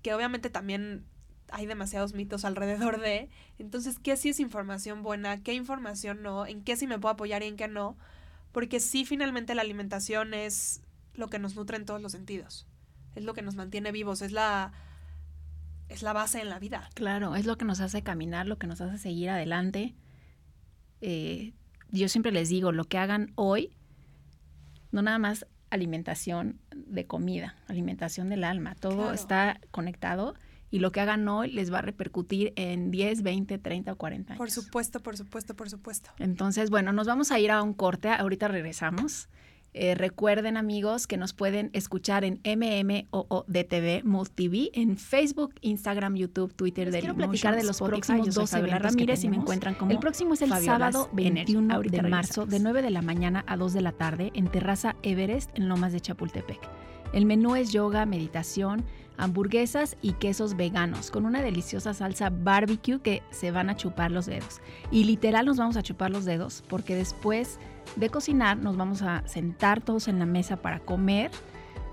Que 0.02 0.12
obviamente 0.12 0.50
también 0.50 1.06
hay 1.48 1.64
demasiados 1.64 2.12
mitos 2.12 2.44
alrededor 2.44 3.00
de. 3.00 3.30
Entonces, 3.58 3.98
¿qué 3.98 4.18
sí 4.18 4.28
es 4.28 4.40
información 4.40 5.02
buena? 5.02 5.42
¿Qué 5.42 5.54
información 5.54 6.20
no? 6.20 6.44
¿En 6.44 6.64
qué 6.64 6.76
sí 6.76 6.86
me 6.86 6.98
puedo 6.98 7.14
apoyar 7.14 7.42
y 7.42 7.46
en 7.46 7.56
qué 7.56 7.68
no? 7.68 7.96
Porque 8.52 8.78
sí, 8.78 9.06
finalmente 9.06 9.54
la 9.54 9.62
alimentación 9.62 10.34
es 10.34 10.82
lo 11.14 11.28
que 11.28 11.38
nos 11.38 11.56
nutre 11.56 11.78
en 11.78 11.86
todos 11.86 12.02
los 12.02 12.12
sentidos. 12.12 12.66
Es 13.14 13.24
lo 13.24 13.34
que 13.34 13.42
nos 13.42 13.54
mantiene 13.54 13.92
vivos, 13.92 14.22
es 14.22 14.32
la, 14.32 14.72
es 15.88 16.02
la 16.02 16.12
base 16.12 16.40
en 16.40 16.48
la 16.48 16.58
vida. 16.58 16.88
Claro, 16.94 17.36
es 17.36 17.46
lo 17.46 17.56
que 17.56 17.64
nos 17.64 17.80
hace 17.80 18.02
caminar, 18.02 18.46
lo 18.46 18.58
que 18.58 18.66
nos 18.66 18.80
hace 18.80 18.98
seguir 18.98 19.30
adelante. 19.30 19.94
Eh, 21.00 21.52
yo 21.90 22.08
siempre 22.08 22.32
les 22.32 22.48
digo, 22.48 22.72
lo 22.72 22.84
que 22.84 22.98
hagan 22.98 23.32
hoy, 23.34 23.76
no 24.90 25.02
nada 25.02 25.18
más 25.18 25.46
alimentación 25.70 26.60
de 26.74 27.06
comida, 27.06 27.56
alimentación 27.66 28.28
del 28.28 28.44
alma, 28.44 28.74
todo 28.74 29.12
está 29.12 29.60
conectado 29.70 30.34
y 30.70 30.80
lo 30.80 30.90
que 30.90 31.00
hagan 31.00 31.28
hoy 31.28 31.52
les 31.52 31.72
va 31.72 31.78
a 31.78 31.82
repercutir 31.82 32.52
en 32.56 32.90
10, 32.90 33.22
20, 33.22 33.58
30 33.58 33.92
o 33.92 33.96
40 33.96 34.32
años. 34.32 34.38
Por 34.38 34.50
supuesto, 34.50 35.00
por 35.00 35.16
supuesto, 35.16 35.54
por 35.54 35.70
supuesto. 35.70 36.10
Entonces, 36.18 36.68
bueno, 36.68 36.92
nos 36.92 37.06
vamos 37.06 37.30
a 37.30 37.38
ir 37.38 37.52
a 37.52 37.62
un 37.62 37.74
corte, 37.74 38.08
ahorita 38.08 38.48
regresamos. 38.48 39.28
Eh, 39.76 39.96
recuerden 39.96 40.56
amigos 40.56 41.08
que 41.08 41.16
nos 41.16 41.32
pueden 41.32 41.70
escuchar 41.72 42.24
en 42.24 42.40
MMOODTV 42.44 44.04
TV 44.32 44.70
en 44.72 44.96
Facebook, 44.96 45.52
Instagram, 45.62 46.14
YouTube, 46.14 46.54
Twitter. 46.54 46.92
Les 46.92 47.00
quiero 47.00 47.16
platicar 47.16 47.56
de 47.56 47.64
los 47.64 47.80
próximos 47.80 48.32
dos 48.32 48.52
eventos 48.52 48.82
Ramírez 48.82 49.24
y 49.24 49.28
me 49.28 49.36
encuentran 49.36 49.74
como 49.74 49.90
El 49.90 49.98
próximo 49.98 50.34
es 50.34 50.42
el 50.42 50.50
sábado 50.50 51.10
21 51.12 51.80
de 51.82 52.02
marzo 52.02 52.46
de 52.46 52.60
9 52.60 52.82
de 52.82 52.90
la 52.90 53.02
mañana 53.02 53.44
a 53.48 53.56
2 53.56 53.72
de 53.72 53.80
la 53.80 53.90
tarde 53.90 54.30
en 54.34 54.46
Terraza 54.46 54.94
Everest 55.02 55.50
en 55.58 55.68
Lomas 55.68 55.92
de 55.92 56.00
Chapultepec. 56.00 56.60
El 57.12 57.26
menú 57.26 57.56
es 57.56 57.72
yoga, 57.72 58.06
meditación, 58.06 58.84
hamburguesas 59.16 59.96
y 60.02 60.12
quesos 60.14 60.56
veganos 60.56 61.10
con 61.10 61.26
una 61.26 61.42
deliciosa 61.42 61.94
salsa 61.94 62.30
barbecue 62.30 63.00
que 63.00 63.22
se 63.30 63.50
van 63.50 63.70
a 63.70 63.76
chupar 63.76 64.10
los 64.10 64.26
dedos. 64.26 64.60
Y 64.90 65.04
literal 65.04 65.46
nos 65.46 65.56
vamos 65.56 65.76
a 65.76 65.82
chupar 65.82 66.10
los 66.10 66.24
dedos 66.24 66.62
porque 66.68 66.94
después 66.94 67.58
de 67.96 68.08
cocinar 68.08 68.56
nos 68.56 68.76
vamos 68.76 69.02
a 69.02 69.26
sentar 69.26 69.80
todos 69.80 70.08
en 70.08 70.18
la 70.18 70.26
mesa 70.26 70.56
para 70.56 70.80
comer 70.80 71.30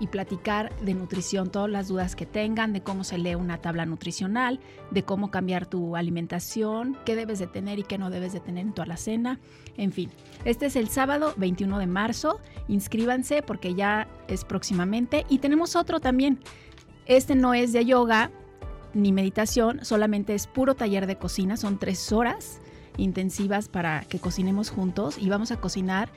y 0.02 0.08
platicar 0.08 0.74
de 0.80 0.94
nutrición, 0.94 1.50
todas 1.50 1.70
las 1.70 1.86
dudas 1.86 2.16
que 2.16 2.26
tengan, 2.26 2.72
de 2.72 2.82
cómo 2.82 3.04
se 3.04 3.18
lee 3.18 3.36
una 3.36 3.58
tabla 3.58 3.86
nutricional, 3.86 4.58
de 4.90 5.04
cómo 5.04 5.30
cambiar 5.30 5.66
tu 5.66 5.94
alimentación, 5.94 6.98
qué 7.04 7.14
debes 7.14 7.38
de 7.38 7.46
tener 7.46 7.78
y 7.78 7.84
qué 7.84 7.98
no 7.98 8.10
debes 8.10 8.32
de 8.32 8.40
tener 8.40 8.66
en 8.66 8.72
tu 8.72 8.82
alacena, 8.82 9.38
en 9.76 9.92
fin. 9.92 10.10
Este 10.44 10.66
es 10.66 10.74
el 10.74 10.88
sábado 10.88 11.34
21 11.36 11.78
de 11.78 11.86
marzo, 11.86 12.40
inscríbanse 12.66 13.42
porque 13.42 13.76
ya 13.76 14.08
es 14.26 14.44
próximamente 14.44 15.24
y 15.28 15.38
tenemos 15.38 15.76
otro 15.76 16.00
también. 16.00 16.40
Este 17.06 17.34
no 17.34 17.54
es 17.54 17.72
de 17.72 17.84
yoga 17.84 18.30
ni 18.94 19.12
meditación, 19.12 19.84
solamente 19.84 20.34
es 20.34 20.46
puro 20.46 20.74
taller 20.74 21.06
de 21.06 21.16
cocina, 21.16 21.56
son 21.56 21.78
tres 21.78 22.12
horas 22.12 22.60
intensivas 22.96 23.68
para 23.68 24.02
que 24.02 24.20
cocinemos 24.20 24.70
juntos 24.70 25.18
y 25.18 25.28
vamos 25.28 25.50
a 25.50 25.56
cocinar 25.56 26.10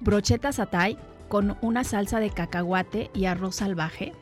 brochetas 0.00 0.60
atay 0.60 0.98
con 1.28 1.56
una 1.62 1.82
salsa 1.82 2.20
de 2.20 2.30
cacahuate 2.30 3.10
y 3.14 3.24
arroz 3.24 3.56
salvaje, 3.56 4.12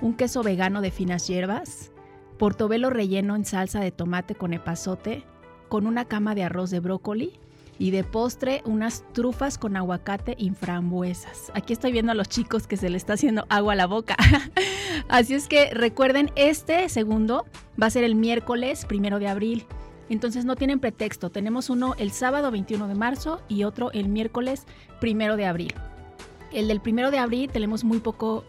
un 0.00 0.14
queso 0.14 0.42
vegano 0.42 0.80
de 0.80 0.90
finas 0.90 1.26
hierbas, 1.26 1.90
portobelo 2.38 2.90
relleno 2.90 3.34
en 3.34 3.44
salsa 3.44 3.80
de 3.80 3.92
tomate 3.92 4.34
con 4.34 4.52
epazote, 4.52 5.24
con 5.68 5.86
una 5.86 6.04
cama 6.04 6.34
de 6.34 6.44
arroz 6.44 6.70
de 6.70 6.80
brócoli 6.80 7.38
y 7.78 7.90
de 7.90 8.04
postre 8.04 8.62
unas 8.64 9.04
trufas 9.12 9.58
con 9.58 9.76
aguacate 9.76 10.34
y 10.38 10.50
frambuesas. 10.50 11.50
Aquí 11.54 11.72
estoy 11.72 11.92
viendo 11.92 12.12
a 12.12 12.14
los 12.14 12.28
chicos 12.28 12.66
que 12.66 12.76
se 12.76 12.90
le 12.90 12.96
está 12.96 13.14
haciendo 13.14 13.46
agua 13.48 13.72
a 13.72 13.76
la 13.76 13.86
boca. 13.86 14.16
Así 15.08 15.34
es 15.34 15.48
que 15.48 15.70
recuerden, 15.70 16.30
este 16.36 16.88
segundo 16.88 17.46
va 17.80 17.86
a 17.86 17.90
ser 17.90 18.04
el 18.04 18.14
miércoles 18.14 18.84
primero 18.84 19.18
de 19.18 19.28
abril. 19.28 19.66
Entonces 20.08 20.44
no 20.44 20.56
tienen 20.56 20.78
pretexto. 20.78 21.30
Tenemos 21.30 21.70
uno 21.70 21.94
el 21.98 22.10
sábado 22.10 22.50
21 22.50 22.88
de 22.88 22.94
marzo 22.94 23.40
y 23.48 23.64
otro 23.64 23.90
el 23.92 24.08
miércoles 24.08 24.66
primero 25.00 25.36
de 25.36 25.46
abril. 25.46 25.74
El 26.52 26.68
del 26.68 26.80
primero 26.80 27.10
de 27.10 27.18
abril 27.18 27.50
tenemos 27.50 27.82
muy 27.82 27.98
poco 27.98 28.44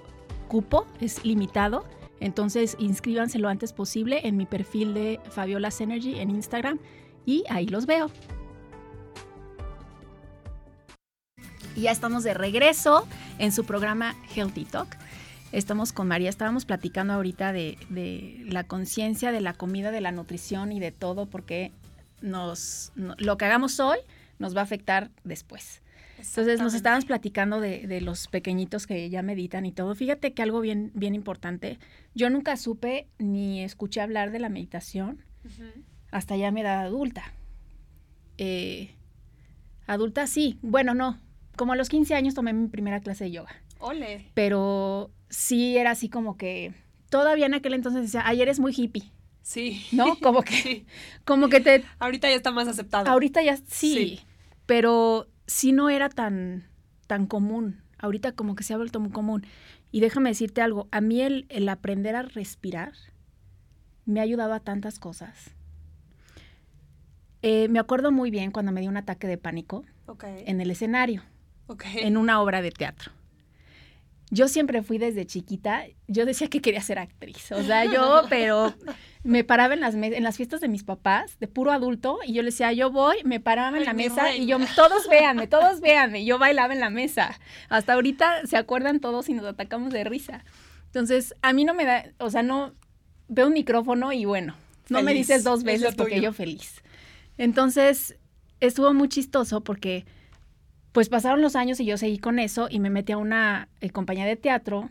cupo, 0.47 0.85
es 0.99 1.23
limitado. 1.23 1.85
Entonces 2.19 2.75
inscríbanse 2.79 3.39
lo 3.39 3.49
antes 3.49 3.73
posible 3.73 4.27
en 4.27 4.37
mi 4.37 4.45
perfil 4.45 4.93
de 4.93 5.19
Fabiola 5.29 5.71
Synergy 5.71 6.19
en 6.19 6.29
Instagram 6.29 6.79
y 7.25 7.43
ahí 7.49 7.65
los 7.65 7.85
veo. 7.85 8.11
Y 11.75 11.81
ya 11.81 11.91
estamos 11.91 12.23
de 12.23 12.33
regreso 12.33 13.07
en 13.39 13.51
su 13.51 13.65
programa 13.65 14.15
Healthy 14.35 14.65
Talk. 14.65 14.97
Estamos 15.51 15.91
con 15.91 16.07
María, 16.07 16.29
estábamos 16.29 16.65
platicando 16.65 17.13
ahorita 17.13 17.51
de, 17.51 17.77
de 17.89 18.43
la 18.47 18.63
conciencia 18.63 19.31
de 19.31 19.41
la 19.41 19.53
comida, 19.53 19.91
de 19.91 20.01
la 20.01 20.11
nutrición 20.11 20.71
y 20.71 20.79
de 20.79 20.91
todo, 20.91 21.27
porque 21.27 21.71
nos, 22.21 22.91
no, 22.95 23.15
lo 23.17 23.37
que 23.37 23.45
hagamos 23.45 23.79
hoy 23.79 23.97
nos 24.39 24.55
va 24.55 24.61
a 24.61 24.63
afectar 24.63 25.11
después. 25.23 25.81
Entonces 26.17 26.59
nos 26.59 26.73
estábamos 26.73 27.05
platicando 27.05 27.59
de, 27.59 27.85
de, 27.85 27.99
los 28.01 28.27
pequeñitos 28.27 28.87
que 28.87 29.09
ya 29.09 29.21
meditan 29.21 29.65
y 29.65 29.71
todo. 29.71 29.93
Fíjate 29.93 30.33
que 30.33 30.41
algo 30.41 30.61
bien, 30.61 30.91
bien 30.93 31.15
importante, 31.15 31.79
yo 32.15 32.29
nunca 32.29 32.55
supe 32.55 33.07
ni 33.17 33.61
escuché 33.61 33.99
hablar 33.99 34.31
de 34.31 34.39
la 34.39 34.49
meditación 34.49 35.23
uh 35.43 35.47
-huh. 35.47 35.83
hasta 36.11 36.37
ya 36.37 36.51
mi 36.51 36.61
edad 36.61 36.79
adulta. 36.85 37.33
Eh, 38.37 38.95
adulta 39.85 40.27
sí, 40.27 40.59
bueno, 40.61 40.93
no, 40.93 41.19
como 41.55 41.73
a 41.73 41.75
los 41.75 41.89
15 41.89 42.15
años 42.15 42.33
tomé 42.33 42.53
mi 42.53 42.67
primera 42.67 42.99
clase 42.99 43.25
de 43.25 43.31
yoga. 43.31 43.51
Ole. 43.79 44.29
Pero 44.33 45.11
sí 45.29 45.77
era 45.77 45.91
así 45.91 46.09
como 46.09 46.37
que 46.37 46.73
todavía 47.09 47.45
en 47.45 47.53
aquel 47.53 47.73
entonces 47.73 48.03
decía, 48.03 48.23
ayer 48.25 48.43
eres 48.43 48.59
muy 48.59 48.73
hippie. 48.75 49.11
Sí. 49.41 49.85
¿No? 49.91 50.15
Como 50.21 50.41
que, 50.41 50.53
sí. 50.53 50.85
como 51.25 51.49
que 51.49 51.59
te... 51.59 51.83
Ahorita 51.99 52.29
ya 52.29 52.35
está 52.35 52.51
más 52.51 52.67
aceptado. 52.69 53.11
Ahorita 53.11 53.43
ya 53.43 53.57
sí, 53.57 53.63
sí. 53.67 54.19
pero 54.65 55.27
sí 55.47 55.73
no 55.73 55.89
era 55.89 56.07
tan, 56.07 56.69
tan 57.07 57.27
común. 57.27 57.81
Ahorita 57.97 58.31
como 58.31 58.55
que 58.55 58.63
se 58.63 58.73
ha 58.73 58.77
vuelto 58.77 59.01
muy 59.01 59.11
común. 59.11 59.45
Y 59.91 59.99
déjame 59.99 60.29
decirte 60.29 60.61
algo, 60.61 60.87
a 60.91 61.01
mí 61.01 61.21
el, 61.21 61.45
el 61.49 61.67
aprender 61.67 62.15
a 62.15 62.21
respirar 62.21 62.93
me 64.05 64.19
ha 64.19 64.23
ayudado 64.23 64.53
a 64.53 64.59
tantas 64.59 64.97
cosas. 64.97 65.51
Eh, 67.41 67.67
me 67.67 67.79
acuerdo 67.79 68.11
muy 68.11 68.31
bien 68.31 68.51
cuando 68.51 68.71
me 68.71 68.79
dio 68.79 68.89
un 68.89 68.97
ataque 68.97 69.27
de 69.27 69.37
pánico 69.37 69.83
okay. 70.05 70.43
en 70.47 70.61
el 70.61 70.71
escenario, 70.71 71.23
okay. 71.67 72.03
en 72.03 72.17
una 72.17 72.41
obra 72.41 72.61
de 72.61 72.71
teatro. 72.71 73.11
Yo 74.29 74.47
siempre 74.47 74.81
fui 74.81 74.97
desde 74.97 75.27
chiquita, 75.27 75.85
yo 76.07 76.25
decía 76.25 76.47
que 76.49 76.59
quería 76.59 76.81
ser 76.81 76.97
actriz, 76.97 77.51
o 77.51 77.61
sea, 77.61 77.85
yo, 77.85 78.23
pero 78.29 78.73
me 79.23 79.43
paraba 79.43 79.75
en 79.75 79.79
las, 79.79 79.93
en 79.93 80.23
las 80.23 80.37
fiestas 80.37 80.59
de 80.59 80.67
mis 80.67 80.83
papás, 80.83 81.37
de 81.39 81.47
puro 81.47 81.71
adulto, 81.71 82.17
y 82.25 82.33
yo 82.33 82.41
le 82.41 82.47
decía, 82.47 82.73
yo 82.73 82.89
voy, 82.89 83.17
me 83.25 83.39
paraba 83.39 83.77
en 83.77 83.85
la 83.85 83.91
Ay, 83.91 83.97
mesa 83.97 84.35
y 84.35 84.47
yo, 84.47 84.57
todos 84.75 85.07
véanme, 85.07 85.45
todos 85.45 85.81
véanme, 85.81 86.21
y 86.21 86.25
yo 86.25 86.39
bailaba 86.39 86.73
en 86.73 86.79
la 86.79 86.89
mesa. 86.89 87.39
Hasta 87.69 87.93
ahorita 87.93 88.47
se 88.47 88.57
acuerdan 88.57 88.99
todos 88.99 89.29
y 89.29 89.33
nos 89.33 89.45
atacamos 89.45 89.93
de 89.93 90.03
risa. 90.03 90.43
Entonces, 90.87 91.35
a 91.43 91.53
mí 91.53 91.63
no 91.63 91.75
me 91.75 91.85
da, 91.85 92.05
o 92.17 92.31
sea, 92.31 92.41
no, 92.41 92.73
veo 93.27 93.47
un 93.47 93.53
micrófono 93.53 94.13
y 94.13 94.25
bueno, 94.25 94.55
no 94.89 94.99
feliz. 94.99 95.05
me 95.05 95.13
dices 95.13 95.43
dos 95.43 95.63
veces 95.63 95.95
porque 95.95 96.21
yo 96.21 96.33
feliz. 96.33 96.81
Entonces, 97.37 98.17
estuvo 98.59 98.93
muy 98.93 99.09
chistoso 99.09 99.61
porque 99.63 100.05
Pues 100.93 101.09
pasaron 101.09 101.41
los 101.41 101.55
años 101.55 101.79
y 101.79 101.85
yo 101.85 101.97
seguí 101.97 102.19
con 102.19 102.39
eso 102.39 102.67
y 102.69 102.79
me 102.79 102.89
metí 102.89 103.11
a 103.11 103.17
una 103.17 103.67
eh, 103.81 103.89
compañía 103.89 104.25
de 104.25 104.35
teatro 104.35 104.89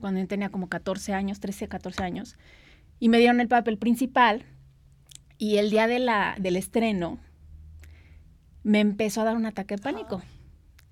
cuando 0.00 0.20
yo 0.20 0.28
tenía 0.28 0.50
como 0.50 0.68
14 0.68 1.14
años, 1.14 1.40
13, 1.40 1.68
14 1.68 2.02
años, 2.02 2.36
y 3.00 3.08
me 3.08 3.18
dieron 3.18 3.40
el 3.40 3.48
papel 3.48 3.78
principal 3.78 4.44
y 5.38 5.56
el 5.56 5.70
día 5.70 5.86
de 5.86 5.98
la, 5.98 6.36
del 6.38 6.56
estreno 6.56 7.18
me 8.62 8.80
empezó 8.80 9.22
a 9.22 9.24
dar 9.24 9.36
un 9.36 9.46
ataque 9.46 9.76
de 9.76 9.82
pánico. 9.82 10.22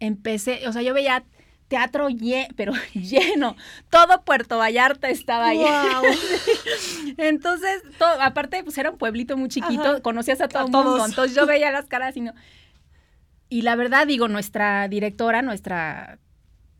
Empecé, 0.01 0.67
o 0.67 0.73
sea, 0.73 0.83
yo 0.83 0.95
veía 0.95 1.25
teatro 1.69 2.09
lleno, 2.09 2.49
pero 2.57 2.73
lleno. 2.95 3.57
Todo 3.91 4.23
Puerto 4.25 4.59
Vallarta 4.59 5.11
estaba 5.11 5.49
ahí. 5.49 5.65
Entonces, 7.19 7.83
todo, 7.99 8.21
aparte, 8.23 8.63
pues 8.65 8.79
era 8.79 8.91
un 8.91 8.99
pueblito 8.99 9.37
muy 9.37 9.49
chiquito, 9.49 10.01
conocías 10.03 10.41
a 10.41 10.49
todo 10.49 10.67
el 10.67 10.73
mundo. 10.73 11.05
Entonces 11.05 11.37
yo 11.37 11.47
veía 11.47 11.71
las 11.73 11.87
caras 11.87 12.17
y 12.17 12.21
no. 12.21 12.33
Y 13.49 13.63
la 13.63 13.77
verdad, 13.77 14.07
digo, 14.07 14.29
nuestra 14.29 14.89
directora, 14.89 15.43
nuestra 15.43 16.19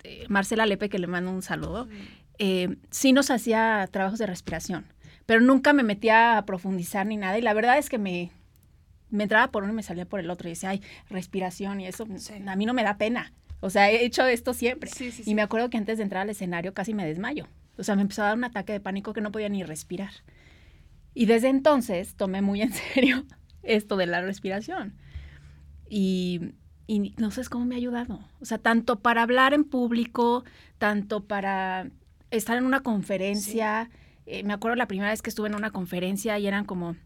eh, 0.05 0.27
Marcela 0.29 0.67
Lepe, 0.67 0.89
que 0.89 0.99
le 0.99 1.07
mando 1.07 1.31
un 1.31 1.43
saludo, 1.43 1.89
eh, 2.39 2.77
sí 2.91 3.13
nos 3.13 3.31
hacía 3.31 3.89
trabajos 3.91 4.19
de 4.19 4.27
respiración, 4.27 4.87
pero 5.27 5.41
nunca 5.41 5.73
me 5.73 5.83
metía 5.83 6.39
a 6.39 6.47
profundizar 6.47 7.07
ni 7.07 7.17
nada. 7.17 7.39
Y 7.39 7.43
la 7.43 7.55
verdad 7.55 7.79
es 7.79 7.89
que 7.89 7.99
me, 7.99 8.31
me 9.11 9.25
entraba 9.25 9.51
por 9.51 9.63
uno 9.63 9.73
y 9.73 9.77
me 9.77 9.83
salía 9.83 10.07
por 10.07 10.21
el 10.21 10.31
otro. 10.31 10.49
Y 10.49 10.53
decía, 10.53 10.71
ay, 10.71 10.83
respiración 11.09 11.81
y 11.81 11.87
eso, 11.87 12.07
a 12.47 12.57
mí 12.57 12.67
no 12.67 12.75
me 12.75 12.83
da 12.83 12.99
pena. 12.99 13.33
O 13.61 13.71
sea, 13.71 13.91
he 13.91 14.05
hecho 14.05 14.27
esto 14.27 14.55
siempre. 14.55 14.91
y 15.25 15.35
me 15.35 15.43
acuerdo 15.43 15.71
que 15.71 15.79
antes 15.79 15.99
de 15.99 16.05
entrar 16.05 16.23
al 16.23 16.31
escenario 16.31 16.75
casi 16.75 16.95
me 16.95 17.07
desmayo. 17.07 17.49
O 17.79 17.83
sea, 17.83 17.97
me 17.97 18.03
empezó 18.03 18.23
a 18.23 18.27
dar 18.27 18.37
un 18.37 18.45
ataque 18.45 18.73
de 18.73 18.81
pánico 18.81 19.13
que 19.13 19.21
no 19.21 19.33
podía 19.33 19.49
ni 19.49 19.63
respirar. 19.63 20.11
Y 21.15 21.27
desde 21.27 21.49
entonces 21.49 22.15
tomé 22.15 22.43
muy 22.43 22.63
en 22.63 22.73
serio 22.95 23.25
esto 23.63 23.97
de 23.97 24.07
la 24.07 24.21
respiración. 24.21 24.95
Y, 25.89 26.53
no 27.17 27.31
sé 27.31 27.45
cómo 27.49 27.65
me 27.65 27.75
ha 27.75 27.79
ayudado. 27.79 28.21
O 28.41 28.45
sea, 28.45 28.59
tanto 28.59 29.01
para 29.01 29.23
hablar 29.23 29.55
en 29.55 29.65
público, 29.65 30.45
tanto 30.79 31.25
para 31.25 31.91
estar 32.31 32.57
en 32.57 32.65
una 32.65 32.81
conferencia. 32.81 33.91
Eh, 34.27 34.43
me 34.45 34.53
acuerdo 34.53 34.77
la 34.77 34.89
primera 34.89 35.11
vez 35.11 35.23
que 35.23 35.31
estuve 35.31 35.49
en 35.49 35.55
una 35.55 35.71
conferencia 35.71 36.39
y 36.39 36.47
eran 36.47 36.65
como 36.65 36.97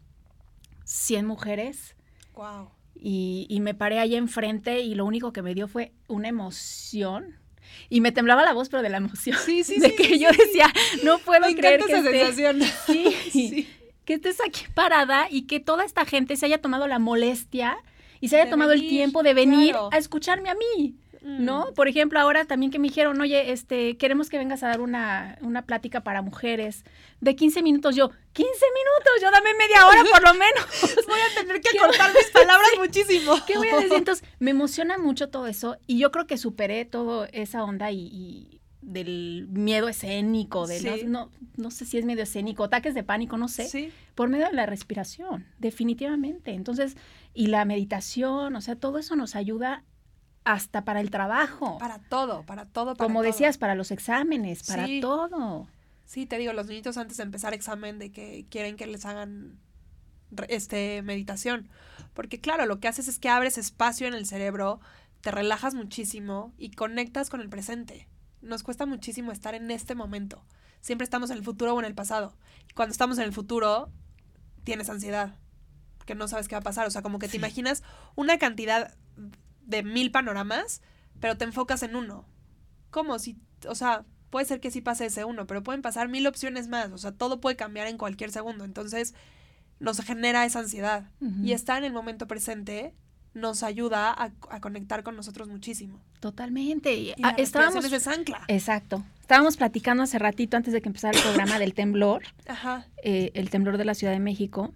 100 0.85 1.25
mujeres. 1.25 1.95
Wow. 2.33 2.69
Y, 2.95 3.57
me 3.61 3.73
paré 3.73 3.99
ahí 3.99 4.15
enfrente 4.15 4.81
y 4.81 4.93
lo 4.93 5.05
único 5.05 5.33
que 5.33 5.41
me 5.41 5.55
dio 5.55 5.67
fue 5.67 5.91
una 6.07 6.27
emoción. 6.27 7.37
Y 7.89 8.01
me 8.01 8.11
temblaba 8.11 8.43
la 8.43 8.53
voz, 8.53 8.69
pero 8.69 8.83
de 8.83 8.89
la 8.89 8.97
emoción. 8.97 9.37
Sí, 9.43 9.63
sí, 9.63 9.79
de 9.79 9.95
que 9.95 10.19
yo 10.19 10.29
decía, 10.29 10.71
no 11.03 11.17
puedo 11.19 11.47
creer 11.55 11.83
que 11.83 11.93
estés, 11.93 12.35
que 14.05 14.13
estés 14.13 14.37
aquí 14.45 14.65
parada 14.75 15.27
y 15.29 15.43
que 15.43 15.59
toda 15.59 15.83
esta 15.85 16.05
gente 16.05 16.35
se 16.35 16.45
haya 16.45 16.61
tomado 16.61 16.87
la 16.87 16.99
molestia 16.99 17.77
y 18.21 18.29
se 18.29 18.39
haya 18.39 18.49
tomado 18.49 18.71
el 18.71 18.87
tiempo 18.87 19.23
de 19.23 19.33
venir 19.33 19.75
a 19.91 19.97
escucharme 19.97 20.49
a 20.49 20.55
mí. 20.55 20.95
¿no? 21.21 21.67
Mm. 21.69 21.73
Por 21.73 21.87
ejemplo, 21.87 22.19
ahora 22.19 22.45
también 22.45 22.71
que 22.71 22.79
me 22.79 22.87
dijeron, 22.87 23.19
oye, 23.21 23.51
este, 23.51 23.95
queremos 23.97 24.29
que 24.29 24.37
vengas 24.37 24.63
a 24.63 24.69
dar 24.69 24.81
una, 24.81 25.37
una 25.41 25.63
plática 25.63 26.01
para 26.01 26.21
mujeres 26.21 26.83
de 27.19 27.35
15 27.35 27.61
minutos. 27.61 27.95
Yo, 27.95 28.09
15 28.33 28.49
minutos, 28.49 29.13
yo 29.21 29.29
dame 29.29 29.53
media 29.53 29.85
hora 29.85 30.03
por 30.03 30.23
lo 30.23 30.33
menos. 30.33 30.65
voy 31.07 31.19
a 31.19 31.39
tener 31.39 31.61
que 31.61 31.77
cortar 31.79 32.11
mis 32.13 32.29
palabras 32.31 32.69
muchísimo. 32.77 33.35
¿Qué 33.45 33.57
voy 33.57 33.69
a 33.69 33.75
decir? 33.75 33.93
Entonces, 33.97 34.27
me 34.39 34.51
emociona 34.51 34.97
mucho 34.97 35.29
todo 35.29 35.47
eso 35.47 35.77
y 35.85 35.99
yo 35.99 36.11
creo 36.11 36.25
que 36.25 36.37
superé 36.37 36.85
toda 36.85 37.27
esa 37.31 37.63
onda 37.63 37.91
y, 37.91 38.50
del 38.81 39.47
miedo 39.51 39.87
escénico, 39.87 40.67
de 40.67 41.05
no, 41.07 41.29
no, 41.55 41.71
sé 41.71 41.85
si 41.85 41.97
es 41.97 42.05
medio 42.05 42.23
escénico, 42.23 42.63
ataques 42.63 42.93
de 42.93 43.03
pánico, 43.03 43.37
no 43.37 43.47
sé, 43.47 43.91
por 44.15 44.29
medio 44.29 44.47
de 44.47 44.53
la 44.53 44.65
respiración, 44.65 45.45
definitivamente. 45.59 46.53
Entonces, 46.53 46.97
y 47.33 47.47
la 47.47 47.63
meditación, 47.65 48.55
o 48.55 48.61
sea, 48.61 48.75
todo 48.75 48.97
eso 48.97 49.15
nos 49.15 49.35
ayuda 49.35 49.83
hasta 50.43 50.83
para 50.83 51.01
el 51.01 51.11
trabajo. 51.11 51.77
Para 51.77 51.99
todo, 51.99 52.43
para 52.43 52.65
todo. 52.65 52.95
Como 52.95 53.21
decías, 53.21 53.57
para 53.57 53.75
los 53.75 53.91
exámenes, 53.91 54.63
para 54.63 54.87
todo. 54.99 55.67
Sí, 56.05 56.25
te 56.25 56.37
digo, 56.37 56.51
los 56.51 56.67
niñitos 56.67 56.97
antes 56.97 57.17
de 57.17 57.23
empezar 57.23 57.53
examen 57.53 57.99
de 57.99 58.11
que 58.11 58.45
quieren 58.49 58.75
que 58.75 58.87
les 58.87 59.05
hagan 59.05 59.59
este 60.47 61.01
meditación, 61.01 61.69
porque 62.13 62.39
claro, 62.39 62.65
lo 62.65 62.79
que 62.79 62.87
haces 62.87 63.07
es 63.07 63.19
que 63.19 63.29
abres 63.29 63.57
espacio 63.57 64.07
en 64.07 64.13
el 64.13 64.25
cerebro, 64.25 64.79
te 65.21 65.31
relajas 65.31 65.75
muchísimo 65.75 66.53
y 66.57 66.71
conectas 66.71 67.29
con 67.29 67.41
el 67.41 67.49
presente. 67.49 68.07
Nos 68.41 68.63
cuesta 68.63 68.85
muchísimo 68.85 69.31
estar 69.31 69.55
en 69.55 69.69
este 69.71 69.95
momento. 69.95 70.43
Siempre 70.81 71.03
estamos 71.03 71.29
en 71.29 71.37
el 71.37 71.43
futuro 71.43 71.73
o 71.73 71.79
en 71.79 71.85
el 71.85 71.93
pasado. 71.93 72.35
Y 72.69 72.73
cuando 72.73 72.91
estamos 72.91 73.17
en 73.17 73.25
el 73.25 73.33
futuro, 73.33 73.91
tienes 74.63 74.89
ansiedad, 74.89 75.37
que 76.05 76.15
no 76.15 76.27
sabes 76.27 76.47
qué 76.47 76.55
va 76.55 76.59
a 76.59 76.63
pasar. 76.63 76.87
O 76.87 76.91
sea, 76.91 77.01
como 77.01 77.19
que 77.19 77.27
te 77.27 77.37
imaginas 77.37 77.83
una 78.15 78.37
cantidad 78.37 78.95
de 79.61 79.83
mil 79.83 80.11
panoramas, 80.11 80.81
pero 81.19 81.37
te 81.37 81.45
enfocas 81.45 81.83
en 81.83 81.95
uno. 81.95 82.25
¿Cómo? 82.89 83.19
Si, 83.19 83.37
o 83.67 83.75
sea, 83.75 84.05
puede 84.31 84.45
ser 84.45 84.59
que 84.59 84.71
sí 84.71 84.81
pase 84.81 85.05
ese 85.05 85.23
uno, 85.23 85.45
pero 85.45 85.63
pueden 85.63 85.81
pasar 85.81 86.09
mil 86.09 86.25
opciones 86.25 86.67
más. 86.67 86.91
O 86.91 86.97
sea, 86.97 87.11
todo 87.11 87.39
puede 87.39 87.55
cambiar 87.55 87.87
en 87.87 87.97
cualquier 87.97 88.31
segundo. 88.31 88.65
Entonces, 88.65 89.13
nos 89.79 89.99
genera 90.01 90.45
esa 90.45 90.59
ansiedad. 90.59 91.11
Y 91.43 91.53
estar 91.53 91.77
en 91.77 91.85
el 91.85 91.93
momento 91.93 92.27
presente 92.27 92.95
nos 93.33 93.63
ayuda 93.63 94.13
a, 94.17 94.59
conectar 94.59 95.03
con 95.03 95.15
nosotros 95.15 95.47
muchísimo. 95.47 95.99
Totalmente. 96.19 96.93
Y 96.93 97.13
estábamos 97.37 97.85
es 97.85 98.07
ancla. 98.07 98.43
Exacto. 98.47 99.03
Estábamos 99.21 99.57
platicando 99.57 100.03
hace 100.03 100.19
ratito 100.19 100.57
antes 100.57 100.73
de 100.73 100.81
que 100.81 100.89
empezara 100.89 101.17
el 101.17 101.23
programa 101.23 101.57
del 101.57 101.73
temblor, 101.73 102.23
Ajá. 102.47 102.87
Eh, 103.03 103.31
el 103.33 103.49
temblor 103.49 103.77
de 103.77 103.85
la 103.85 103.93
Ciudad 103.95 104.13
de 104.13 104.19
México, 104.19 104.73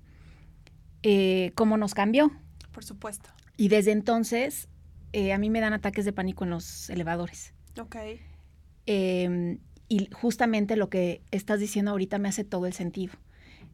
eh, 1.04 1.52
cómo 1.56 1.78
nos 1.78 1.94
cambió. 1.94 2.32
Por 2.72 2.86
supuesto. 2.86 3.30
Y 3.58 3.68
desde 3.68 3.92
entonces 3.92 4.70
eh, 5.14 5.34
a 5.34 5.38
mí 5.38 5.50
me 5.50 5.62
dan 5.62 5.74
ataques 5.74 6.06
de 6.06 6.14
pánico 6.14 6.44
en 6.44 6.50
los 6.50 6.90
elevadores. 6.90 7.54
Ok. 7.80 7.96
Em, 8.86 9.60
y 9.88 10.10
justamente 10.12 10.76
lo 10.76 10.90
que 10.90 11.22
estás 11.32 11.60
diciendo 11.60 11.92
ahorita 11.92 12.18
me 12.18 12.30
hace 12.30 12.44
todo 12.44 12.66
el 12.66 12.74
sentido. 12.74 13.14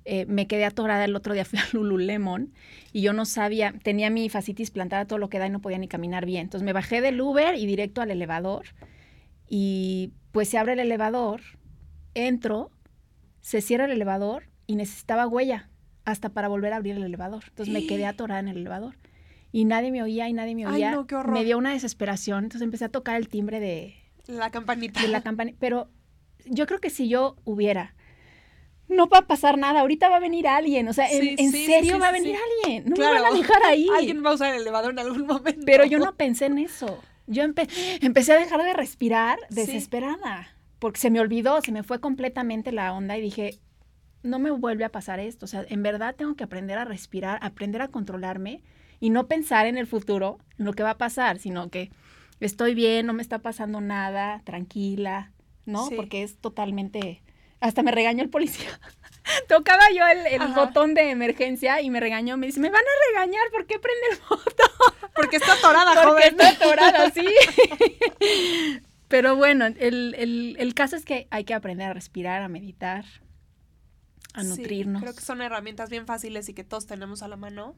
Eh, 0.03 0.25
me 0.25 0.47
quedé 0.47 0.65
atorada 0.65 1.05
el 1.05 1.15
otro 1.15 1.33
día, 1.33 1.45
fui 1.45 1.59
a 1.59 1.63
Lululemon 1.73 2.53
y 2.91 3.01
yo 3.01 3.13
no 3.13 3.25
sabía, 3.25 3.73
tenía 3.83 4.09
mi 4.09 4.29
fascitis 4.29 4.71
plantada 4.71 5.05
todo 5.05 5.19
lo 5.19 5.29
que 5.29 5.39
da 5.39 5.47
y 5.47 5.49
no 5.49 5.61
podía 5.61 5.77
ni 5.77 5.87
caminar 5.87 6.25
bien. 6.25 6.41
Entonces 6.43 6.65
me 6.65 6.73
bajé 6.73 7.01
del 7.01 7.19
Uber 7.21 7.55
y 7.55 7.65
directo 7.65 8.01
al 8.01 8.11
elevador 8.11 8.65
y 9.47 10.13
pues 10.31 10.49
se 10.49 10.57
abre 10.57 10.73
el 10.73 10.79
elevador, 10.79 11.41
entro, 12.13 12.71
se 13.41 13.61
cierra 13.61 13.85
el 13.85 13.91
elevador 13.91 14.43
y 14.67 14.75
necesitaba 14.75 15.27
huella 15.27 15.69
hasta 16.05 16.29
para 16.29 16.47
volver 16.47 16.73
a 16.73 16.77
abrir 16.77 16.95
el 16.95 17.03
elevador. 17.03 17.43
Entonces 17.49 17.73
me 17.73 17.85
quedé 17.85 18.05
atorada 18.07 18.39
en 18.39 18.47
el 18.47 18.57
elevador 18.57 18.95
y 19.51 19.65
nadie 19.65 19.91
me 19.91 20.01
oía 20.01 20.29
y 20.29 20.33
nadie 20.33 20.55
me 20.55 20.65
oía. 20.65 20.89
Ay, 20.89 20.95
no, 20.95 21.05
qué 21.05 21.15
horror. 21.15 21.33
Me 21.33 21.43
dio 21.43 21.57
una 21.57 21.73
desesperación, 21.73 22.45
entonces 22.45 22.63
empecé 22.63 22.85
a 22.85 22.89
tocar 22.89 23.17
el 23.17 23.27
timbre 23.27 23.59
de 23.59 23.95
la 24.27 24.49
campanita. 24.49 25.01
De 25.01 25.07
la 25.09 25.21
campanita, 25.21 25.57
pero 25.59 25.89
yo 26.45 26.65
creo 26.65 26.79
que 26.79 26.89
si 26.89 27.07
yo 27.07 27.35
hubiera 27.43 27.93
no 28.91 29.07
va 29.07 29.19
a 29.19 29.27
pasar 29.27 29.57
nada, 29.57 29.79
ahorita 29.79 30.09
va 30.09 30.17
a 30.17 30.19
venir 30.19 30.47
alguien, 30.47 30.87
o 30.87 30.93
sea, 30.93 31.09
en, 31.09 31.51
serio 31.51 31.97
va 31.97 32.09
a 32.09 32.11
venir 32.11 32.35
alguien, 32.35 32.85
no 32.85 32.95
me 32.97 33.03
van 33.03 33.25
a 33.25 33.37
dejar 33.37 33.63
ahí. 33.65 33.87
Alguien 33.95 34.23
va 34.23 34.31
a 34.31 34.33
usar 34.33 34.53
el 34.53 34.61
elevador 34.61 34.91
en 34.91 34.99
algún 34.99 35.25
momento. 35.25 35.61
Pero 35.65 35.85
yo 35.85 35.97
no 35.97 36.15
pensé 36.15 36.45
en 36.45 36.59
eso. 36.59 37.01
Yo 37.27 37.43
empecé 37.43 38.33
a 38.33 38.37
dejar 38.37 38.61
de 38.63 38.73
respirar 38.73 39.39
desesperada, 39.49 40.55
porque 40.79 40.99
se 40.99 41.09
me 41.09 41.19
olvidó, 41.19 41.61
se 41.61 41.71
me 41.71 41.83
fue 41.83 41.99
completamente 41.99 42.71
la 42.71 42.93
onda 42.93 43.17
y 43.17 43.21
dije, 43.21 43.59
no 44.23 44.39
me 44.39 44.51
vuelve 44.51 44.83
a 44.83 44.89
pasar 44.89 45.19
esto, 45.19 45.45
o 45.45 45.47
sea, 45.47 45.65
en 45.69 45.81
verdad 45.81 46.15
tengo 46.15 46.35
que 46.35 46.43
aprender 46.43 46.77
a 46.77 46.85
respirar, 46.85 47.39
aprender 47.41 47.81
a 47.81 47.87
controlarme 47.87 48.61
y 48.99 49.09
no 49.09 49.27
pensar 49.27 49.65
en 49.65 49.77
el 49.77 49.87
futuro, 49.87 50.39
en 50.59 50.65
lo 50.65 50.73
que 50.73 50.83
va 50.83 50.91
a 50.91 50.97
pasar, 50.97 51.39
sino 51.39 51.69
que 51.69 51.89
estoy 52.39 52.75
bien, 52.75 53.05
no 53.05 53.13
me 53.13 53.21
está 53.21 53.39
pasando 53.39 53.79
nada, 53.79 54.41
tranquila, 54.43 55.31
¿no? 55.65 55.89
Porque 55.95 56.23
es 56.23 56.37
totalmente... 56.37 57.21
Hasta 57.61 57.83
me 57.83 57.91
regañó 57.91 58.23
el 58.23 58.29
policía. 58.29 58.79
Tocaba 59.47 59.83
yo 59.95 60.03
el, 60.07 60.53
botón 60.53 60.93
de 60.93 61.11
emergencia 61.11 61.81
y 61.81 61.89
me 61.89 61.99
regañó. 61.99 62.37
Me 62.37 62.47
dice, 62.47 62.59
me 62.59 62.69
van 62.69 62.81
a 62.81 63.09
regañar, 63.11 63.43
¿por 63.51 63.65
qué 63.65 63.79
prende 63.79 64.07
el 64.11 64.19
botón? 64.29 65.11
Porque 65.15 65.37
está 65.37 65.53
atorada, 65.53 66.03
Porque 66.03 66.27
está 66.27 66.49
atorada, 66.49 67.11
sí. 67.11 67.25
Pero 69.07 69.35
bueno, 69.35 69.65
el, 69.65 70.55
el, 70.57 70.73
caso 70.73 70.95
es 70.95 71.05
que 71.05 71.27
hay 71.31 71.43
que 71.43 71.53
aprender 71.53 71.89
a 71.89 71.93
respirar, 71.93 72.41
a 72.41 72.47
meditar, 72.47 73.05
a 74.33 74.43
nutrirnos. 74.43 75.01
Creo 75.01 75.13
que 75.13 75.21
son 75.21 75.41
herramientas 75.41 75.89
bien 75.89 76.07
fáciles 76.07 76.47
y 76.47 76.53
que 76.53 76.63
todos 76.63 76.87
tenemos 76.87 77.21
a 77.21 77.27
la 77.27 77.35
mano 77.35 77.75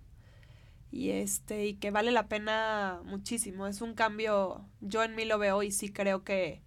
y 0.91 1.09
este 1.09 1.65
y 1.65 1.73
que 1.73 1.89
vale 1.89 2.11
la 2.11 2.27
pena 2.27 3.01
muchísimo. 3.03 3.65
Es 3.65 3.81
un 3.81 3.95
cambio, 3.95 4.69
yo 4.79 5.03
en 5.03 5.15
mí 5.15 5.25
lo 5.25 5.39
veo 5.39 5.63
y 5.63 5.71
sí 5.71 5.91
creo 5.91 6.23
que 6.23 6.61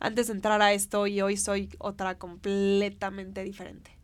antes 0.00 0.26
de 0.26 0.32
entrar 0.32 0.60
a 0.62 0.72
esto 0.72 1.06
y 1.06 1.20
hoy 1.20 1.36
soy 1.36 1.68
otra 1.78 2.18
completamente 2.18 3.44
diferente. 3.44 3.96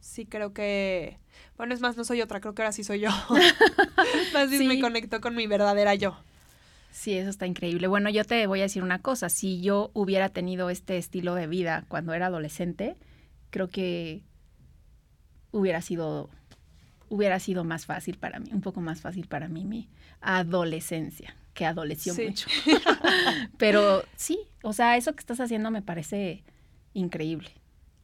Sí 0.00 0.26
creo 0.26 0.52
que, 0.52 1.18
bueno, 1.56 1.72
es 1.72 1.80
más, 1.80 1.96
no 1.96 2.04
soy 2.04 2.20
otra, 2.20 2.40
creo 2.40 2.54
que 2.54 2.62
ahora 2.62 2.72
sí 2.72 2.82
soy 2.84 3.00
yo. 3.00 3.10
más 4.34 4.50
bien 4.50 4.66
me 4.66 4.80
conecto 4.80 5.20
con 5.20 5.34
mi 5.36 5.46
verdadera 5.46 5.94
yo. 5.94 6.18
Sí, 6.90 7.14
eso 7.16 7.30
está 7.30 7.46
increíble. 7.46 7.86
Bueno, 7.86 8.10
yo 8.10 8.24
te 8.24 8.46
voy 8.48 8.58
a 8.58 8.64
decir 8.64 8.82
una 8.82 9.00
cosa, 9.00 9.28
si 9.28 9.60
yo 9.60 9.90
hubiera 9.94 10.30
tenido 10.30 10.68
este 10.68 10.98
estilo 10.98 11.34
de 11.34 11.46
vida 11.46 11.84
cuando 11.88 12.12
era 12.12 12.26
adolescente, 12.26 12.96
creo 13.50 13.68
que 13.68 14.24
hubiera 15.52 15.80
sido 15.80 16.28
hubiera 17.10 17.40
sido 17.40 17.64
más 17.64 17.86
fácil 17.86 18.18
para 18.18 18.38
mí, 18.38 18.50
un 18.52 18.60
poco 18.60 18.82
más 18.82 19.00
fácil 19.00 19.26
para 19.28 19.48
mí 19.48 19.64
mi 19.64 19.88
adolescencia 20.20 21.34
que 21.58 21.66
adoleció 21.66 22.14
mucho. 22.14 22.48
Pero 23.58 24.04
sí, 24.14 24.38
o 24.62 24.72
sea, 24.72 24.96
eso 24.96 25.12
que 25.12 25.18
estás 25.18 25.40
haciendo 25.40 25.72
me 25.72 25.82
parece 25.82 26.44
increíble. 26.94 27.50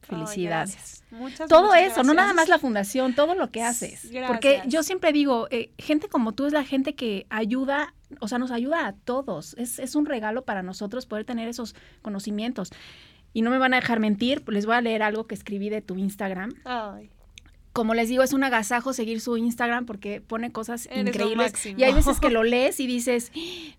Felicidades. 0.01 1.03
muchas, 1.09 1.49
todo 1.49 1.73
eso, 1.73 2.03
no 2.03 2.13
nada 2.13 2.33
más 2.33 2.49
la 2.49 2.59
fundación, 2.59 3.15
todo 3.15 3.33
lo 3.33 3.51
que 3.51 3.63
haces. 3.63 4.11
Porque 4.27 4.61
yo 4.67 4.83
siempre 4.83 5.13
digo, 5.13 5.47
eh, 5.51 5.71
gente 5.79 6.09
como 6.09 6.33
tú 6.33 6.45
es 6.45 6.51
la 6.53 6.65
gente 6.65 6.95
que 6.95 7.25
ayuda, 7.29 7.95
o 8.19 8.27
sea, 8.27 8.37
nos 8.37 8.51
ayuda 8.51 8.87
a 8.87 8.93
todos. 8.93 9.55
Es, 9.57 9.79
es 9.79 9.95
un 9.95 10.05
regalo 10.05 10.43
para 10.43 10.61
nosotros 10.61 11.05
poder 11.05 11.23
tener 11.23 11.47
esos 11.47 11.75
conocimientos. 12.01 12.71
Y 13.33 13.41
no 13.41 13.51
me 13.51 13.57
van 13.57 13.73
a 13.73 13.79
dejar 13.79 14.01
mentir, 14.01 14.43
les 14.47 14.65
voy 14.65 14.75
a 14.75 14.81
leer 14.81 15.01
algo 15.01 15.27
que 15.27 15.33
escribí 15.33 15.69
de 15.69 15.81
tu 15.81 15.95
Instagram. 15.95 16.51
Ay 16.65 17.09
como 17.75 17.93
les 17.93 18.07
digo, 18.07 18.23
es 18.23 18.31
un 18.31 18.41
agasajo 18.45 18.93
seguir 18.93 19.19
su 19.19 19.35
Instagram 19.35 19.85
porque 19.85 20.21
pone 20.21 20.53
cosas 20.53 20.87
increíbles. 20.95 21.65
Y 21.65 21.83
hay 21.83 21.93
veces 21.93 22.21
que 22.21 22.29
lo 22.29 22.41
lees 22.45 22.79
y 22.79 22.87
dices, 22.87 23.33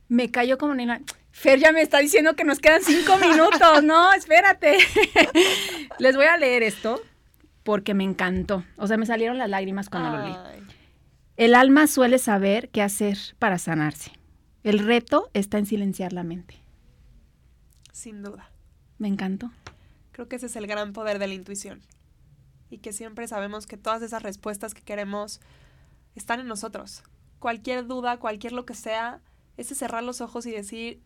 me 0.09 0.31
cayó 0.31 0.59
como 0.59 0.75
nena. 0.75 1.01
Fer 1.31 1.59
ya 1.59 1.73
me 1.73 1.81
está 1.81 2.01
diciendo 2.01 2.37
que 2.37 2.45
nos 2.45 2.59
quedan 2.59 2.83
cinco 2.83 3.17
minutos. 3.17 3.83
No, 3.83 4.13
espérate. 4.13 4.77
les 5.99 6.15
voy 6.15 6.27
a 6.27 6.37
leer 6.37 6.63
esto 6.63 7.01
porque 7.63 7.95
me 7.95 8.05
encantó. 8.05 8.65
O 8.77 8.87
sea, 8.87 8.99
me 8.99 9.07
salieron 9.07 9.39
las 9.39 9.49
lágrimas 9.49 9.89
cuando 9.89 10.11
lo 10.11 10.25
leí. 10.25 10.37
El 11.39 11.55
alma 11.55 11.87
suele 11.87 12.19
saber 12.19 12.69
qué 12.69 12.83
hacer 12.83 13.17
para 13.39 13.57
sanarse. 13.57 14.13
El 14.63 14.81
reto 14.81 15.31
está 15.33 15.57
en 15.57 15.65
silenciar 15.65 16.13
la 16.13 16.23
mente. 16.23 16.59
Sin 17.93 18.23
duda. 18.23 18.51
Me 18.99 19.09
encantó. 19.09 19.53
Creo 20.13 20.29
que 20.29 20.37
ese 20.37 20.47
es 20.47 20.57
el 20.57 20.67
gran 20.67 20.93
poder 20.93 21.19
de 21.19 21.29
la 21.29 21.35
intuición 21.35 21.81
y 22.71 22.79
que 22.79 22.93
siempre 22.93 23.29
sabemos 23.29 23.67
que 23.67 23.77
todas 23.77 24.03
esas 24.03 24.23
respuestas 24.23 24.75
que 24.75 24.83
queremos 24.83 25.41
están 26.15 26.41
en 26.41 26.49
nosotros. 26.49 27.03
Cualquier 27.39 27.87
duda, 27.87 28.19
cualquier 28.19 28.53
lo 28.53 28.67
que 28.67 28.75
sea, 28.75 29.21
es 29.57 29.69
cerrar 29.69 30.03
los 30.03 30.21
ojos 30.21 30.47
y 30.47 30.51
decir, 30.51 31.03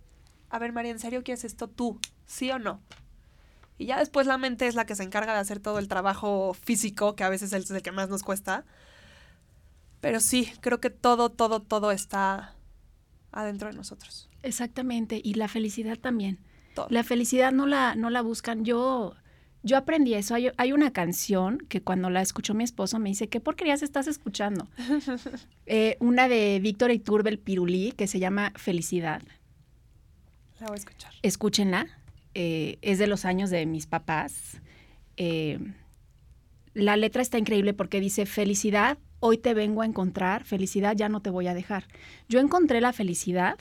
a 0.48 0.58
ver 0.58 0.72
María, 0.72 0.92
¿en 0.92 0.98
serio 0.98 1.22
quieres 1.22 1.44
esto 1.44 1.68
tú? 1.68 2.00
¿Sí 2.26 2.50
o 2.50 2.58
no? 2.58 2.80
Y 3.78 3.86
ya 3.86 3.98
después 3.98 4.26
la 4.26 4.38
mente 4.38 4.66
es 4.66 4.74
la 4.74 4.84
que 4.84 4.94
se 4.94 5.02
encarga 5.02 5.32
de 5.32 5.40
hacer 5.40 5.58
todo 5.58 5.78
el 5.78 5.88
trabajo 5.88 6.54
físico, 6.54 7.16
que 7.16 7.24
a 7.24 7.30
veces 7.30 7.52
es 7.52 7.70
el 7.70 7.82
que 7.82 7.92
más 7.92 8.10
nos 8.10 8.22
cuesta. 8.22 8.64
Pero 10.00 10.20
sí, 10.20 10.52
creo 10.60 10.80
que 10.80 10.90
todo, 10.90 11.30
todo, 11.30 11.60
todo 11.60 11.90
está 11.90 12.54
adentro 13.32 13.68
de 13.68 13.76
nosotros. 13.76 14.28
Exactamente, 14.42 15.20
y 15.22 15.34
la 15.34 15.48
felicidad 15.48 15.98
también. 15.98 16.38
La 16.88 17.04
felicidad 17.04 17.52
no 17.52 17.66
la, 17.66 17.94
no 17.94 18.10
la 18.10 18.22
buscan. 18.22 18.64
Yo 18.64 19.14
yo 19.62 19.76
aprendí 19.76 20.14
eso. 20.14 20.34
Hay, 20.34 20.72
una 20.72 20.92
canción 20.92 21.58
que 21.68 21.82
cuando 21.82 22.08
la 22.08 22.22
escuchó 22.22 22.54
mi 22.54 22.64
esposo 22.64 22.98
me 22.98 23.10
dice, 23.10 23.28
¿qué 23.28 23.40
porquerías 23.40 23.82
estás 23.82 24.06
escuchando? 24.06 24.68
Eh, 25.72 25.96
una 26.00 26.26
de 26.26 26.58
Víctor 26.60 26.90
Iturbel 26.90 27.38
Pirulí 27.38 27.92
que 27.92 28.08
se 28.08 28.18
llama 28.18 28.52
Felicidad. 28.56 29.22
La 30.58 30.66
voy 30.66 30.74
a 30.74 30.78
escuchar. 30.78 31.12
Escúchenla. 31.22 31.86
Eh, 32.34 32.78
es 32.82 32.98
de 32.98 33.06
los 33.06 33.24
años 33.24 33.50
de 33.50 33.66
mis 33.66 33.86
papás. 33.86 34.60
Eh, 35.16 35.60
la 36.74 36.96
letra 36.96 37.22
está 37.22 37.38
increíble 37.38 37.72
porque 37.72 38.00
dice, 38.00 38.26
felicidad, 38.26 38.98
hoy 39.20 39.38
te 39.38 39.54
vengo 39.54 39.82
a 39.82 39.86
encontrar, 39.86 40.42
felicidad, 40.42 40.96
ya 40.96 41.08
no 41.08 41.22
te 41.22 41.30
voy 41.30 41.46
a 41.46 41.54
dejar. 41.54 41.84
Yo 42.28 42.40
encontré 42.40 42.80
la 42.80 42.92
felicidad 42.92 43.56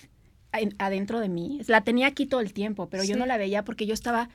adentro 0.79 1.19
de 1.19 1.29
mí. 1.29 1.61
La 1.67 1.81
tenía 1.81 2.07
aquí 2.07 2.25
todo 2.25 2.39
el 2.39 2.53
tiempo, 2.53 2.89
pero 2.89 3.03
yo 3.03 3.17
no 3.17 3.27
la 3.27 3.37
veía 3.37 3.63
porque 3.63 3.85
yo 3.85 3.93
estaba 3.93 4.29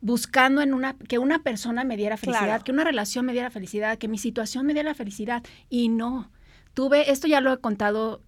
buscando 0.00 0.60
en 0.62 0.74
una 0.74 0.94
que 0.96 1.18
una 1.18 1.42
persona 1.42 1.84
me 1.84 1.96
diera 1.96 2.16
felicidad, 2.16 2.62
que 2.62 2.72
una 2.72 2.84
relación 2.84 3.26
me 3.26 3.32
diera 3.32 3.50
felicidad, 3.50 3.98
que 3.98 4.08
mi 4.08 4.18
situación 4.18 4.66
me 4.66 4.74
diera 4.74 4.94
felicidad 4.94 5.42
y 5.68 5.88
no. 5.88 6.30
Tuve 6.74 7.10
esto 7.10 7.26
ya 7.26 7.40
lo 7.40 7.52
he 7.52 7.58
contado 7.58 8.20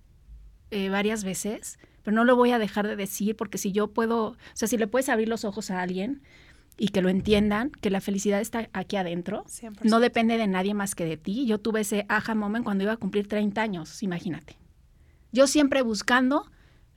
eh, 0.71 0.89
varias 0.89 1.25
veces, 1.25 1.79
pero 2.03 2.14
no 2.14 2.25
lo 2.25 2.37
voy 2.37 2.53
a 2.53 2.59
dejar 2.59 2.87
de 2.87 2.97
decir 2.97 3.37
porque 3.37 3.59
si 3.59 3.73
yo 3.73 3.89
puedo, 3.89 4.29
o 4.29 4.37
sea, 4.55 4.69
si 4.69 4.79
le 4.79 4.87
puedes 4.87 5.09
abrir 5.09 5.29
los 5.29 5.45
ojos 5.45 5.71
a 5.71 5.83
alguien 5.83 6.23
y 6.79 6.89
que 6.89 7.03
lo 7.03 7.09
entiendan, 7.09 7.71
que 7.71 7.91
la 7.91 8.01
felicidad 8.01 8.41
está 8.41 8.69
aquí 8.73 8.97
adentro, 8.97 9.45
no 9.83 10.01
depende 10.01 10.39
de 10.39 10.47
nadie 10.47 10.75
más 10.75 10.95
que 10.95 11.05
de 11.05 11.16
ti. 11.16 11.45
Yo 11.47 11.59
tuve 11.59 11.81
ese 11.81 12.07
aha 12.09 12.35
moment 12.35 12.64
cuando 12.64 12.85
iba 12.85 12.93
a 12.93 12.97
cumplir 12.97 13.29
30 13.29 13.61
años, 13.61 14.03
imagínate. 14.03 14.57
Yo 15.33 15.47
siempre 15.47 15.83
buscando 15.83 16.51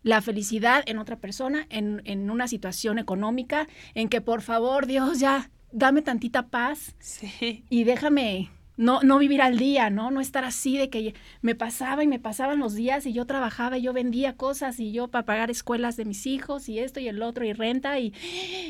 la 0.03 0.21
felicidad 0.21 0.83
en 0.85 0.97
otra 0.97 1.17
persona, 1.17 1.67
en, 1.69 2.01
en, 2.05 2.29
una 2.29 2.47
situación 2.47 2.99
económica, 2.99 3.67
en 3.93 4.09
que 4.09 4.21
por 4.21 4.41
favor, 4.41 4.87
Dios, 4.87 5.19
ya 5.19 5.49
dame 5.71 6.01
tantita 6.01 6.47
paz 6.47 6.95
sí. 6.99 7.63
y 7.69 7.83
déjame 7.83 8.49
no, 8.77 9.01
no 9.03 9.19
vivir 9.19 9.41
al 9.41 9.57
día, 9.57 9.89
¿no? 9.89 10.11
No 10.11 10.21
estar 10.21 10.43
así 10.43 10.77
de 10.77 10.89
que 10.89 11.13
me 11.41 11.55
pasaba 11.55 12.03
y 12.03 12.07
me 12.07 12.19
pasaban 12.19 12.59
los 12.59 12.73
días 12.73 13.05
y 13.05 13.13
yo 13.13 13.25
trabajaba 13.25 13.77
y 13.77 13.83
yo 13.83 13.93
vendía 13.93 14.35
cosas 14.35 14.79
y 14.79 14.91
yo 14.91 15.07
para 15.09 15.25
pagar 15.25 15.51
escuelas 15.51 15.97
de 15.97 16.05
mis 16.05 16.25
hijos 16.25 16.67
y 16.67 16.79
esto 16.79 16.99
y 16.99 17.07
el 17.07 17.21
otro 17.21 17.45
y 17.45 17.53
renta 17.53 17.99
y, 17.99 18.13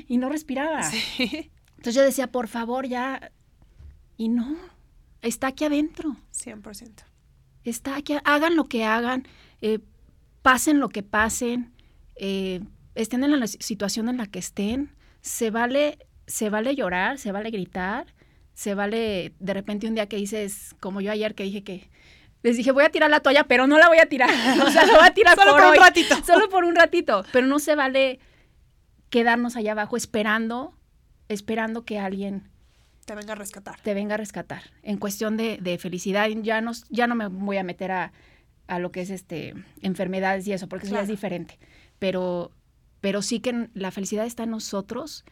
y 0.07 0.17
no 0.17 0.29
respiraba. 0.29 0.84
Sí. 0.84 1.49
Entonces 1.77 1.95
yo 1.95 2.01
decía, 2.01 2.27
por 2.27 2.47
favor, 2.47 2.88
ya. 2.88 3.32
Y 4.17 4.29
no, 4.29 4.55
está 5.21 5.47
aquí 5.47 5.65
adentro. 5.65 6.15
100%. 6.36 6.91
Está 7.63 7.95
aquí, 7.95 8.15
hagan 8.23 8.55
lo 8.55 8.65
que 8.65 8.84
hagan. 8.84 9.27
Eh, 9.61 9.79
pasen 10.41 10.79
lo 10.79 10.89
que 10.89 11.03
pasen, 11.03 11.73
eh, 12.15 12.61
estén 12.95 13.23
en 13.23 13.39
la 13.39 13.47
situación 13.47 14.09
en 14.09 14.17
la 14.17 14.27
que 14.27 14.39
estén, 14.39 14.95
se 15.21 15.51
vale, 15.51 15.99
se 16.27 16.49
vale 16.49 16.75
llorar, 16.75 17.17
se 17.17 17.31
vale 17.31 17.51
gritar, 17.51 18.07
se 18.53 18.75
vale 18.75 19.33
de 19.39 19.53
repente 19.53 19.87
un 19.87 19.95
día 19.95 20.07
que 20.07 20.17
dices, 20.17 20.75
como 20.79 21.01
yo 21.01 21.11
ayer 21.11 21.35
que 21.35 21.43
dije 21.43 21.63
que 21.63 21.89
les 22.43 22.57
dije, 22.57 22.71
voy 22.71 22.83
a 22.83 22.89
tirar 22.89 23.09
la 23.09 23.19
toalla, 23.19 23.43
pero 23.43 23.67
no 23.67 23.77
la 23.77 23.87
voy 23.87 23.99
a 23.99 24.07
tirar. 24.07 24.29
O 24.65 24.71
sea, 24.71 24.85
la 24.85 24.93
voy 24.93 25.07
a 25.07 25.13
tirar 25.13 25.35
solo 25.37 25.51
por, 25.53 25.63
un 25.63 25.75
ratito. 25.75 26.15
Solo 26.25 26.49
por 26.49 26.63
un 26.63 26.75
ratito. 26.75 27.23
Pero 27.31 27.45
no 27.45 27.59
se 27.59 27.75
vale 27.75 28.19
quedarnos 29.09 29.55
allá 29.55 29.73
abajo 29.73 29.95
esperando, 29.95 30.73
esperando 31.29 31.85
que 31.85 31.99
alguien 31.99 32.49
te 33.05 33.13
venga 33.13 33.33
a 33.33 33.35
rescatar. 33.35 33.79
Te 33.81 33.93
venga 33.93 34.15
a 34.15 34.17
rescatar. 34.17 34.63
En 34.81 34.97
cuestión 34.97 35.37
de, 35.37 35.57
de 35.57 35.77
felicidad, 35.77 36.29
ya 36.29 36.61
no, 36.61 36.71
ya 36.89 37.05
no 37.05 37.15
me 37.15 37.27
voy 37.27 37.57
a 37.57 37.63
meter 37.63 37.91
a, 37.91 38.11
a 38.72 38.80
lo 38.80 38.93
que 38.93 39.01
es 39.01 39.09
este 39.09 39.53
enfermedades 39.82 40.47
y 40.47 40.53
eso, 40.53 40.69
porque 40.69 40.86
eso 40.86 40.95
ya 40.95 41.01
es 41.01 41.09
diferente. 41.09 41.59
Pero, 41.99 42.51
pero 43.01 43.22
sí 43.22 43.41
que 43.41 43.67
la 43.74 43.91
felicidad 43.91 44.26
está 44.26 44.43
en 44.43 44.51
nosotros 44.51 45.26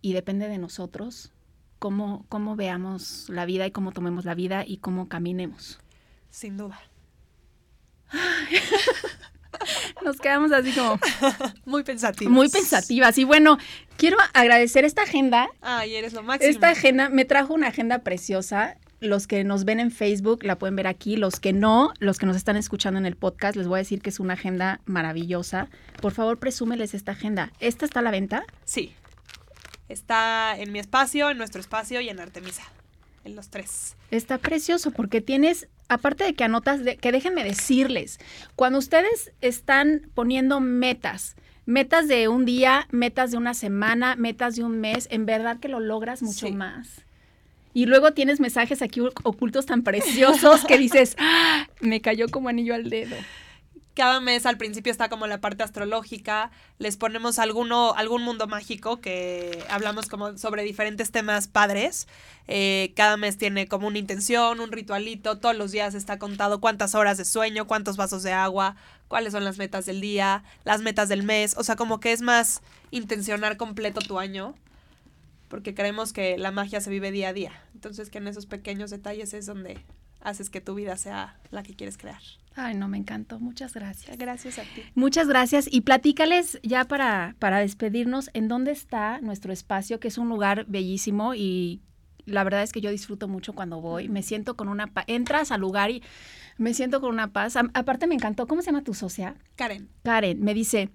y 0.00 0.12
depende 0.12 0.48
de 0.48 0.58
nosotros 0.58 1.32
cómo, 1.80 2.24
cómo 2.28 2.54
veamos 2.54 3.28
la 3.30 3.46
vida 3.46 3.66
y 3.66 3.72
cómo 3.72 3.90
tomemos 3.90 4.24
la 4.24 4.36
vida 4.36 4.62
y 4.64 4.76
cómo 4.76 5.08
caminemos. 5.08 5.80
Sin 6.30 6.56
duda. 6.56 6.80
Nos 10.04 10.20
quedamos 10.20 10.52
así 10.52 10.70
como 10.70 11.00
muy 11.64 11.82
pensativas. 11.82 12.32
Muy 12.32 12.48
pensativas. 12.48 13.18
Y 13.18 13.24
bueno, 13.24 13.58
quiero 13.96 14.18
agradecer 14.34 14.84
esta 14.84 15.02
agenda. 15.02 15.48
Ay, 15.62 15.96
eres 15.96 16.12
lo 16.12 16.22
máximo. 16.22 16.48
Esta 16.48 16.68
agenda 16.68 17.08
me 17.08 17.24
trajo 17.24 17.54
una 17.54 17.66
agenda 17.66 18.04
preciosa 18.04 18.76
los 19.00 19.26
que 19.26 19.44
nos 19.44 19.64
ven 19.64 19.80
en 19.80 19.90
Facebook 19.90 20.44
la 20.44 20.58
pueden 20.58 20.76
ver 20.76 20.86
aquí, 20.86 21.16
los 21.16 21.40
que 21.40 21.52
no, 21.52 21.92
los 21.98 22.18
que 22.18 22.26
nos 22.26 22.36
están 22.36 22.56
escuchando 22.56 22.98
en 22.98 23.06
el 23.06 23.16
podcast, 23.16 23.56
les 23.56 23.68
voy 23.68 23.76
a 23.76 23.78
decir 23.78 24.00
que 24.00 24.10
es 24.10 24.20
una 24.20 24.34
agenda 24.34 24.80
maravillosa. 24.86 25.68
Por 26.00 26.12
favor, 26.12 26.38
presúmeles 26.38 26.94
esta 26.94 27.12
agenda. 27.12 27.52
¿Esta 27.60 27.84
está 27.84 28.00
a 28.00 28.02
la 28.02 28.10
venta? 28.10 28.44
Sí. 28.64 28.94
Está 29.88 30.58
en 30.58 30.72
mi 30.72 30.80
espacio, 30.80 31.30
en 31.30 31.38
nuestro 31.38 31.60
espacio 31.60 32.00
y 32.00 32.08
en 32.08 32.20
Artemisa. 32.20 32.64
En 33.24 33.36
los 33.36 33.50
tres. 33.50 33.96
Está 34.10 34.38
precioso 34.38 34.90
porque 34.90 35.20
tienes, 35.20 35.68
aparte 35.88 36.24
de 36.24 36.34
que 36.34 36.44
anotas, 36.44 36.84
de, 36.84 36.96
que 36.96 37.12
déjenme 37.12 37.44
decirles, 37.44 38.18
cuando 38.56 38.78
ustedes 38.78 39.32
están 39.40 40.10
poniendo 40.14 40.60
metas, 40.60 41.36
metas 41.66 42.08
de 42.08 42.28
un 42.28 42.44
día, 42.44 42.88
metas 42.90 43.30
de 43.30 43.36
una 43.36 43.54
semana, 43.54 44.16
metas 44.16 44.56
de 44.56 44.64
un 44.64 44.80
mes, 44.80 45.08
en 45.10 45.26
verdad 45.26 45.58
que 45.60 45.68
lo 45.68 45.80
logras 45.80 46.22
mucho 46.22 46.50
más 46.50 47.02
y 47.78 47.86
luego 47.86 48.12
tienes 48.12 48.40
mensajes 48.40 48.82
aquí 48.82 48.98
ocultos 48.98 49.64
tan 49.66 49.84
preciosos 49.84 50.64
que 50.64 50.76
dices, 50.76 51.14
¡Ah! 51.20 51.68
me 51.80 52.00
cayó 52.00 52.26
como 52.28 52.48
anillo 52.48 52.74
al 52.74 52.90
dedo. 52.90 53.14
Cada 53.94 54.20
mes 54.20 54.46
al 54.46 54.56
principio 54.56 54.90
está 54.90 55.08
como 55.08 55.28
la 55.28 55.40
parte 55.40 55.62
astrológica, 55.62 56.50
les 56.78 56.96
ponemos 56.96 57.38
alguno, 57.38 57.94
algún 57.94 58.22
mundo 58.22 58.48
mágico 58.48 59.00
que 59.00 59.62
hablamos 59.70 60.08
como 60.08 60.36
sobre 60.38 60.64
diferentes 60.64 61.12
temas 61.12 61.46
padres. 61.46 62.08
Eh, 62.48 62.94
cada 62.96 63.16
mes 63.16 63.38
tiene 63.38 63.68
como 63.68 63.86
una 63.86 63.98
intención, 63.98 64.58
un 64.58 64.72
ritualito, 64.72 65.38
todos 65.38 65.54
los 65.54 65.70
días 65.70 65.94
está 65.94 66.18
contado 66.18 66.60
cuántas 66.60 66.96
horas 66.96 67.16
de 67.16 67.24
sueño, 67.24 67.68
cuántos 67.68 67.96
vasos 67.96 68.24
de 68.24 68.32
agua, 68.32 68.74
cuáles 69.06 69.32
son 69.32 69.44
las 69.44 69.56
metas 69.56 69.86
del 69.86 70.00
día, 70.00 70.42
las 70.64 70.80
metas 70.80 71.08
del 71.08 71.22
mes, 71.22 71.54
o 71.56 71.62
sea, 71.62 71.76
como 71.76 72.00
que 72.00 72.10
es 72.10 72.22
más 72.22 72.60
intencionar 72.90 73.56
completo 73.56 74.00
tu 74.00 74.18
año 74.18 74.56
porque 75.48 75.74
creemos 75.74 76.12
que 76.12 76.38
la 76.38 76.50
magia 76.50 76.80
se 76.80 76.90
vive 76.90 77.10
día 77.10 77.28
a 77.28 77.32
día. 77.32 77.52
Entonces 77.74 78.10
que 78.10 78.18
en 78.18 78.28
esos 78.28 78.46
pequeños 78.46 78.90
detalles 78.90 79.34
es 79.34 79.46
donde 79.46 79.78
haces 80.20 80.50
que 80.50 80.60
tu 80.60 80.74
vida 80.74 80.96
sea 80.96 81.38
la 81.50 81.62
que 81.62 81.74
quieres 81.74 81.96
crear. 81.96 82.20
Ay, 82.54 82.74
no, 82.74 82.88
me 82.88 82.98
encantó. 82.98 83.38
Muchas 83.38 83.72
gracias. 83.72 84.18
Gracias 84.18 84.58
a 84.58 84.62
ti. 84.62 84.82
Muchas 84.94 85.28
gracias. 85.28 85.68
Y 85.70 85.82
platícales 85.82 86.58
ya 86.62 86.84
para, 86.86 87.36
para 87.38 87.60
despedirnos 87.60 88.30
en 88.34 88.48
dónde 88.48 88.72
está 88.72 89.20
nuestro 89.20 89.52
espacio, 89.52 90.00
que 90.00 90.08
es 90.08 90.18
un 90.18 90.28
lugar 90.28 90.66
bellísimo 90.66 91.34
y 91.34 91.82
la 92.26 92.44
verdad 92.44 92.62
es 92.62 92.72
que 92.72 92.80
yo 92.80 92.90
disfruto 92.90 93.28
mucho 93.28 93.54
cuando 93.54 93.80
voy. 93.80 94.08
Me 94.08 94.22
siento 94.22 94.56
con 94.56 94.68
una 94.68 94.88
paz. 94.88 95.04
Entras 95.06 95.52
al 95.52 95.60
lugar 95.60 95.90
y 95.90 96.02
me 96.56 96.74
siento 96.74 97.00
con 97.00 97.10
una 97.10 97.32
paz. 97.32 97.56
aparte 97.56 98.06
me 98.06 98.14
encantó. 98.14 98.46
¿Cómo 98.46 98.60
se 98.60 98.66
llama 98.66 98.82
tu 98.82 98.94
socia? 98.94 99.36
Karen. 99.56 99.88
Karen. 100.02 100.42
Me 100.42 100.52
dice, 100.52 100.90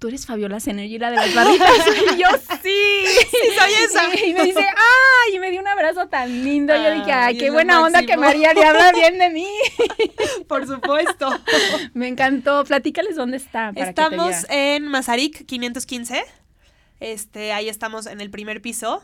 tú 0.00 0.08
eres 0.08 0.26
Fabiola 0.26 0.58
Energy, 0.64 0.98
la 0.98 1.10
de 1.10 1.16
las 1.16 1.34
barritas. 1.34 1.70
y 2.14 2.18
yo, 2.18 2.26
sí. 2.62 3.04
Sí, 3.30 3.38
soy 3.56 3.72
esa. 3.84 4.26
Y, 4.26 4.32
me 4.32 4.44
dice, 4.44 4.60
ay, 4.60 5.36
y 5.36 5.38
me 5.38 5.50
dio 5.50 5.60
un 5.60 5.68
abrazo 5.68 6.08
tan 6.08 6.42
lindo. 6.42 6.74
yo 6.74 6.94
dije, 6.94 7.12
ay, 7.12 7.36
qué 7.36 7.50
buena 7.50 7.82
onda 7.82 8.02
que 8.02 8.16
María 8.16 8.52
le 8.54 8.64
habla 8.64 8.92
bien 8.92 9.18
de 9.18 9.30
mí. 9.30 9.46
Por 10.48 10.66
supuesto. 10.66 11.28
me 11.94 12.08
encantó. 12.08 12.64
Platícales 12.64 13.14
dónde 13.14 13.36
está. 13.36 13.72
estamos 13.76 14.46
en 14.48 14.88
Mazarik 14.88 15.44
515. 15.44 16.24
Este, 16.98 17.52
ahí 17.52 17.68
estamos 17.68 18.06
en 18.06 18.22
el 18.22 18.30
primer 18.30 18.62
piso. 18.62 19.02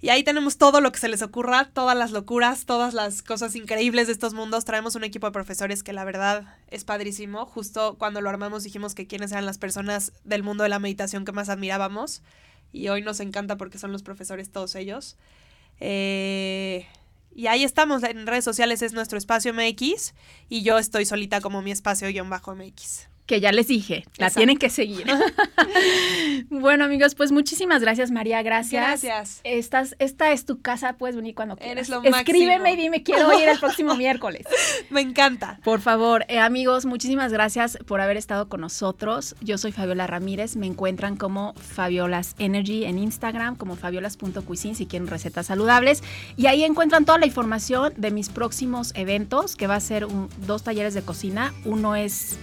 Y 0.00 0.10
ahí 0.10 0.22
tenemos 0.22 0.58
todo 0.58 0.80
lo 0.80 0.92
que 0.92 0.98
se 0.98 1.08
les 1.08 1.22
ocurra, 1.22 1.70
todas 1.72 1.96
las 1.96 2.10
locuras, 2.10 2.66
todas 2.66 2.92
las 2.92 3.22
cosas 3.22 3.56
increíbles 3.56 4.06
de 4.06 4.12
estos 4.12 4.34
mundos. 4.34 4.64
Traemos 4.64 4.94
un 4.94 5.04
equipo 5.04 5.26
de 5.26 5.32
profesores 5.32 5.82
que 5.82 5.92
la 5.92 6.04
verdad 6.04 6.58
es 6.68 6.84
padrísimo. 6.84 7.46
Justo 7.46 7.96
cuando 7.98 8.20
lo 8.20 8.28
armamos 8.28 8.64
dijimos 8.64 8.94
que 8.94 9.06
quiénes 9.06 9.32
eran 9.32 9.46
las 9.46 9.58
personas 9.58 10.12
del 10.24 10.42
mundo 10.42 10.62
de 10.62 10.68
la 10.68 10.78
meditación 10.78 11.24
que 11.24 11.32
más 11.32 11.48
admirábamos. 11.48 12.22
Y 12.72 12.88
hoy 12.88 13.02
nos 13.02 13.20
encanta 13.20 13.56
porque 13.56 13.78
son 13.78 13.92
los 13.92 14.02
profesores 14.02 14.50
todos 14.50 14.74
ellos. 14.74 15.16
Eh, 15.80 16.86
y 17.34 17.46
ahí 17.46 17.64
estamos, 17.64 18.02
en 18.02 18.26
redes 18.26 18.44
sociales 18.44 18.82
es 18.82 18.92
nuestro 18.92 19.18
espacio 19.18 19.52
MX 19.54 20.14
y 20.48 20.62
yo 20.62 20.78
estoy 20.78 21.04
solita 21.06 21.40
como 21.40 21.62
mi 21.62 21.72
espacio-MX 21.72 23.13
que 23.26 23.40
ya 23.40 23.52
les 23.52 23.68
dije, 23.68 24.04
la 24.18 24.30
tienen 24.30 24.58
que 24.58 24.68
seguir. 24.68 25.06
bueno, 26.50 26.84
amigos, 26.84 27.14
pues 27.14 27.32
muchísimas 27.32 27.80
gracias, 27.80 28.10
María, 28.10 28.42
gracias. 28.42 29.02
Gracias. 29.02 29.40
Estás, 29.44 29.96
esta 29.98 30.32
es 30.32 30.44
tu 30.44 30.60
casa, 30.60 30.94
puedes 30.94 31.16
venir 31.16 31.34
cuando 31.34 31.56
quieras. 31.56 31.72
Eres 31.72 31.88
lo 31.88 32.02
Escríbeme 32.02 32.74
y 32.74 32.76
dime, 32.76 33.02
quiero 33.02 33.38
ir 33.38 33.48
el 33.48 33.58
próximo 33.58 33.94
miércoles. 33.96 34.46
Me 34.90 35.00
encanta. 35.00 35.58
Por 35.64 35.80
favor, 35.80 36.26
eh, 36.28 36.38
amigos, 36.38 36.84
muchísimas 36.84 37.32
gracias 37.32 37.78
por 37.86 38.02
haber 38.02 38.18
estado 38.18 38.48
con 38.48 38.60
nosotros. 38.60 39.36
Yo 39.40 39.56
soy 39.56 39.72
Fabiola 39.72 40.06
Ramírez, 40.06 40.56
me 40.56 40.66
encuentran 40.66 41.16
como 41.16 41.54
Fabiolas 41.54 42.34
Energy 42.38 42.84
en 42.84 42.98
Instagram, 42.98 43.56
como 43.56 43.76
fabiolas.cuisine 43.76 44.74
si 44.74 44.86
quieren 44.86 45.08
recetas 45.08 45.46
saludables. 45.46 46.02
Y 46.36 46.46
ahí 46.46 46.62
encuentran 46.62 47.06
toda 47.06 47.18
la 47.18 47.26
información 47.26 47.94
de 47.96 48.10
mis 48.10 48.28
próximos 48.28 48.92
eventos, 48.94 49.56
que 49.56 49.66
va 49.66 49.76
a 49.76 49.80
ser 49.80 50.06
dos 50.46 50.62
talleres 50.62 50.92
de 50.92 51.02
cocina. 51.02 51.54
Uno 51.64 51.96
es 51.96 52.36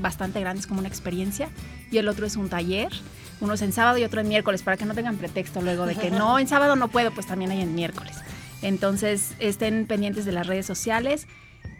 bastante 0.00 0.40
grandes 0.40 0.66
como 0.66 0.80
una 0.80 0.88
experiencia 0.88 1.48
y 1.90 1.98
el 1.98 2.08
otro 2.08 2.26
es 2.26 2.36
un 2.36 2.48
taller. 2.48 2.92
Uno 3.40 3.54
es 3.54 3.62
en 3.62 3.72
sábado 3.72 3.98
y 3.98 4.04
otro 4.04 4.20
en 4.20 4.28
miércoles, 4.28 4.62
para 4.62 4.76
que 4.76 4.84
no 4.86 4.94
tengan 4.94 5.16
pretexto 5.16 5.60
luego 5.60 5.86
de 5.86 5.94
que 5.94 6.10
no, 6.12 6.38
en 6.38 6.48
sábado 6.48 6.76
no 6.76 6.88
puedo, 6.88 7.10
pues 7.12 7.26
también 7.26 7.50
hay 7.50 7.60
en 7.60 7.74
miércoles. 7.74 8.16
Entonces 8.62 9.34
estén 9.38 9.86
pendientes 9.86 10.24
de 10.24 10.32
las 10.32 10.46
redes 10.46 10.66
sociales, 10.66 11.26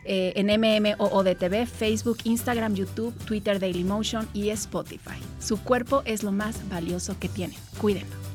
eh, 0.04 0.34
en 0.36 0.46
MMOODTV, 0.46 1.66
Facebook, 1.66 2.18
Instagram, 2.24 2.74
YouTube, 2.74 3.12
Twitter, 3.24 3.58
Dailymotion 3.58 4.28
y 4.34 4.50
Spotify. 4.50 5.18
Su 5.40 5.60
cuerpo 5.60 6.02
es 6.04 6.22
lo 6.22 6.30
más 6.30 6.68
valioso 6.68 7.18
que 7.18 7.28
tienen. 7.28 7.58
Cuídenlo. 7.80 8.25